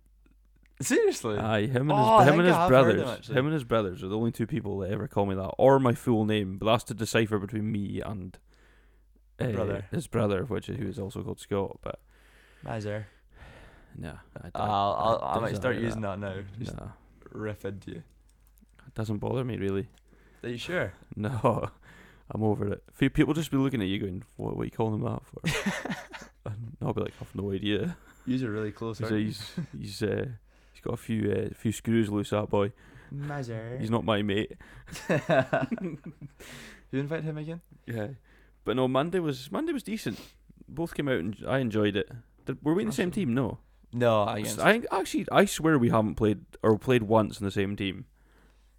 Seriously? 0.81 1.39
Aye, 1.39 1.67
him 1.67 1.91
and 1.91 1.93
Oh, 1.93 2.19
his, 2.21 2.29
him 2.29 2.39
and 2.39 2.47
his 2.49 2.57
heard 2.57 2.65
him, 2.65 2.69
brothers. 2.69 3.29
Him 3.29 3.47
and 3.47 3.53
his 3.55 3.65
brothers 3.65 4.03
are 4.05 4.09
the 4.09 4.17
only 4.17 4.31
two 4.31 4.47
people 4.47 4.79
that 4.79 4.91
ever 4.93 5.09
call 5.09 5.27
me 5.27 5.35
that, 5.35 5.55
or 5.59 5.81
my 5.81 5.93
full 5.93 6.25
name. 6.25 6.57
But 6.59 6.67
that's 6.67 6.85
to 6.85 6.95
decipher 6.95 7.39
between 7.39 7.73
me 7.73 8.01
and 8.05 8.39
uh, 9.41 9.49
Brother. 9.49 9.87
his 9.91 10.07
brother, 10.07 10.45
which 10.45 10.69
is 10.69 10.77
who 10.79 10.87
is 10.87 10.99
also 10.99 11.23
called 11.23 11.41
Scott. 11.41 11.79
But 11.83 11.99
Muzzer. 12.65 13.05
No, 13.97 14.13
I, 14.41 14.51
I'll, 14.55 15.21
I'll, 15.23 15.37
I 15.37 15.41
might 15.41 15.57
start 15.57 15.77
using 15.77 16.03
that 16.03 16.21
now. 16.21 16.37
Just 16.59 16.77
Nah, 16.77 16.89
riff 17.33 17.65
into 17.65 17.91
you. 17.91 18.03
it 18.87 18.95
doesn't 18.95 19.19
bother 19.19 19.45
me 19.45 19.57
really. 19.57 19.89
Are 20.45 20.49
you 20.51 20.59
sure? 20.59 20.93
No, 21.17 21.71
I'm 22.31 22.43
over 22.43 22.73
it. 22.73 22.83
Few 22.93 23.11
people 23.11 23.35
just 23.35 23.51
be 23.51 23.57
looking 23.57 23.81
at 23.81 23.89
you 23.89 23.99
going, 23.99 24.25
"What, 24.37 24.57
what 24.57 24.63
are 24.63 24.65
you 24.67 24.71
calling 24.71 24.95
him 24.95 25.03
that 25.03 25.23
for?" 25.25 25.97
and 26.51 26.77
I'll 26.83 26.93
be 26.93 27.03
like, 27.03 27.15
"I've 27.21 27.35
no 27.35 27.53
idea." 27.53 27.97
Yous 28.27 28.43
are 28.43 28.51
really 28.51 28.73
close. 28.73 28.99
So 28.99 29.15
he's 29.15 29.53
he's 29.77 30.03
uh, 30.03 30.27
he's 30.73 30.83
got 30.83 30.95
a 30.95 30.99
few 30.99 31.33
uh, 31.33 31.55
few 31.55 31.73
screws 31.73 32.11
loose. 32.11 32.31
That 32.31 32.51
boy. 32.51 32.73
Muzzer. 33.15 33.81
He's 33.81 33.91
not 33.91 34.05
my 34.05 34.21
mate. 34.21 34.53
you 35.09 35.99
invite 36.93 37.25
him 37.25 37.39
again? 37.39 37.63
Yeah, 37.87 38.09
but 38.65 38.77
no. 38.77 38.87
Monday 38.87 39.19
was 39.19 39.51
Monday 39.51 39.73
was 39.73 39.83
decent. 39.83 40.21
Both 40.69 40.95
came 40.95 41.09
out 41.09 41.19
and 41.19 41.37
I 41.49 41.59
enjoyed 41.59 41.97
it. 41.97 42.11
Did, 42.45 42.63
were 42.63 42.75
we 42.75 42.83
in 42.83 42.89
the 42.89 42.95
same 42.95 43.11
team? 43.11 43.33
No. 43.33 43.59
No, 43.93 44.25
I 44.25 44.43
guess. 44.43 44.59
I 44.59 44.83
actually 44.93 45.27
I 45.33 45.47
swear 45.47 45.79
we 45.79 45.89
haven't 45.89 46.17
played 46.17 46.41
or 46.63 46.79
played 46.79 47.05
once 47.05 47.41
in 47.41 47.47
the 47.47 47.51
same 47.51 47.75
team. 47.75 48.05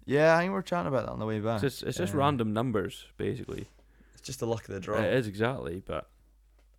Yeah, 0.06 0.36
I 0.36 0.40
think 0.40 0.52
we're 0.52 0.62
chatting 0.62 0.88
about 0.88 1.06
that 1.06 1.12
on 1.12 1.18
the 1.18 1.26
way 1.26 1.40
back. 1.40 1.62
It's 1.62 1.76
just, 1.78 1.82
it's 1.88 1.98
just 1.98 2.14
Uh, 2.14 2.18
random 2.18 2.52
numbers 2.52 3.06
basically. 3.16 3.68
It's 4.14 4.22
just 4.22 4.40
the 4.40 4.46
luck 4.46 4.68
of 4.68 4.74
the 4.74 4.80
draw. 4.80 4.98
It 4.98 5.12
is 5.14 5.26
exactly, 5.26 5.82
but 5.86 6.08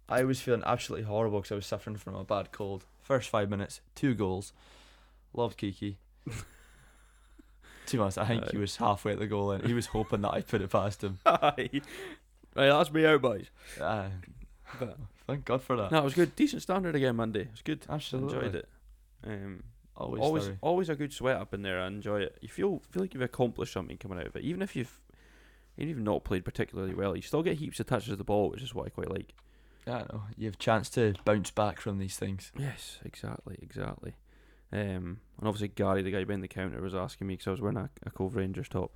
I 0.09 0.23
was 0.23 0.41
feeling 0.41 0.63
absolutely 0.65 1.05
horrible 1.05 1.39
because 1.39 1.51
I 1.51 1.55
was 1.55 1.65
suffering 1.65 1.95
from 1.97 2.15
a 2.15 2.23
bad 2.23 2.51
cold. 2.51 2.85
First 3.01 3.29
five 3.29 3.49
minutes, 3.49 3.81
two 3.95 4.13
goals. 4.13 4.51
Loved 5.33 5.57
Kiki. 5.57 5.97
to 7.85 7.97
be 7.97 8.01
honest, 8.01 8.17
I 8.17 8.25
think 8.25 8.49
he 8.51 8.57
was 8.57 8.77
halfway 8.77 9.13
at 9.13 9.19
the 9.19 9.27
goal 9.27 9.51
and 9.51 9.65
he 9.65 9.73
was 9.73 9.87
hoping 9.87 10.21
that 10.21 10.33
I 10.33 10.41
put 10.41 10.61
it 10.61 10.69
past 10.69 11.03
him. 11.03 11.19
Aye. 11.25 11.69
right, 12.55 12.67
that's 12.69 12.91
me 12.91 13.05
out, 13.05 13.21
boys. 13.21 13.47
Uh, 13.79 14.09
But 14.79 14.97
thank 15.27 15.45
God 15.45 15.61
for 15.61 15.75
that. 15.77 15.91
no, 15.91 15.99
it 15.99 16.03
was 16.03 16.13
good. 16.13 16.35
Decent 16.35 16.61
standard 16.61 16.95
again 16.95 17.15
Monday. 17.15 17.41
It 17.41 17.51
was 17.51 17.61
good. 17.61 17.85
Absolutely. 17.89 18.35
Enjoyed 18.37 18.55
it. 18.55 18.69
Um, 19.25 19.63
Always, 20.01 20.21
always, 20.21 20.49
always 20.61 20.89
a 20.89 20.95
good 20.95 21.13
sweat 21.13 21.37
up 21.37 21.53
in 21.53 21.61
there. 21.61 21.79
I 21.79 21.87
enjoy 21.87 22.21
it. 22.21 22.37
You 22.41 22.49
feel 22.49 22.81
feel 22.89 23.03
like 23.03 23.13
you've 23.13 23.23
accomplished 23.23 23.73
something 23.73 23.97
coming 23.97 24.19
out 24.19 24.27
of 24.27 24.35
it, 24.35 24.43
even 24.43 24.61
if 24.61 24.75
you've 24.75 24.99
even 25.77 25.89
if 25.89 25.95
you've 25.97 26.05
not 26.05 26.23
played 26.23 26.45
particularly 26.45 26.93
well. 26.93 27.15
You 27.15 27.21
still 27.21 27.43
get 27.43 27.57
heaps 27.57 27.79
of 27.79 27.87
touches 27.87 28.09
of 28.09 28.17
the 28.17 28.23
ball, 28.23 28.49
which 28.49 28.61
is 28.61 28.73
what 28.73 28.87
I 28.87 28.89
quite 28.89 29.09
like. 29.09 29.33
I 29.87 29.91
don't 29.91 30.13
know. 30.13 30.23
You 30.37 30.45
have 30.45 30.59
chance 30.59 30.89
to 30.91 31.13
bounce 31.25 31.51
back 31.51 31.79
from 31.79 31.97
these 31.97 32.15
things. 32.15 32.51
Yes, 32.57 32.99
exactly, 33.03 33.57
exactly. 33.61 34.15
Um, 34.71 35.19
and 35.37 35.47
obviously 35.47 35.69
Gary, 35.69 36.01
the 36.01 36.11
guy 36.11 36.23
behind 36.23 36.43
the 36.43 36.47
counter, 36.47 36.81
was 36.81 36.95
asking 36.95 37.27
me 37.27 37.33
because 37.33 37.47
I 37.47 37.51
was 37.51 37.61
wearing 37.61 37.77
a, 37.77 37.89
a 38.05 38.11
Cove 38.11 38.35
Rangers 38.35 38.69
top. 38.69 38.91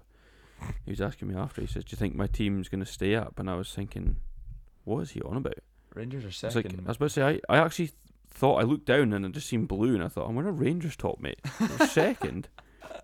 He 0.86 0.92
was 0.92 1.02
asking 1.02 1.28
me 1.28 1.36
after. 1.36 1.62
He 1.62 1.68
says, 1.68 1.84
"Do 1.84 1.94
you 1.94 1.98
think 1.98 2.16
my 2.16 2.28
team's 2.28 2.70
going 2.70 2.84
to 2.84 2.90
stay 2.90 3.16
up?" 3.16 3.40
And 3.40 3.50
I 3.50 3.56
was 3.56 3.74
thinking, 3.74 4.18
"What 4.86 5.00
is 5.02 5.12
he 5.12 5.22
on 5.22 5.38
about?" 5.38 5.60
Rangers 5.94 6.26
are 6.26 6.28
It's 6.28 6.44
like 6.44 6.54
second. 6.54 6.82
I 6.86 6.90
was 6.90 6.98
about 6.98 7.06
to 7.06 7.10
say, 7.10 7.42
I, 7.50 7.56
I 7.56 7.58
actually 7.58 7.92
thought 8.36 8.60
I 8.62 8.64
looked 8.64 8.86
down 8.86 9.14
and 9.14 9.26
I 9.26 9.30
just 9.30 9.48
seen 9.48 9.66
blue, 9.66 9.96
and 9.96 10.04
I 10.04 10.08
thought 10.08 10.28
I'm 10.30 10.36
wearing 10.36 10.50
a 10.50 10.54
Rangers 10.54 10.96
top, 10.96 11.20
mate. 11.20 11.40
Second, 11.90 12.48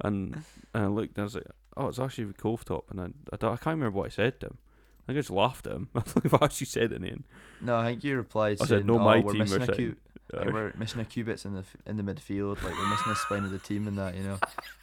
and 0.01 0.43
and 0.73 0.83
I 0.85 0.87
looked 0.87 1.17
and 1.17 1.21
I 1.21 1.23
was 1.23 1.35
like, 1.35 1.47
oh, 1.77 1.87
it's 1.87 1.99
actually 1.99 2.29
a 2.29 2.33
Cove 2.33 2.65
top, 2.65 2.89
and 2.91 2.99
I 3.01 3.05
I, 3.33 3.37
don't- 3.37 3.53
I 3.53 3.57
can't 3.57 3.77
remember 3.77 3.97
what 3.97 4.07
I 4.07 4.09
said 4.09 4.39
to 4.41 4.47
him. 4.47 4.57
I 4.59 5.03
think 5.07 5.17
I 5.17 5.19
just 5.19 5.31
laughed 5.31 5.65
at 5.67 5.73
him. 5.73 5.89
I 5.95 5.99
don't 5.99 6.07
think 6.09 6.25
if 6.25 6.33
I 6.33 6.45
actually 6.45 6.67
said 6.67 6.93
anything. 6.93 7.23
no, 7.61 7.75
I 7.77 7.85
think 7.85 8.03
you 8.03 8.15
replied 8.17 8.57
I 8.61 8.65
said, 8.65 8.85
"No, 8.85 8.95
oh, 8.95 8.99
my 8.99 9.19
we're 9.19 9.31
team 9.33 9.39
missing 9.39 9.61
a 9.61 9.65
second." 9.65 9.75
cube. 9.83 9.97
Like, 10.33 10.53
we're 10.53 10.73
missing 10.77 11.01
a 11.01 11.05
cubits 11.05 11.43
in 11.43 11.53
the 11.55 11.59
f- 11.59 11.75
in 11.85 11.97
the 11.97 12.03
midfield. 12.03 12.63
Like 12.63 12.73
we're 12.77 12.89
missing 12.89 13.11
a 13.11 13.15
spine 13.15 13.43
of 13.43 13.51
the 13.51 13.59
team 13.59 13.85
and 13.87 13.97
that, 13.97 14.15
you 14.15 14.23
know. 14.23 14.37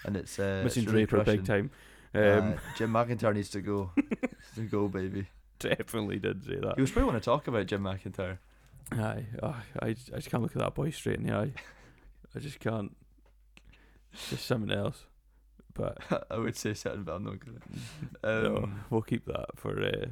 And 0.04 0.14
it's 0.14 0.38
uh, 0.38 0.60
Missing 0.64 0.82
it's 0.82 0.92
really 0.92 1.06
Draper 1.06 1.24
big 1.24 1.46
crushing. 1.46 1.70
time. 1.70 1.70
Um, 2.14 2.52
Uh, 2.52 2.56
Jim 2.76 2.90
McIntyre 2.92 3.34
needs 3.34 3.48
to 3.50 3.62
go. 3.62 3.90
to 4.56 4.60
go, 4.62 4.88
baby. 4.88 5.26
definitely 5.58 6.18
did 6.18 6.44
say 6.44 6.56
that. 6.56 6.74
He 6.74 6.82
was 6.82 6.90
probably 6.90 7.10
want 7.12 7.22
to 7.22 7.24
talk 7.24 7.48
about 7.48 7.66
Jim 7.66 7.82
McIntyre. 7.82 8.38
Aye, 8.92 9.26
oh, 9.42 9.56
I, 9.82 9.88
I 9.88 9.92
just 9.94 10.30
can't 10.30 10.42
look 10.42 10.56
at 10.56 10.62
that 10.62 10.74
boy 10.74 10.90
straight 10.90 11.18
in 11.18 11.26
the 11.26 11.34
eye. 11.34 11.52
I 12.34 12.38
just 12.38 12.58
can't. 12.60 12.96
It's 14.12 14.30
just 14.30 14.46
something 14.46 14.70
else. 14.76 15.04
But 15.74 15.98
I 16.30 16.38
would 16.38 16.56
say 16.56 16.74
something, 16.74 17.04
but 17.04 17.14
I'm 17.16 17.24
not 17.24 17.38
gonna. 17.44 17.58
no, 18.48 18.56
Um, 18.56 18.84
we'll 18.90 19.02
keep 19.02 19.26
that 19.26 19.46
for 19.56 19.80
uh, 19.82 20.06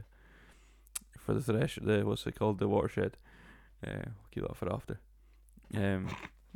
for 1.19 1.35
the 1.35 1.41
thresh. 1.43 1.79
The 1.83 2.03
what's 2.05 2.27
it 2.27 2.39
called? 2.39 2.59
The 2.59 2.69
watershed. 2.69 3.17
Uh, 3.87 3.91
we'll 4.05 4.31
keep 4.31 4.43
that 4.47 4.57
for 4.57 4.73
after. 4.73 5.01
Um, 5.75 6.09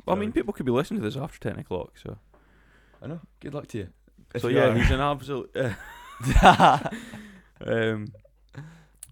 well, 0.05 0.15
I 0.15 0.19
mean, 0.19 0.31
people 0.31 0.53
could 0.53 0.65
be 0.65 0.71
listening 0.71 1.01
to 1.01 1.09
this 1.09 1.17
after 1.17 1.39
ten 1.39 1.59
o'clock. 1.59 1.97
So, 2.01 2.17
I 3.01 3.07
know. 3.07 3.19
Good 3.39 3.53
luck 3.53 3.67
to 3.69 3.77
you. 3.79 3.87
If 4.33 4.41
so 4.43 4.47
you 4.47 4.57
yeah, 4.57 4.67
are. 4.67 4.77
he's 4.77 4.91
an 4.91 5.01
absolute. 5.01 5.51
Uh, 5.55 6.89
um, 7.65 8.07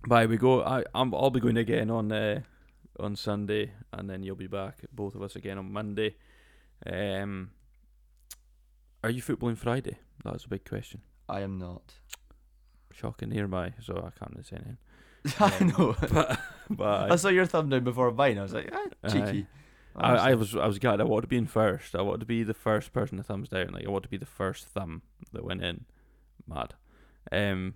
bye. 0.08 0.26
We 0.28 0.38
go. 0.38 0.64
I 0.64 0.84
I'm, 0.96 1.14
I'll 1.14 1.30
be 1.32 1.40
going 1.40 1.58
again 1.58 1.90
on 1.92 2.12
uh, 2.12 2.42
on 3.00 3.16
Sunday, 3.16 3.72
and 3.92 4.10
then 4.10 4.24
you'll 4.24 4.36
be 4.36 4.48
back. 4.48 4.80
Both 4.92 5.16
of 5.16 5.22
us 5.22 5.36
again 5.36 5.58
on 5.58 5.72
Monday. 5.72 6.16
Um, 6.86 7.52
are 9.04 9.10
you 9.10 9.22
footballing 9.22 9.58
Friday? 9.58 9.98
That's 10.24 10.46
a 10.46 10.50
big 10.50 10.68
question. 10.68 11.02
I 11.28 11.42
am 11.42 11.58
not. 11.58 11.94
Shocking 12.94 13.30
nearby, 13.30 13.74
so 13.82 13.96
I 13.96 14.18
can't 14.18 14.32
really 14.32 14.44
say 14.44 14.58
anything. 14.58 14.78
I 15.40 15.78
know. 15.78 15.96
But, 16.70 16.78
but 16.78 17.12
I 17.12 17.16
saw 17.16 17.30
your 17.30 17.48
thumb 17.48 17.70
down 17.70 17.84
before 17.84 18.12
mine. 18.12 18.38
I 18.38 18.44
was 18.44 18.54
like, 18.54 18.70
ah, 18.72 19.10
cheeky. 19.10 19.48
I, 19.96 20.32
I 20.32 20.34
was 20.36 20.56
I 20.56 20.68
was 20.68 20.78
glad. 20.78 21.02
I 21.02 21.04
wanted 21.04 21.24
to 21.24 21.28
be 21.28 21.38
in 21.38 21.48
first. 21.48 21.96
I 21.96 22.02
wanted 22.02 22.20
to 22.20 22.26
be 22.28 22.44
the 22.44 22.54
first 22.54 22.94
person 22.94 23.18
to 23.18 23.24
thumbs 23.24 23.50
down. 23.50 23.70
Like 23.70 23.88
I 23.88 23.90
wanted 23.90 24.04
to 24.04 24.10
be 24.10 24.18
the 24.18 24.28
first 24.28 24.66
thumb 24.66 25.02
that 25.34 25.44
went 25.44 25.64
in. 25.64 25.86
Mad. 26.48 26.76
Um. 27.32 27.74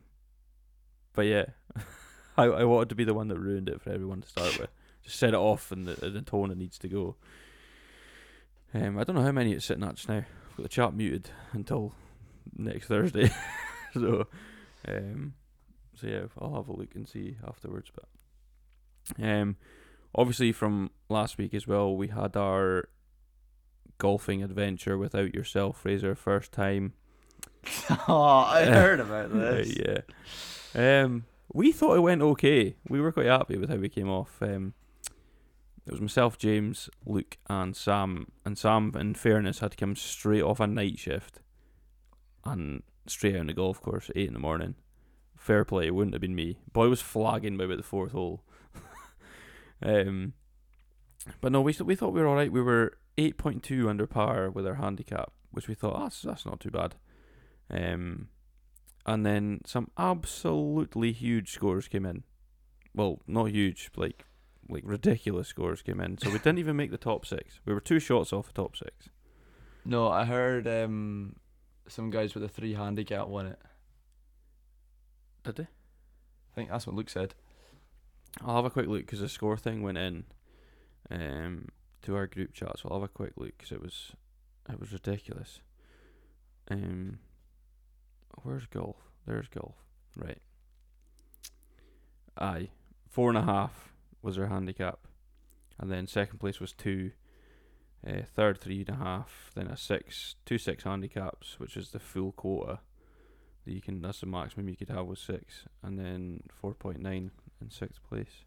But 1.13 1.23
yeah, 1.23 1.45
I 2.37 2.43
I 2.43 2.63
wanted 2.65 2.89
to 2.89 2.95
be 2.95 3.03
the 3.03 3.15
one 3.15 3.29
that 3.29 3.39
ruined 3.39 3.67
it 3.67 3.81
for 3.81 3.89
everyone 3.89 4.21
to 4.21 4.27
start 4.27 4.59
with. 4.59 4.69
Just 5.03 5.17
set 5.17 5.29
it 5.29 5.35
off 5.35 5.71
and 5.71 5.85
the 5.87 6.09
the 6.09 6.21
tone 6.21 6.51
it 6.51 6.57
needs 6.57 6.77
to 6.79 6.87
go. 6.87 7.15
Um. 8.73 8.97
I 8.97 9.03
don't 9.03 9.15
know 9.15 9.21
how 9.23 9.31
many 9.31 9.53
it's 9.53 9.65
sitting 9.65 9.83
at 9.83 9.95
just 9.95 10.09
now. 10.09 10.17
I've 10.49 10.57
got 10.57 10.63
the 10.63 10.69
chat 10.69 10.93
muted 10.93 11.29
until 11.51 11.93
next 12.57 12.87
Thursday. 12.87 13.31
so, 13.93 14.27
um. 14.87 15.33
So 15.95 16.07
yeah, 16.07 16.21
I'll 16.39 16.55
have 16.55 16.69
a 16.69 16.73
look 16.75 16.95
and 16.95 17.07
see 17.07 17.37
afterwards. 17.47 17.91
But 17.93 19.23
Um, 19.23 19.57
obviously 20.15 20.51
from 20.51 20.89
last 21.09 21.37
week 21.37 21.53
as 21.53 21.67
well, 21.67 21.95
we 21.95 22.07
had 22.07 22.35
our 22.35 22.89
golfing 23.99 24.41
adventure 24.43 24.97
without 24.97 25.33
yourself, 25.35 25.81
Fraser. 25.81 26.15
First 26.15 26.51
time. 26.51 26.93
oh, 28.07 28.45
I 28.47 28.65
heard 28.71 28.99
about 28.99 29.31
this. 29.33 29.75
yeah. 29.77 30.01
Um, 31.03 31.25
we 31.53 31.71
thought 31.71 31.95
it 31.97 32.01
went 32.01 32.21
okay. 32.23 32.75
We 32.89 32.99
were 32.99 33.11
quite 33.11 33.27
happy 33.27 33.57
with 33.57 33.69
how 33.69 33.75
we 33.75 33.89
came 33.89 34.09
off. 34.09 34.41
Um, 34.41 34.73
it 35.85 35.91
was 35.91 36.01
myself, 36.01 36.37
James, 36.37 36.89
Luke, 37.05 37.37
and 37.49 37.75
Sam. 37.75 38.31
And 38.45 38.57
Sam, 38.57 38.93
in 38.97 39.15
fairness, 39.15 39.59
had 39.59 39.71
to 39.71 39.77
come 39.77 39.95
straight 39.95 40.41
off 40.41 40.59
a 40.59 40.67
night 40.67 40.97
shift 40.97 41.41
and 42.45 42.83
straight 43.05 43.35
out 43.35 43.41
on 43.41 43.47
the 43.47 43.53
golf 43.53 43.81
course 43.81 44.09
at 44.09 44.17
eight 44.17 44.27
in 44.27 44.33
the 44.33 44.39
morning. 44.39 44.75
Fair 45.35 45.65
play, 45.65 45.87
it 45.87 45.95
wouldn't 45.95 46.13
have 46.13 46.21
been 46.21 46.35
me. 46.35 46.57
Boy 46.71 46.87
was 46.87 47.01
flagging 47.01 47.57
by 47.57 47.65
about 47.65 47.77
the 47.77 47.83
fourth 47.83 48.13
hole. 48.13 48.43
um, 49.83 50.33
but 51.41 51.51
no, 51.51 51.59
we 51.61 51.75
we 51.83 51.95
thought 51.95 52.13
we 52.13 52.21
were 52.21 52.27
all 52.27 52.35
right. 52.35 52.51
We 52.51 52.61
were 52.61 52.97
eight 53.17 53.37
point 53.37 53.61
two 53.61 53.89
under 53.89 54.07
par 54.07 54.49
with 54.49 54.65
our 54.65 54.75
handicap, 54.75 55.33
which 55.51 55.67
we 55.67 55.75
thought 55.75 55.95
oh, 55.97 56.03
that's 56.03 56.21
that's 56.21 56.45
not 56.45 56.61
too 56.61 56.71
bad. 56.71 56.95
Um, 57.69 58.29
and 59.05 59.25
then 59.25 59.61
some 59.65 59.91
absolutely 59.97 61.11
huge 61.11 61.51
scores 61.51 61.89
came 61.89 62.05
in. 62.05 62.23
Well, 62.95 63.19
not 63.27 63.51
huge, 63.51 63.89
like 63.97 64.25
like 64.69 64.83
ridiculous 64.85 65.47
scores 65.47 65.81
came 65.81 65.99
in. 65.99 66.17
So 66.17 66.29
we 66.29 66.37
didn't 66.37 66.59
even 66.59 66.75
make 66.75 66.91
the 66.91 66.97
top 66.97 67.25
six. 67.25 67.59
We 67.65 67.73
were 67.73 67.79
two 67.79 67.99
shots 67.99 68.33
off 68.33 68.47
the 68.47 68.53
top 68.53 68.75
six. 68.75 69.09
No, 69.85 70.09
I 70.09 70.25
heard 70.25 70.67
um, 70.67 71.35
some 71.87 72.09
guys 72.09 72.33
with 72.33 72.43
a 72.43 72.47
three 72.47 72.73
handicap 72.73 73.27
won 73.27 73.47
it. 73.47 73.59
Did 75.43 75.55
they? 75.57 75.63
I 75.63 76.55
think 76.55 76.69
that's 76.69 76.87
what 76.87 76.95
Luke 76.95 77.09
said. 77.09 77.35
I'll 78.41 78.55
have 78.55 78.65
a 78.65 78.69
quick 78.69 78.87
look 78.87 79.01
because 79.01 79.19
the 79.19 79.29
score 79.29 79.57
thing 79.57 79.83
went 79.83 79.97
in 79.97 80.23
um, 81.11 81.69
to 82.03 82.15
our 82.15 82.27
group 82.27 82.53
chat. 82.53 82.79
So 82.79 82.89
I'll 82.89 83.01
have 83.01 83.09
a 83.09 83.13
quick 83.13 83.33
look 83.35 83.57
because 83.57 83.71
it 83.71 83.81
was 83.81 84.13
it 84.69 84.79
was 84.79 84.93
ridiculous. 84.93 85.59
Um, 86.71 87.19
where's 88.43 88.65
golf? 88.65 88.95
There's 89.27 89.47
golf. 89.47 89.75
Right. 90.15 90.39
Aye, 92.37 92.69
four 93.09 93.29
and 93.29 93.37
a 93.37 93.43
half 93.43 93.92
was 94.23 94.37
our 94.39 94.47
handicap, 94.47 94.99
and 95.79 95.91
then 95.91 96.07
second 96.07 96.39
place 96.39 96.59
was 96.59 96.71
two. 96.73 97.11
Uh, 98.05 98.23
third 98.35 98.59
three 98.59 98.79
and 98.85 98.89
a 98.89 98.95
half, 99.01 99.49
then 99.55 99.67
a 99.67 99.77
six, 99.77 100.35
two 100.45 100.57
six 100.57 100.83
handicaps, 100.83 101.57
which 101.57 101.77
is 101.77 101.91
the 101.91 101.99
full 101.99 102.33
quota 102.33 102.79
that 103.65 103.71
you 103.71 103.79
can. 103.81 104.01
That's 104.01 104.19
the 104.19 104.25
maximum 104.25 104.67
you 104.67 104.75
could 104.75 104.89
have 104.89 105.05
was 105.05 105.21
six, 105.21 105.63
and 105.81 105.97
then 105.97 106.41
four 106.59 106.73
point 106.73 106.99
nine 106.99 107.31
in 107.61 107.69
sixth 107.69 108.01
place. 108.09 108.43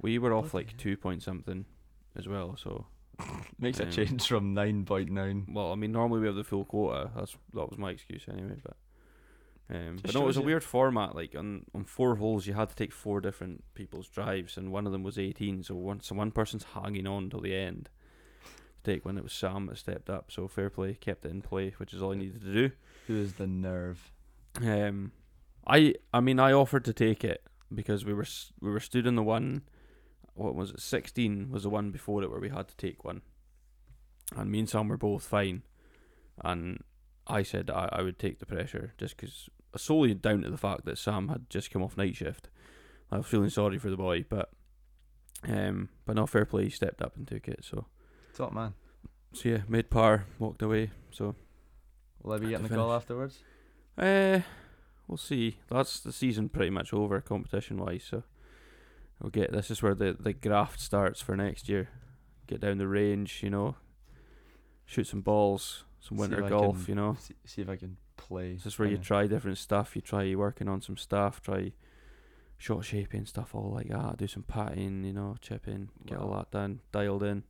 We 0.00 0.18
were 0.18 0.32
off 0.32 0.54
like 0.54 0.76
two 0.78 0.96
point 0.96 1.22
something 1.22 1.66
as 2.16 2.26
well. 2.26 2.56
So, 2.56 2.86
Makes 3.58 3.80
Um, 3.80 3.88
a 3.88 3.92
change 3.92 4.26
from 4.26 4.54
nine 4.54 4.86
point 4.86 5.10
nine. 5.10 5.46
well, 5.52 5.70
I 5.72 5.74
mean, 5.74 5.92
normally 5.92 6.20
we 6.20 6.26
have 6.28 6.36
the 6.36 6.44
full 6.44 6.64
quota. 6.64 7.10
That's 7.14 7.36
that 7.52 7.68
was 7.68 7.76
my 7.78 7.90
excuse 7.90 8.24
anyway. 8.32 8.56
But, 8.62 8.76
um, 9.70 9.98
but 10.00 10.14
no, 10.14 10.22
it 10.22 10.26
was 10.26 10.36
a 10.38 10.42
weird 10.42 10.64
format. 10.64 11.14
Like 11.14 11.34
on 11.34 11.64
on 11.74 11.84
four 11.84 12.16
holes, 12.16 12.46
you 12.46 12.54
had 12.54 12.70
to 12.70 12.76
take 12.76 12.92
four 12.92 13.20
different 13.20 13.64
people's 13.74 14.08
drives, 14.08 14.56
and 14.56 14.72
one 14.72 14.86
of 14.86 14.92
them 14.92 15.02
was 15.02 15.18
eighteen. 15.18 15.62
So 15.62 15.74
one 15.74 16.00
so 16.00 16.14
one 16.14 16.30
person's 16.30 16.64
hanging 16.74 17.06
on 17.06 17.28
till 17.28 17.40
the 17.40 17.54
end. 17.54 17.90
To 18.82 18.92
take 18.92 19.04
when 19.04 19.18
it 19.18 19.24
was 19.24 19.32
Sam 19.32 19.66
that 19.66 19.76
stepped 19.76 20.08
up. 20.08 20.30
So 20.30 20.48
fair 20.48 20.70
play, 20.70 20.94
kept 20.94 21.24
it 21.24 21.30
in 21.30 21.42
play, 21.42 21.74
which 21.76 21.92
is 21.92 22.00
all 22.00 22.12
he 22.12 22.18
needed 22.18 22.40
to 22.42 22.52
do. 22.52 22.70
Who 23.08 23.16
is 23.16 23.34
the 23.34 23.46
nerve? 23.46 24.10
Um, 24.62 25.12
I 25.66 25.94
I 26.14 26.20
mean 26.20 26.40
I 26.40 26.52
offered 26.52 26.84
to 26.86 26.94
take 26.94 27.22
it 27.22 27.42
because 27.74 28.04
we 28.04 28.14
were 28.14 28.26
we 28.60 28.70
were 28.70 28.80
stood 28.80 29.06
in 29.06 29.16
the 29.16 29.22
one. 29.22 29.62
What 30.34 30.54
was 30.54 30.70
it? 30.70 30.80
Sixteen 30.80 31.50
was 31.50 31.64
the 31.64 31.70
one 31.70 31.90
before 31.90 32.22
it 32.22 32.30
where 32.30 32.40
we 32.40 32.48
had 32.48 32.68
to 32.68 32.76
take 32.76 33.04
one, 33.04 33.20
and 34.34 34.50
me 34.50 34.60
and 34.60 34.68
Sam 34.68 34.88
were 34.88 34.96
both 34.96 35.24
fine, 35.24 35.62
and 36.42 36.82
I 37.26 37.42
said 37.42 37.68
I, 37.68 37.88
I 37.92 38.02
would 38.02 38.18
take 38.18 38.38
the 38.38 38.46
pressure 38.46 38.94
just 38.96 39.16
because 39.16 39.50
solely 39.76 40.14
down 40.14 40.42
to 40.42 40.50
the 40.50 40.56
fact 40.56 40.84
that 40.84 40.98
Sam 40.98 41.28
had 41.28 41.48
just 41.50 41.70
come 41.70 41.82
off 41.82 41.96
night 41.96 42.16
shift. 42.16 42.48
I 43.10 43.18
was 43.18 43.26
feeling 43.26 43.50
sorry 43.50 43.78
for 43.78 43.90
the 43.90 43.96
boy, 43.96 44.24
but 44.28 44.50
um, 45.46 45.88
but 46.04 46.16
no 46.16 46.26
fair 46.26 46.44
play. 46.44 46.64
He 46.64 46.70
stepped 46.70 47.02
up 47.02 47.16
and 47.16 47.26
took 47.26 47.48
it. 47.48 47.64
So 47.64 47.86
Top 48.34 48.52
man. 48.52 48.74
so 49.32 49.48
yeah, 49.48 49.58
made 49.68 49.90
par, 49.90 50.26
walked 50.38 50.62
away. 50.62 50.90
So 51.10 51.34
Will 52.22 52.32
I 52.32 52.38
be 52.38 52.48
getting 52.48 52.66
the 52.66 52.74
call 52.74 52.92
afterwards? 52.92 53.38
Uh, 53.96 54.40
we'll 55.06 55.16
see. 55.16 55.58
That's 55.68 56.00
the 56.00 56.12
season 56.12 56.48
pretty 56.48 56.70
much 56.70 56.92
over 56.92 57.20
competition 57.20 57.78
wise. 57.78 58.04
So 58.08 58.24
we'll 59.20 59.30
get. 59.30 59.52
This 59.52 59.70
is 59.70 59.82
where 59.82 59.94
the 59.94 60.16
the 60.18 60.32
graft 60.32 60.80
starts 60.80 61.20
for 61.20 61.36
next 61.36 61.68
year. 61.68 61.88
Get 62.46 62.60
down 62.60 62.78
the 62.78 62.88
range, 62.88 63.40
you 63.42 63.50
know. 63.50 63.76
Shoot 64.86 65.06
some 65.06 65.20
balls, 65.20 65.84
some 66.00 66.16
winter 66.16 66.42
golf, 66.42 66.84
can 66.84 66.88
you 66.88 66.94
know. 66.94 67.16
See, 67.20 67.34
see 67.44 67.62
if 67.62 67.68
I 67.68 67.76
can 67.76 67.98
play. 68.18 68.54
This 68.54 68.66
is 68.66 68.78
where 68.78 68.88
you 68.88 68.98
try 68.98 69.26
different 69.26 69.56
stuff. 69.58 69.96
You 69.96 70.02
try 70.02 70.34
working 70.34 70.68
on 70.68 70.82
some 70.82 70.96
stuff. 70.98 71.40
Try 71.40 71.72
short 72.58 72.84
shaping 72.84 73.24
stuff, 73.24 73.54
all 73.54 73.72
like 73.72 73.88
that. 73.88 74.18
Do 74.18 74.26
some 74.26 74.42
patting, 74.42 75.04
you 75.04 75.12
know, 75.14 75.36
chipping. 75.40 75.88
Get 76.04 76.18
all 76.18 76.34
that 76.34 76.50
done, 76.50 76.80
dialed 76.92 77.22
in 77.22 77.44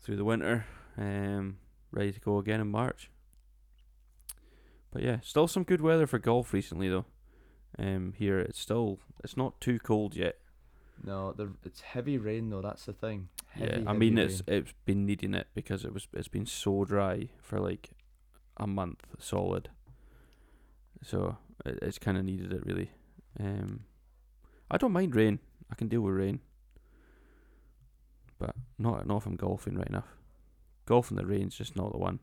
through 0.00 0.16
the 0.16 0.24
winter. 0.24 0.66
Um, 0.98 1.58
ready 1.92 2.12
to 2.12 2.20
go 2.20 2.38
again 2.38 2.60
in 2.60 2.70
March. 2.70 3.10
But 4.90 5.02
yeah, 5.02 5.18
still 5.22 5.46
some 5.46 5.62
good 5.64 5.80
weather 5.80 6.06
for 6.06 6.18
golf 6.18 6.52
recently 6.52 6.88
though. 6.88 7.06
Um, 7.78 8.12
here 8.16 8.38
it's 8.38 8.58
still 8.58 8.98
it's 9.24 9.36
not 9.36 9.60
too 9.60 9.78
cold 9.78 10.14
yet. 10.16 10.38
No, 11.04 11.32
the 11.32 11.52
it's 11.64 11.80
heavy 11.80 12.18
rain 12.18 12.50
though. 12.50 12.60
That's 12.60 12.84
the 12.84 12.92
thing. 12.92 13.28
yeah, 13.56 13.72
Heavy, 13.72 13.86
I 13.86 13.92
mean 13.94 14.18
it's 14.18 14.42
rain. 14.46 14.58
it's 14.58 14.74
been 14.84 15.06
needing 15.06 15.34
it 15.34 15.48
because 15.54 15.84
it 15.84 15.92
was 15.94 16.06
it's 16.12 16.28
been 16.28 16.46
so 16.46 16.84
dry 16.84 17.28
for 17.40 17.58
like 17.58 17.90
a 18.58 18.66
month 18.66 19.06
solid. 19.18 19.70
So 21.02 21.36
it, 21.64 21.78
it's 21.82 21.98
kind 21.98 22.16
of 22.18 22.24
needed 22.24 22.52
it 22.52 22.64
really. 22.64 22.90
Um, 23.40 23.84
I 24.70 24.76
don't 24.76 24.92
mind 24.92 25.14
rain. 25.14 25.38
I 25.70 25.74
can 25.74 25.88
deal 25.88 26.00
with 26.02 26.14
rain. 26.14 26.40
But 28.38 28.54
not 28.78 29.06
not 29.06 29.18
if 29.18 29.26
I'm 29.26 29.36
golfing 29.36 29.76
right 29.76 29.88
enough. 29.88 30.08
Golfing 30.86 31.16
the 31.16 31.26
rain's 31.26 31.54
just 31.56 31.76
not 31.76 31.92
the 31.92 31.98
one. 31.98 32.20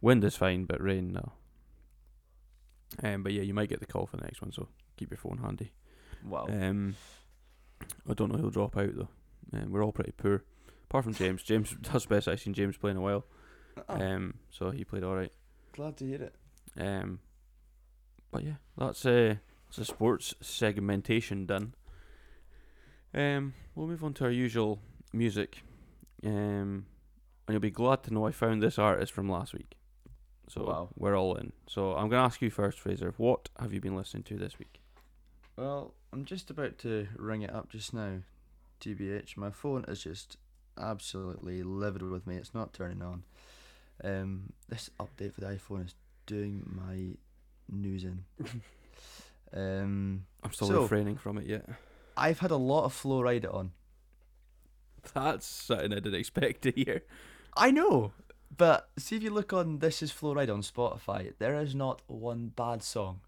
Wind 0.00 0.24
is 0.24 0.36
fine, 0.36 0.64
but 0.64 0.82
rain 0.82 1.12
no. 1.12 1.32
Um, 3.02 3.22
but 3.22 3.32
yeah, 3.32 3.42
you 3.42 3.52
might 3.54 3.68
get 3.68 3.80
the 3.80 3.86
call 3.86 4.06
for 4.06 4.16
the 4.16 4.24
next 4.24 4.40
one, 4.40 4.52
so 4.52 4.68
keep 4.96 5.10
your 5.10 5.18
phone 5.18 5.38
handy. 5.38 5.72
wow. 6.24 6.46
Um, 6.48 6.96
I 8.08 8.14
don't 8.14 8.32
know 8.32 8.38
who'll 8.38 8.50
drop 8.50 8.76
out 8.76 8.94
though. 8.96 9.08
Um, 9.52 9.70
we're 9.70 9.84
all 9.84 9.92
pretty 9.92 10.12
poor, 10.12 10.44
apart 10.84 11.04
from 11.04 11.14
James. 11.14 11.42
James 11.44 11.76
the 11.82 12.06
best 12.08 12.28
I've 12.28 12.40
seen 12.40 12.54
James 12.54 12.76
play 12.76 12.90
in 12.92 12.96
a 12.96 13.00
while. 13.02 13.24
Oh, 13.88 13.94
Um, 14.00 14.34
so 14.50 14.70
he 14.70 14.84
played 14.84 15.04
all 15.04 15.14
right. 15.14 15.32
glad 15.72 15.96
to 15.98 16.06
hear 16.06 16.22
it. 16.22 16.34
Um, 16.78 17.20
but 18.30 18.44
yeah, 18.44 18.54
that's 18.76 19.04
uh, 19.06 19.36
that's 19.66 19.76
the 19.78 19.84
sports 19.84 20.34
segmentation 20.40 21.46
done. 21.46 21.74
Um, 23.14 23.54
we'll 23.74 23.86
move 23.86 24.04
on 24.04 24.14
to 24.14 24.24
our 24.24 24.30
usual 24.30 24.80
music. 25.12 25.62
Um, 26.24 26.86
and 27.46 27.54
you'll 27.54 27.60
be 27.60 27.70
glad 27.70 28.02
to 28.04 28.12
know 28.14 28.26
I 28.26 28.32
found 28.32 28.62
this 28.62 28.78
artist 28.78 29.12
from 29.12 29.28
last 29.30 29.54
week. 29.54 29.76
So 30.48 30.64
Wow. 30.64 30.88
we're 30.96 31.16
all 31.16 31.34
in. 31.36 31.52
So 31.66 31.94
I'm 31.94 32.08
gonna 32.08 32.24
ask 32.24 32.40
you 32.42 32.50
first, 32.50 32.78
Fraser. 32.80 33.14
What 33.16 33.48
have 33.58 33.72
you 33.72 33.80
been 33.80 33.96
listening 33.96 34.22
to 34.24 34.36
this 34.36 34.58
week? 34.58 34.80
Well, 35.56 35.94
I'm 36.12 36.24
just 36.24 36.50
about 36.50 36.78
to 36.78 37.08
ring 37.16 37.42
it 37.42 37.52
up 37.52 37.70
just 37.70 37.94
now. 37.94 38.20
TBH, 38.80 39.36
my 39.36 39.50
phone 39.50 39.84
is 39.88 40.02
just 40.02 40.36
absolutely 40.78 41.62
livid 41.62 42.02
with 42.02 42.26
me. 42.26 42.36
It's 42.36 42.54
not 42.54 42.72
turning 42.74 43.02
on. 43.02 43.22
Um, 44.04 44.52
this 44.68 44.90
update 45.00 45.32
for 45.34 45.40
the 45.40 45.46
iPhone 45.46 45.86
is 45.86 45.94
doing 46.26 46.62
my 46.76 47.16
news 47.70 48.04
in. 48.04 48.24
um, 49.52 50.26
I'm 50.42 50.52
still 50.52 50.68
So- 50.68 50.82
refraining 50.82 51.16
from 51.16 51.38
it 51.38 51.46
yet. 51.46 51.68
I've 52.16 52.38
had 52.38 52.50
a 52.50 52.56
lot 52.56 52.84
of 52.84 52.92
Flo 52.94 53.20
Rida 53.20 53.52
on. 53.52 53.72
That's 55.14 55.46
something 55.46 55.92
I 55.92 55.96
didn't 55.96 56.14
expect 56.14 56.62
to 56.62 56.70
hear. 56.72 57.02
I 57.56 57.70
know, 57.70 58.12
but 58.54 58.88
see 58.98 59.16
if 59.16 59.22
you 59.22 59.30
look 59.30 59.52
on 59.52 59.78
This 59.80 60.02
Is 60.02 60.12
Rida 60.12 60.52
on 60.52 60.62
Spotify, 60.62 61.32
there 61.38 61.60
is 61.60 61.74
not 61.74 62.02
one 62.06 62.48
bad 62.56 62.82
song 62.82 63.20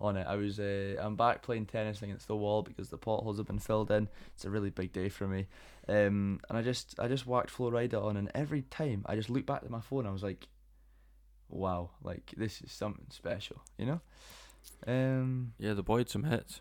on 0.00 0.16
it. 0.16 0.26
I 0.26 0.34
was 0.36 0.58
uh, 0.58 0.96
I'm 1.00 1.14
back 1.16 1.42
playing 1.42 1.66
tennis 1.66 2.02
against 2.02 2.26
the 2.26 2.36
wall 2.36 2.62
because 2.62 2.88
the 2.88 2.98
potholes 2.98 3.38
have 3.38 3.46
been 3.46 3.58
filled 3.60 3.90
in. 3.90 4.08
It's 4.34 4.44
a 4.44 4.50
really 4.50 4.70
big 4.70 4.92
day 4.92 5.08
for 5.08 5.26
me, 5.28 5.46
um, 5.88 6.40
and 6.48 6.58
I 6.58 6.62
just 6.62 6.98
I 6.98 7.08
just 7.08 7.26
whacked 7.26 7.50
Flo 7.50 7.70
Rida 7.70 8.02
on, 8.02 8.16
and 8.16 8.30
every 8.34 8.62
time 8.62 9.04
I 9.06 9.14
just 9.14 9.30
look 9.30 9.46
back 9.46 9.62
at 9.62 9.70
my 9.70 9.80
phone, 9.80 10.06
I 10.06 10.10
was 10.10 10.22
like, 10.24 10.48
wow, 11.52 11.90
like 12.02 12.32
this 12.36 12.60
is 12.62 12.72
something 12.72 13.06
special, 13.10 13.62
you 13.78 13.86
know. 13.86 14.00
Um, 14.86 15.52
Yeah, 15.58 15.74
the 15.74 15.82
boy 15.82 15.98
had 15.98 16.08
some 16.08 16.24
hits. 16.24 16.60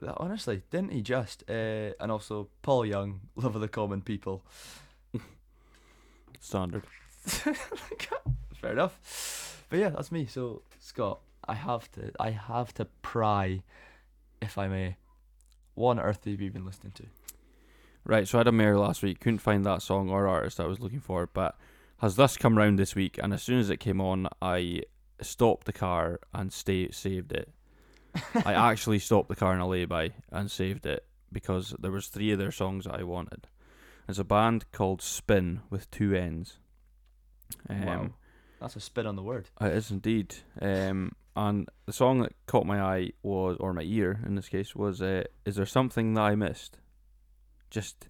that- 0.00 0.16
honestly, 0.18 0.62
didn't 0.70 0.92
he 0.92 1.02
just? 1.02 1.44
Uh, 1.48 1.92
and 2.00 2.10
also 2.10 2.48
Paul 2.62 2.86
Young, 2.86 3.20
Love 3.36 3.54
of 3.54 3.60
the 3.60 3.68
Common 3.68 4.02
People. 4.02 4.44
Standard. 6.40 6.84
Fair 7.24 8.72
enough. 8.72 9.64
But 9.68 9.78
yeah, 9.78 9.90
that's 9.90 10.10
me. 10.10 10.26
So 10.26 10.62
Scott, 10.78 11.20
I 11.46 11.54
have 11.54 11.90
to 11.92 12.12
I 12.18 12.30
have 12.30 12.72
to 12.74 12.86
pry, 13.02 13.62
if 14.40 14.56
I 14.58 14.68
may, 14.68 14.96
What 15.74 15.92
on 15.92 16.00
earth 16.00 16.24
have 16.24 16.40
you 16.40 16.50
been 16.50 16.64
listening 16.64 16.92
to? 16.94 17.04
Right, 18.04 18.26
so 18.26 18.38
I 18.38 18.40
had 18.40 18.46
a 18.48 18.52
mare 18.52 18.78
last 18.78 19.02
week. 19.02 19.20
Couldn't 19.20 19.38
find 19.40 19.64
that 19.66 19.82
song 19.82 20.08
or 20.08 20.26
artist 20.26 20.58
I 20.58 20.64
was 20.66 20.80
looking 20.80 21.00
for, 21.00 21.26
but 21.26 21.56
has 22.00 22.16
this 22.16 22.36
come 22.36 22.56
round 22.56 22.78
this 22.78 22.94
week? 22.94 23.18
And 23.22 23.32
as 23.32 23.42
soon 23.42 23.58
as 23.58 23.70
it 23.70 23.78
came 23.78 24.00
on, 24.00 24.28
I 24.40 24.82
stopped 25.20 25.66
the 25.66 25.72
car 25.72 26.20
and 26.32 26.52
stay 26.52 26.90
saved 26.90 27.32
it. 27.32 27.52
I 28.44 28.54
actually 28.54 28.98
stopped 28.98 29.28
the 29.28 29.36
car 29.36 29.54
in 29.54 29.60
a 29.60 29.68
lay-by 29.68 30.12
and 30.32 30.50
saved 30.50 30.86
it 30.86 31.04
because 31.32 31.74
there 31.78 31.92
was 31.92 32.08
three 32.08 32.32
of 32.32 32.38
their 32.38 32.50
songs 32.50 32.84
that 32.84 32.98
I 32.98 33.04
wanted. 33.04 33.46
There's 34.06 34.18
a 34.18 34.24
band 34.24 34.70
called 34.72 35.00
Spinn 35.00 35.60
with 35.70 35.90
two 35.90 36.14
N's. 36.14 36.58
Um, 37.68 37.86
Wow. 37.86 38.10
That's 38.60 38.76
a 38.76 38.80
spin 38.80 39.06
on 39.06 39.16
the 39.16 39.22
word. 39.22 39.48
It 39.60 39.72
is 39.72 39.90
indeed. 39.90 40.34
Um, 40.60 41.12
and 41.34 41.66
the 41.86 41.94
song 41.94 42.20
that 42.20 42.34
caught 42.46 42.66
my 42.66 42.80
eye 42.80 43.12
was, 43.22 43.56
or 43.58 43.72
my 43.72 43.82
ear 43.82 44.20
in 44.26 44.34
this 44.34 44.48
case, 44.48 44.76
was 44.76 45.00
uh, 45.00 45.24
"Is 45.46 45.56
there 45.56 45.64
something 45.64 46.12
that 46.14 46.20
I 46.20 46.34
missed?" 46.34 46.78
Just, 47.70 48.08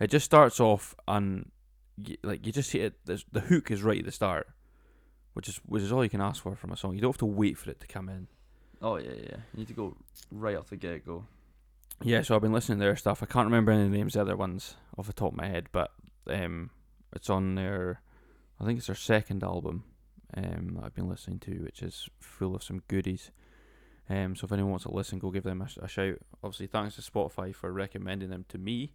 it 0.00 0.08
just 0.08 0.24
starts 0.24 0.58
off 0.58 0.96
and 1.06 1.51
y- 1.98 2.16
like 2.22 2.46
you 2.46 2.52
just 2.52 2.72
hit 2.72 2.94
it. 3.06 3.22
The 3.32 3.40
hook 3.40 3.70
is 3.70 3.82
right 3.82 3.98
at 3.98 4.04
the 4.04 4.12
start, 4.12 4.48
which 5.34 5.48
is 5.48 5.60
which 5.66 5.82
is 5.82 5.92
all 5.92 6.02
you 6.04 6.10
can 6.10 6.20
ask 6.20 6.42
for 6.42 6.54
from 6.56 6.72
a 6.72 6.76
song. 6.76 6.94
You 6.94 7.00
don't 7.00 7.12
have 7.12 7.18
to 7.18 7.26
wait 7.26 7.58
for 7.58 7.70
it 7.70 7.80
to 7.80 7.86
come 7.86 8.08
in. 8.08 8.28
Oh 8.80 8.96
yeah, 8.96 9.12
yeah. 9.12 9.36
You 9.52 9.58
need 9.58 9.68
to 9.68 9.74
go 9.74 9.96
right 10.30 10.56
off 10.56 10.70
the 10.70 10.76
get 10.76 11.04
go. 11.06 11.24
Yeah, 12.02 12.22
so 12.22 12.34
I've 12.34 12.42
been 12.42 12.52
listening 12.52 12.78
to 12.78 12.84
their 12.84 12.96
stuff. 12.96 13.22
I 13.22 13.26
can't 13.26 13.46
remember 13.46 13.70
any 13.70 13.84
of 13.84 13.90
the 13.92 13.96
names 13.96 14.16
of 14.16 14.26
the 14.26 14.32
other 14.32 14.36
ones 14.36 14.74
off 14.98 15.06
the 15.06 15.12
top 15.12 15.32
of 15.32 15.38
my 15.38 15.46
head, 15.46 15.68
but 15.70 15.92
um, 16.28 16.70
it's 17.14 17.30
on 17.30 17.54
their, 17.54 18.00
I 18.58 18.64
think 18.64 18.78
it's 18.78 18.88
their 18.88 18.96
second 18.96 19.44
album, 19.44 19.84
um, 20.36 20.74
that 20.74 20.84
I've 20.84 20.94
been 20.96 21.08
listening 21.08 21.38
to, 21.40 21.62
which 21.62 21.80
is 21.80 22.08
full 22.18 22.56
of 22.56 22.64
some 22.64 22.82
goodies. 22.88 23.30
Um, 24.10 24.34
so 24.34 24.46
if 24.46 24.52
anyone 24.52 24.72
wants 24.72 24.84
to 24.84 24.90
listen, 24.92 25.20
go 25.20 25.30
give 25.30 25.44
them 25.44 25.62
a, 25.62 25.68
sh- 25.68 25.78
a 25.80 25.86
shout. 25.86 26.18
Obviously, 26.42 26.66
thanks 26.66 26.96
to 26.96 27.02
Spotify 27.02 27.54
for 27.54 27.70
recommending 27.70 28.30
them 28.30 28.46
to 28.48 28.58
me, 28.58 28.90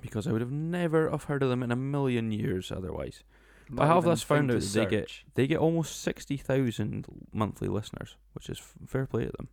because 0.00 0.26
I 0.26 0.32
would 0.32 0.40
have 0.40 0.50
never 0.52 1.10
have 1.10 1.24
heard 1.24 1.42
of 1.42 1.48
them 1.48 1.62
in 1.62 1.70
a 1.70 1.76
million 1.76 2.30
years 2.32 2.70
otherwise. 2.72 3.22
But 3.70 3.82
I 3.82 3.86
have 3.88 4.04
thus 4.04 4.22
found 4.22 4.50
out 4.50 4.60
that 4.60 4.72
they 4.72 4.86
get 4.86 5.12
they 5.34 5.46
get 5.46 5.58
almost 5.58 6.00
sixty 6.00 6.36
thousand 6.36 7.06
monthly 7.32 7.68
listeners, 7.68 8.16
which 8.32 8.48
is 8.48 8.58
f- 8.58 8.74
fair 8.86 9.06
play 9.06 9.26
to 9.26 9.32
them. 9.36 9.48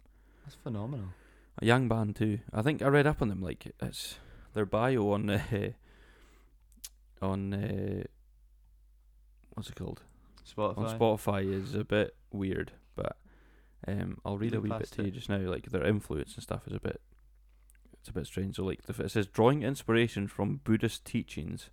That's 0.46 0.56
phenomenal. 0.56 1.08
A 1.62 1.66
young 1.66 1.88
band 1.88 2.16
too. 2.16 2.40
I 2.54 2.62
think 2.62 2.82
I 2.82 2.88
read 2.88 3.08
up 3.08 3.22
on 3.22 3.28
them. 3.28 3.42
Like 3.42 3.74
it's 3.82 4.16
their 4.54 4.66
bio 4.66 5.12
on 5.12 5.30
uh, 5.30 5.42
on 7.22 7.54
uh, 7.54 8.04
what's 9.54 9.70
it 9.70 9.76
called 9.76 10.02
Spotify. 10.46 10.78
on 10.78 11.00
Spotify 11.00 11.54
is 11.54 11.76
a 11.76 11.84
bit 11.84 12.16
weird, 12.32 12.72
but 12.96 13.18
um, 13.88 14.20
I'll 14.26 14.38
read 14.38 14.54
a 14.54 14.62
wee 14.62 14.70
bit 14.70 14.92
to 14.92 15.04
you 15.04 15.12
just 15.12 15.30
now. 15.30 15.38
Like 15.40 15.72
their 15.72 15.86
influence 15.86 16.36
and 16.36 16.44
stuff 16.44 16.68
is 16.68 16.74
a 16.74 16.80
bit 16.80 17.02
it's 18.06 18.12
a 18.12 18.14
bit 18.14 18.28
strange. 18.28 18.58
So 18.58 18.64
like 18.64 18.84
the, 18.84 19.04
it 19.04 19.10
says 19.10 19.26
drawing 19.26 19.64
inspiration 19.64 20.28
from 20.28 20.60
Buddhist 20.64 21.06
teachings 21.06 21.72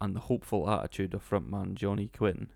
and 0.00 0.16
the 0.16 0.20
hopeful 0.20 0.70
attitude 0.70 1.12
of 1.12 1.28
frontman 1.28 1.74
Johnny 1.74 2.08
Quinn. 2.08 2.48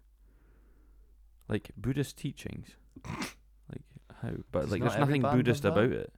Like 1.50 1.70
Buddhist 1.76 2.16
teachings, 2.16 2.68
like 3.06 3.82
how? 4.22 4.30
But 4.50 4.62
Does 4.62 4.70
like 4.70 4.80
not 4.80 4.90
there's 4.92 5.02
every 5.02 5.18
nothing 5.18 5.22
band 5.22 5.32
have 5.32 5.38
Buddhist 5.38 5.62
that? 5.64 5.72
about 5.72 5.92
it. 5.92 6.12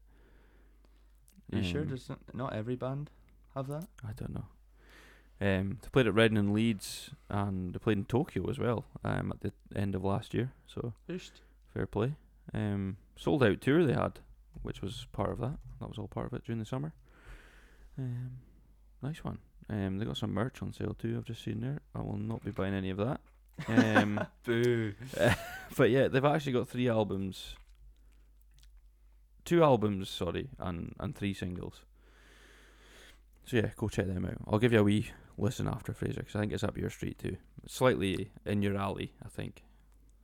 Are 1.53 1.59
you 1.59 1.65
sure? 1.65 1.83
Um, 1.83 1.89
Does 1.89 2.09
not, 2.09 2.19
not 2.33 2.53
every 2.53 2.77
band 2.77 3.11
have 3.57 3.67
that? 3.67 3.87
I 4.07 4.13
don't 4.13 4.33
know. 4.35 4.47
Um, 5.41 5.79
they 5.83 5.89
played 5.89 6.07
at 6.07 6.15
Reading 6.15 6.39
and 6.39 6.53
Leeds, 6.53 7.11
and 7.29 7.75
they 7.75 7.79
played 7.81 7.99
in 7.99 8.05
Tokyo 8.05 8.49
as 8.49 8.61
well. 8.61 8.85
Um, 9.03 9.33
at 9.33 9.41
the 9.41 9.53
end 9.75 9.97
of 9.97 10.05
last 10.05 10.35
year, 10.35 10.53
so 10.67 10.93
fair 11.75 11.87
play. 11.87 12.15
Um, 12.55 12.97
sold 13.17 13.43
out 13.43 13.61
tour 13.61 13.85
they 13.85 13.95
had, 13.95 14.21
which 14.63 14.83
was 14.83 15.07
part 15.13 15.31
of 15.31 15.39
that. 15.39 15.57
That 15.81 15.89
was 15.89 15.99
all 15.99 16.09
part 16.09 16.27
of 16.27 16.33
it 16.35 16.45
during 16.45 16.59
the 16.59 16.67
summer. 16.67 16.93
Um, 17.99 18.33
nice 19.03 19.23
one. 19.25 19.39
Um, 19.69 19.99
they 19.99 20.05
got 20.05 20.17
some 20.17 20.33
merch 20.33 20.63
on 20.63 20.73
sale 20.73 20.97
too. 20.99 21.17
I've 21.17 21.25
just 21.25 21.45
seen 21.45 21.61
there. 21.61 21.81
I 21.95 22.01
will 22.01 22.19
not 22.19 22.45
be 22.45 22.51
buying 22.51 22.75
any 22.75 22.91
of 22.91 22.99
that. 22.99 23.21
Um, 23.69 24.27
boo. 24.45 24.95
but 25.77 25.91
yeah, 25.91 26.09
they've 26.09 26.25
actually 26.25 26.53
got 26.53 26.69
three 26.69 26.89
albums. 26.89 27.55
Two 29.45 29.63
albums, 29.63 30.09
sorry, 30.09 30.49
and 30.59 30.95
and 30.99 31.15
three 31.15 31.35
singles. 31.35 31.83
So 33.47 33.57
yeah, 33.57 33.71
go 33.77 33.89
check 33.89 34.07
them 34.07 34.27
out. 34.27 34.37
I'll 34.47 34.59
give 34.59 34.73
you 34.73 34.81
a 34.81 34.85
wee 34.85 35.11
listen 35.39 35.67
after 35.67 35.93
Fraser 35.93 36.21
because 36.21 36.37
I 36.37 36.41
think 36.41 36.53
it's 36.53 36.65
up 36.65 36.77
your 36.77 36.91
street 36.91 37.19
too. 37.19 37.37
It's 37.65 37.75
slightly 37.75 38.31
in 38.45 38.63
your 38.63 38.77
alley, 38.77 39.13
I 39.25 39.29
think. 39.29 39.63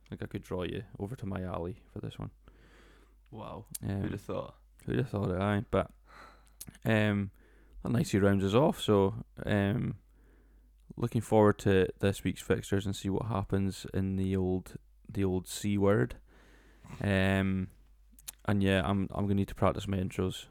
I 0.05 0.09
think 0.09 0.23
I 0.23 0.27
could 0.27 0.43
draw 0.43 0.63
you 0.63 0.83
over 0.99 1.15
to 1.15 1.25
my 1.25 1.41
alley 1.41 1.81
for 1.91 1.99
this 1.99 2.17
one. 2.17 2.31
Wow. 3.31 3.65
Um, 3.87 4.01
Who'd 4.01 4.11
have 4.11 4.21
thought? 4.21 4.55
Who'd 4.85 4.97
have 4.97 5.09
thought 5.09 5.31
it? 5.31 5.41
Aye, 5.41 5.65
but 5.69 5.91
um, 6.85 7.31
that 7.83 7.91
nicely 7.91 8.19
rounds 8.19 8.43
us 8.43 8.53
off. 8.53 8.81
So 8.81 9.15
um, 9.45 9.95
looking 10.95 11.21
forward 11.21 11.59
to 11.59 11.87
this 11.99 12.23
week's 12.23 12.41
fixtures 12.41 12.85
and 12.85 12.95
see 12.95 13.09
what 13.09 13.27
happens 13.27 13.85
in 13.93 14.15
the 14.15 14.35
old 14.35 14.75
the 15.09 15.23
old 15.23 15.47
c 15.47 15.77
word. 15.77 16.15
Um, 17.01 17.67
and 18.45 18.63
yeah, 18.63 18.81
I'm 18.85 19.09
I'm 19.13 19.25
gonna 19.25 19.35
need 19.35 19.49
to 19.49 19.55
practice 19.55 19.87
my 19.87 19.97
intros 19.97 20.45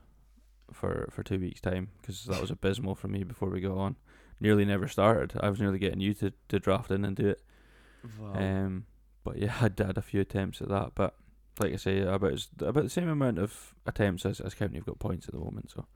for 0.72 1.08
for 1.10 1.22
two 1.22 1.38
weeks 1.38 1.60
time 1.60 1.88
because 2.00 2.24
that 2.24 2.40
was 2.40 2.50
abysmal 2.50 2.94
for 2.94 3.08
me 3.08 3.24
before 3.24 3.48
we 3.48 3.60
go 3.60 3.78
on. 3.78 3.96
Nearly 4.38 4.66
never 4.66 4.86
started. 4.86 5.32
I 5.40 5.48
was 5.48 5.60
nearly 5.60 5.78
getting 5.78 6.00
you 6.00 6.12
to, 6.14 6.32
to 6.48 6.58
draft 6.58 6.90
in 6.90 7.06
and 7.06 7.16
do 7.16 7.28
it. 7.28 7.42
Wow. 8.20 8.34
Um, 8.34 8.86
but 9.24 9.38
yeah, 9.38 9.54
I 9.60 9.68
did 9.68 9.96
a 9.96 10.02
few 10.02 10.20
attempts 10.20 10.60
at 10.60 10.68
that. 10.68 10.92
But 10.94 11.14
like 11.60 11.72
I 11.72 11.76
say, 11.76 12.00
about 12.00 12.46
about 12.60 12.84
the 12.84 12.90
same 12.90 13.08
amount 13.08 13.38
of 13.38 13.74
attempts 13.86 14.26
as 14.26 14.40
as 14.40 14.54
County 14.54 14.76
have 14.76 14.86
got 14.86 14.98
points 14.98 15.26
at 15.28 15.34
the 15.34 15.40
moment. 15.40 15.70
So, 15.70 15.86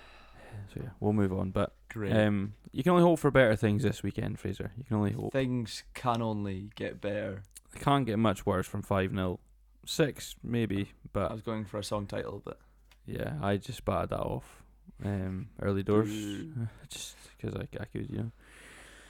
so 0.74 0.80
yeah, 0.82 0.90
we'll 1.00 1.12
move 1.12 1.32
on. 1.32 1.50
But 1.50 1.74
Great. 1.88 2.12
um, 2.12 2.54
you 2.72 2.82
can 2.82 2.92
only 2.92 3.04
hope 3.04 3.18
for 3.18 3.30
better 3.30 3.56
things 3.56 3.82
this 3.82 4.02
weekend, 4.02 4.38
Fraser. 4.38 4.72
You 4.76 4.84
can 4.84 4.96
only 4.96 5.12
hope. 5.12 5.32
Things 5.32 5.84
can 5.94 6.22
only 6.22 6.70
get 6.74 7.00
better. 7.00 7.42
They 7.72 7.80
can't 7.80 8.06
get 8.06 8.18
much 8.18 8.46
worse 8.46 8.66
from 8.66 8.82
five 8.82 9.12
0 9.12 9.40
Six 9.88 10.34
maybe, 10.42 10.90
But 11.12 11.30
I 11.30 11.34
was 11.34 11.42
going 11.42 11.64
for 11.64 11.78
a 11.78 11.84
song 11.84 12.06
title, 12.06 12.42
but 12.44 12.58
yeah, 13.06 13.34
I 13.40 13.56
just 13.56 13.84
batted 13.84 14.10
that 14.10 14.20
off. 14.20 14.64
Um, 15.04 15.50
early 15.62 15.84
doors, 15.84 16.08
just 16.88 17.14
because 17.36 17.54
I, 17.54 17.68
I 17.80 17.84
could, 17.84 18.10
you 18.10 18.32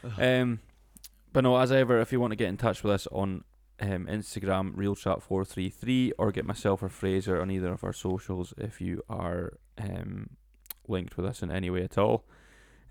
know. 0.05 0.42
Um, 0.42 0.61
but 1.32 1.44
no, 1.44 1.57
as 1.57 1.72
ever, 1.72 2.01
if 2.01 2.12
you 2.12 2.20
want 2.20 2.32
to 2.32 2.36
get 2.36 2.49
in 2.49 2.59
touch 2.59 2.82
with 2.82 2.92
us 2.92 3.07
on 3.11 3.44
um, 3.81 4.07
Instagram, 4.07 4.74
reelchat433, 4.74 6.12
or 6.18 6.33
get 6.33 6.47
myself 6.47 6.83
or 6.83 6.89
Fraser 6.89 7.41
on 7.41 7.51
either 7.51 7.72
of 7.72 7.85
our 7.85 7.93
socials 7.93 8.55
if 8.57 8.81
you 8.81 9.03
are 9.09 9.59
um, 9.79 10.31
linked 10.89 11.16
with 11.16 11.27
us 11.27 11.43
in 11.43 11.51
any 11.51 11.70
way 11.70 11.83
at 11.83 11.99
all. 11.99 12.24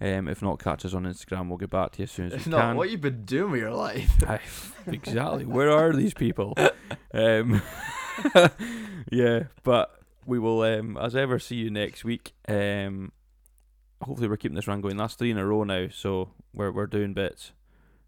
Um, 0.01 0.27
if 0.27 0.41
not, 0.41 0.59
catch 0.59 0.83
us 0.83 0.93
on 0.93 1.05
Instagram. 1.05 1.47
We'll 1.47 1.57
get 1.57 1.69
back 1.69 1.93
to 1.93 1.99
you 1.99 2.03
as 2.03 2.11
soon 2.11 2.25
as 2.27 2.33
if 2.33 2.45
we 2.45 2.51
not, 2.51 2.61
can. 2.61 2.75
what 2.75 2.89
you've 2.89 3.01
been 3.01 3.23
doing 3.23 3.51
with 3.51 3.61
your 3.61 3.71
life? 3.71 4.23
I, 4.27 4.39
exactly. 4.87 5.45
Where 5.45 5.71
are 5.71 5.93
these 5.93 6.13
people? 6.13 6.55
Um, 7.13 7.61
yeah, 9.09 9.43
but 9.63 9.99
we 10.25 10.37
will, 10.37 10.61
um, 10.63 10.97
as 10.97 11.15
ever, 11.15 11.39
see 11.39 11.55
you 11.55 11.71
next 11.71 12.03
week. 12.03 12.33
Um, 12.45 13.13
hopefully, 14.01 14.27
we're 14.27 14.35
keeping 14.35 14.55
this 14.55 14.67
run 14.67 14.81
going. 14.81 14.97
That's 14.97 15.15
three 15.15 15.31
in 15.31 15.37
a 15.37 15.45
row 15.45 15.63
now, 15.63 15.87
so 15.89 16.31
we're 16.53 16.71
we're 16.71 16.87
doing 16.87 17.13
bits. 17.13 17.53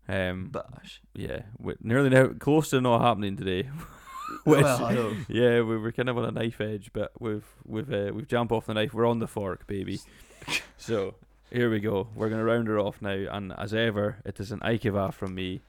Um, 0.09 0.49
Bash. 0.49 1.01
yeah, 1.13 1.41
we're 1.59 1.75
nearly 1.81 2.09
now 2.09 2.27
close 2.39 2.69
to 2.69 2.81
not 2.81 3.01
happening 3.01 3.35
today. 3.37 3.69
Which- 4.43 4.61
well, 4.63 4.85
I 4.85 4.93
know. 4.93 5.13
yeah, 5.29 5.61
we 5.61 5.77
were 5.77 5.91
kind 5.91 6.09
of 6.09 6.17
on 6.17 6.25
a 6.25 6.31
knife 6.31 6.59
edge, 6.61 6.91
but 6.93 7.11
we've 7.19 7.45
we've 7.65 7.91
uh, 7.91 8.11
we've 8.13 8.27
jumped 8.27 8.51
off 8.51 8.65
the 8.65 8.73
knife. 8.73 8.93
We're 8.93 9.05
on 9.07 9.19
the 9.19 9.27
fork, 9.27 9.67
baby. 9.67 9.99
so 10.77 11.15
here 11.51 11.69
we 11.69 11.79
go. 11.79 12.07
We're 12.15 12.29
gonna 12.29 12.43
round 12.43 12.67
her 12.67 12.79
off 12.79 13.01
now, 13.01 13.25
and 13.31 13.53
as 13.57 13.73
ever, 13.73 14.17
it 14.25 14.39
is 14.39 14.51
an 14.51 14.59
Aikava 14.61 15.13
from 15.13 15.33
me. 15.35 15.61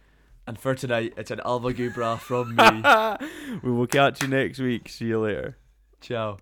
And 0.46 0.58
for 0.58 0.74
tonight, 0.74 1.12
it's 1.16 1.30
an 1.30 1.40
Alva 1.44 1.72
Gubra 1.74 2.18
from 2.18 2.56
me. 3.52 3.58
we 3.62 3.70
will 3.70 3.86
catch 3.86 4.22
you 4.22 4.28
next 4.28 4.58
week. 4.58 4.88
See 4.88 5.06
you 5.06 5.20
later. 5.20 5.56
Ciao. 6.00 6.38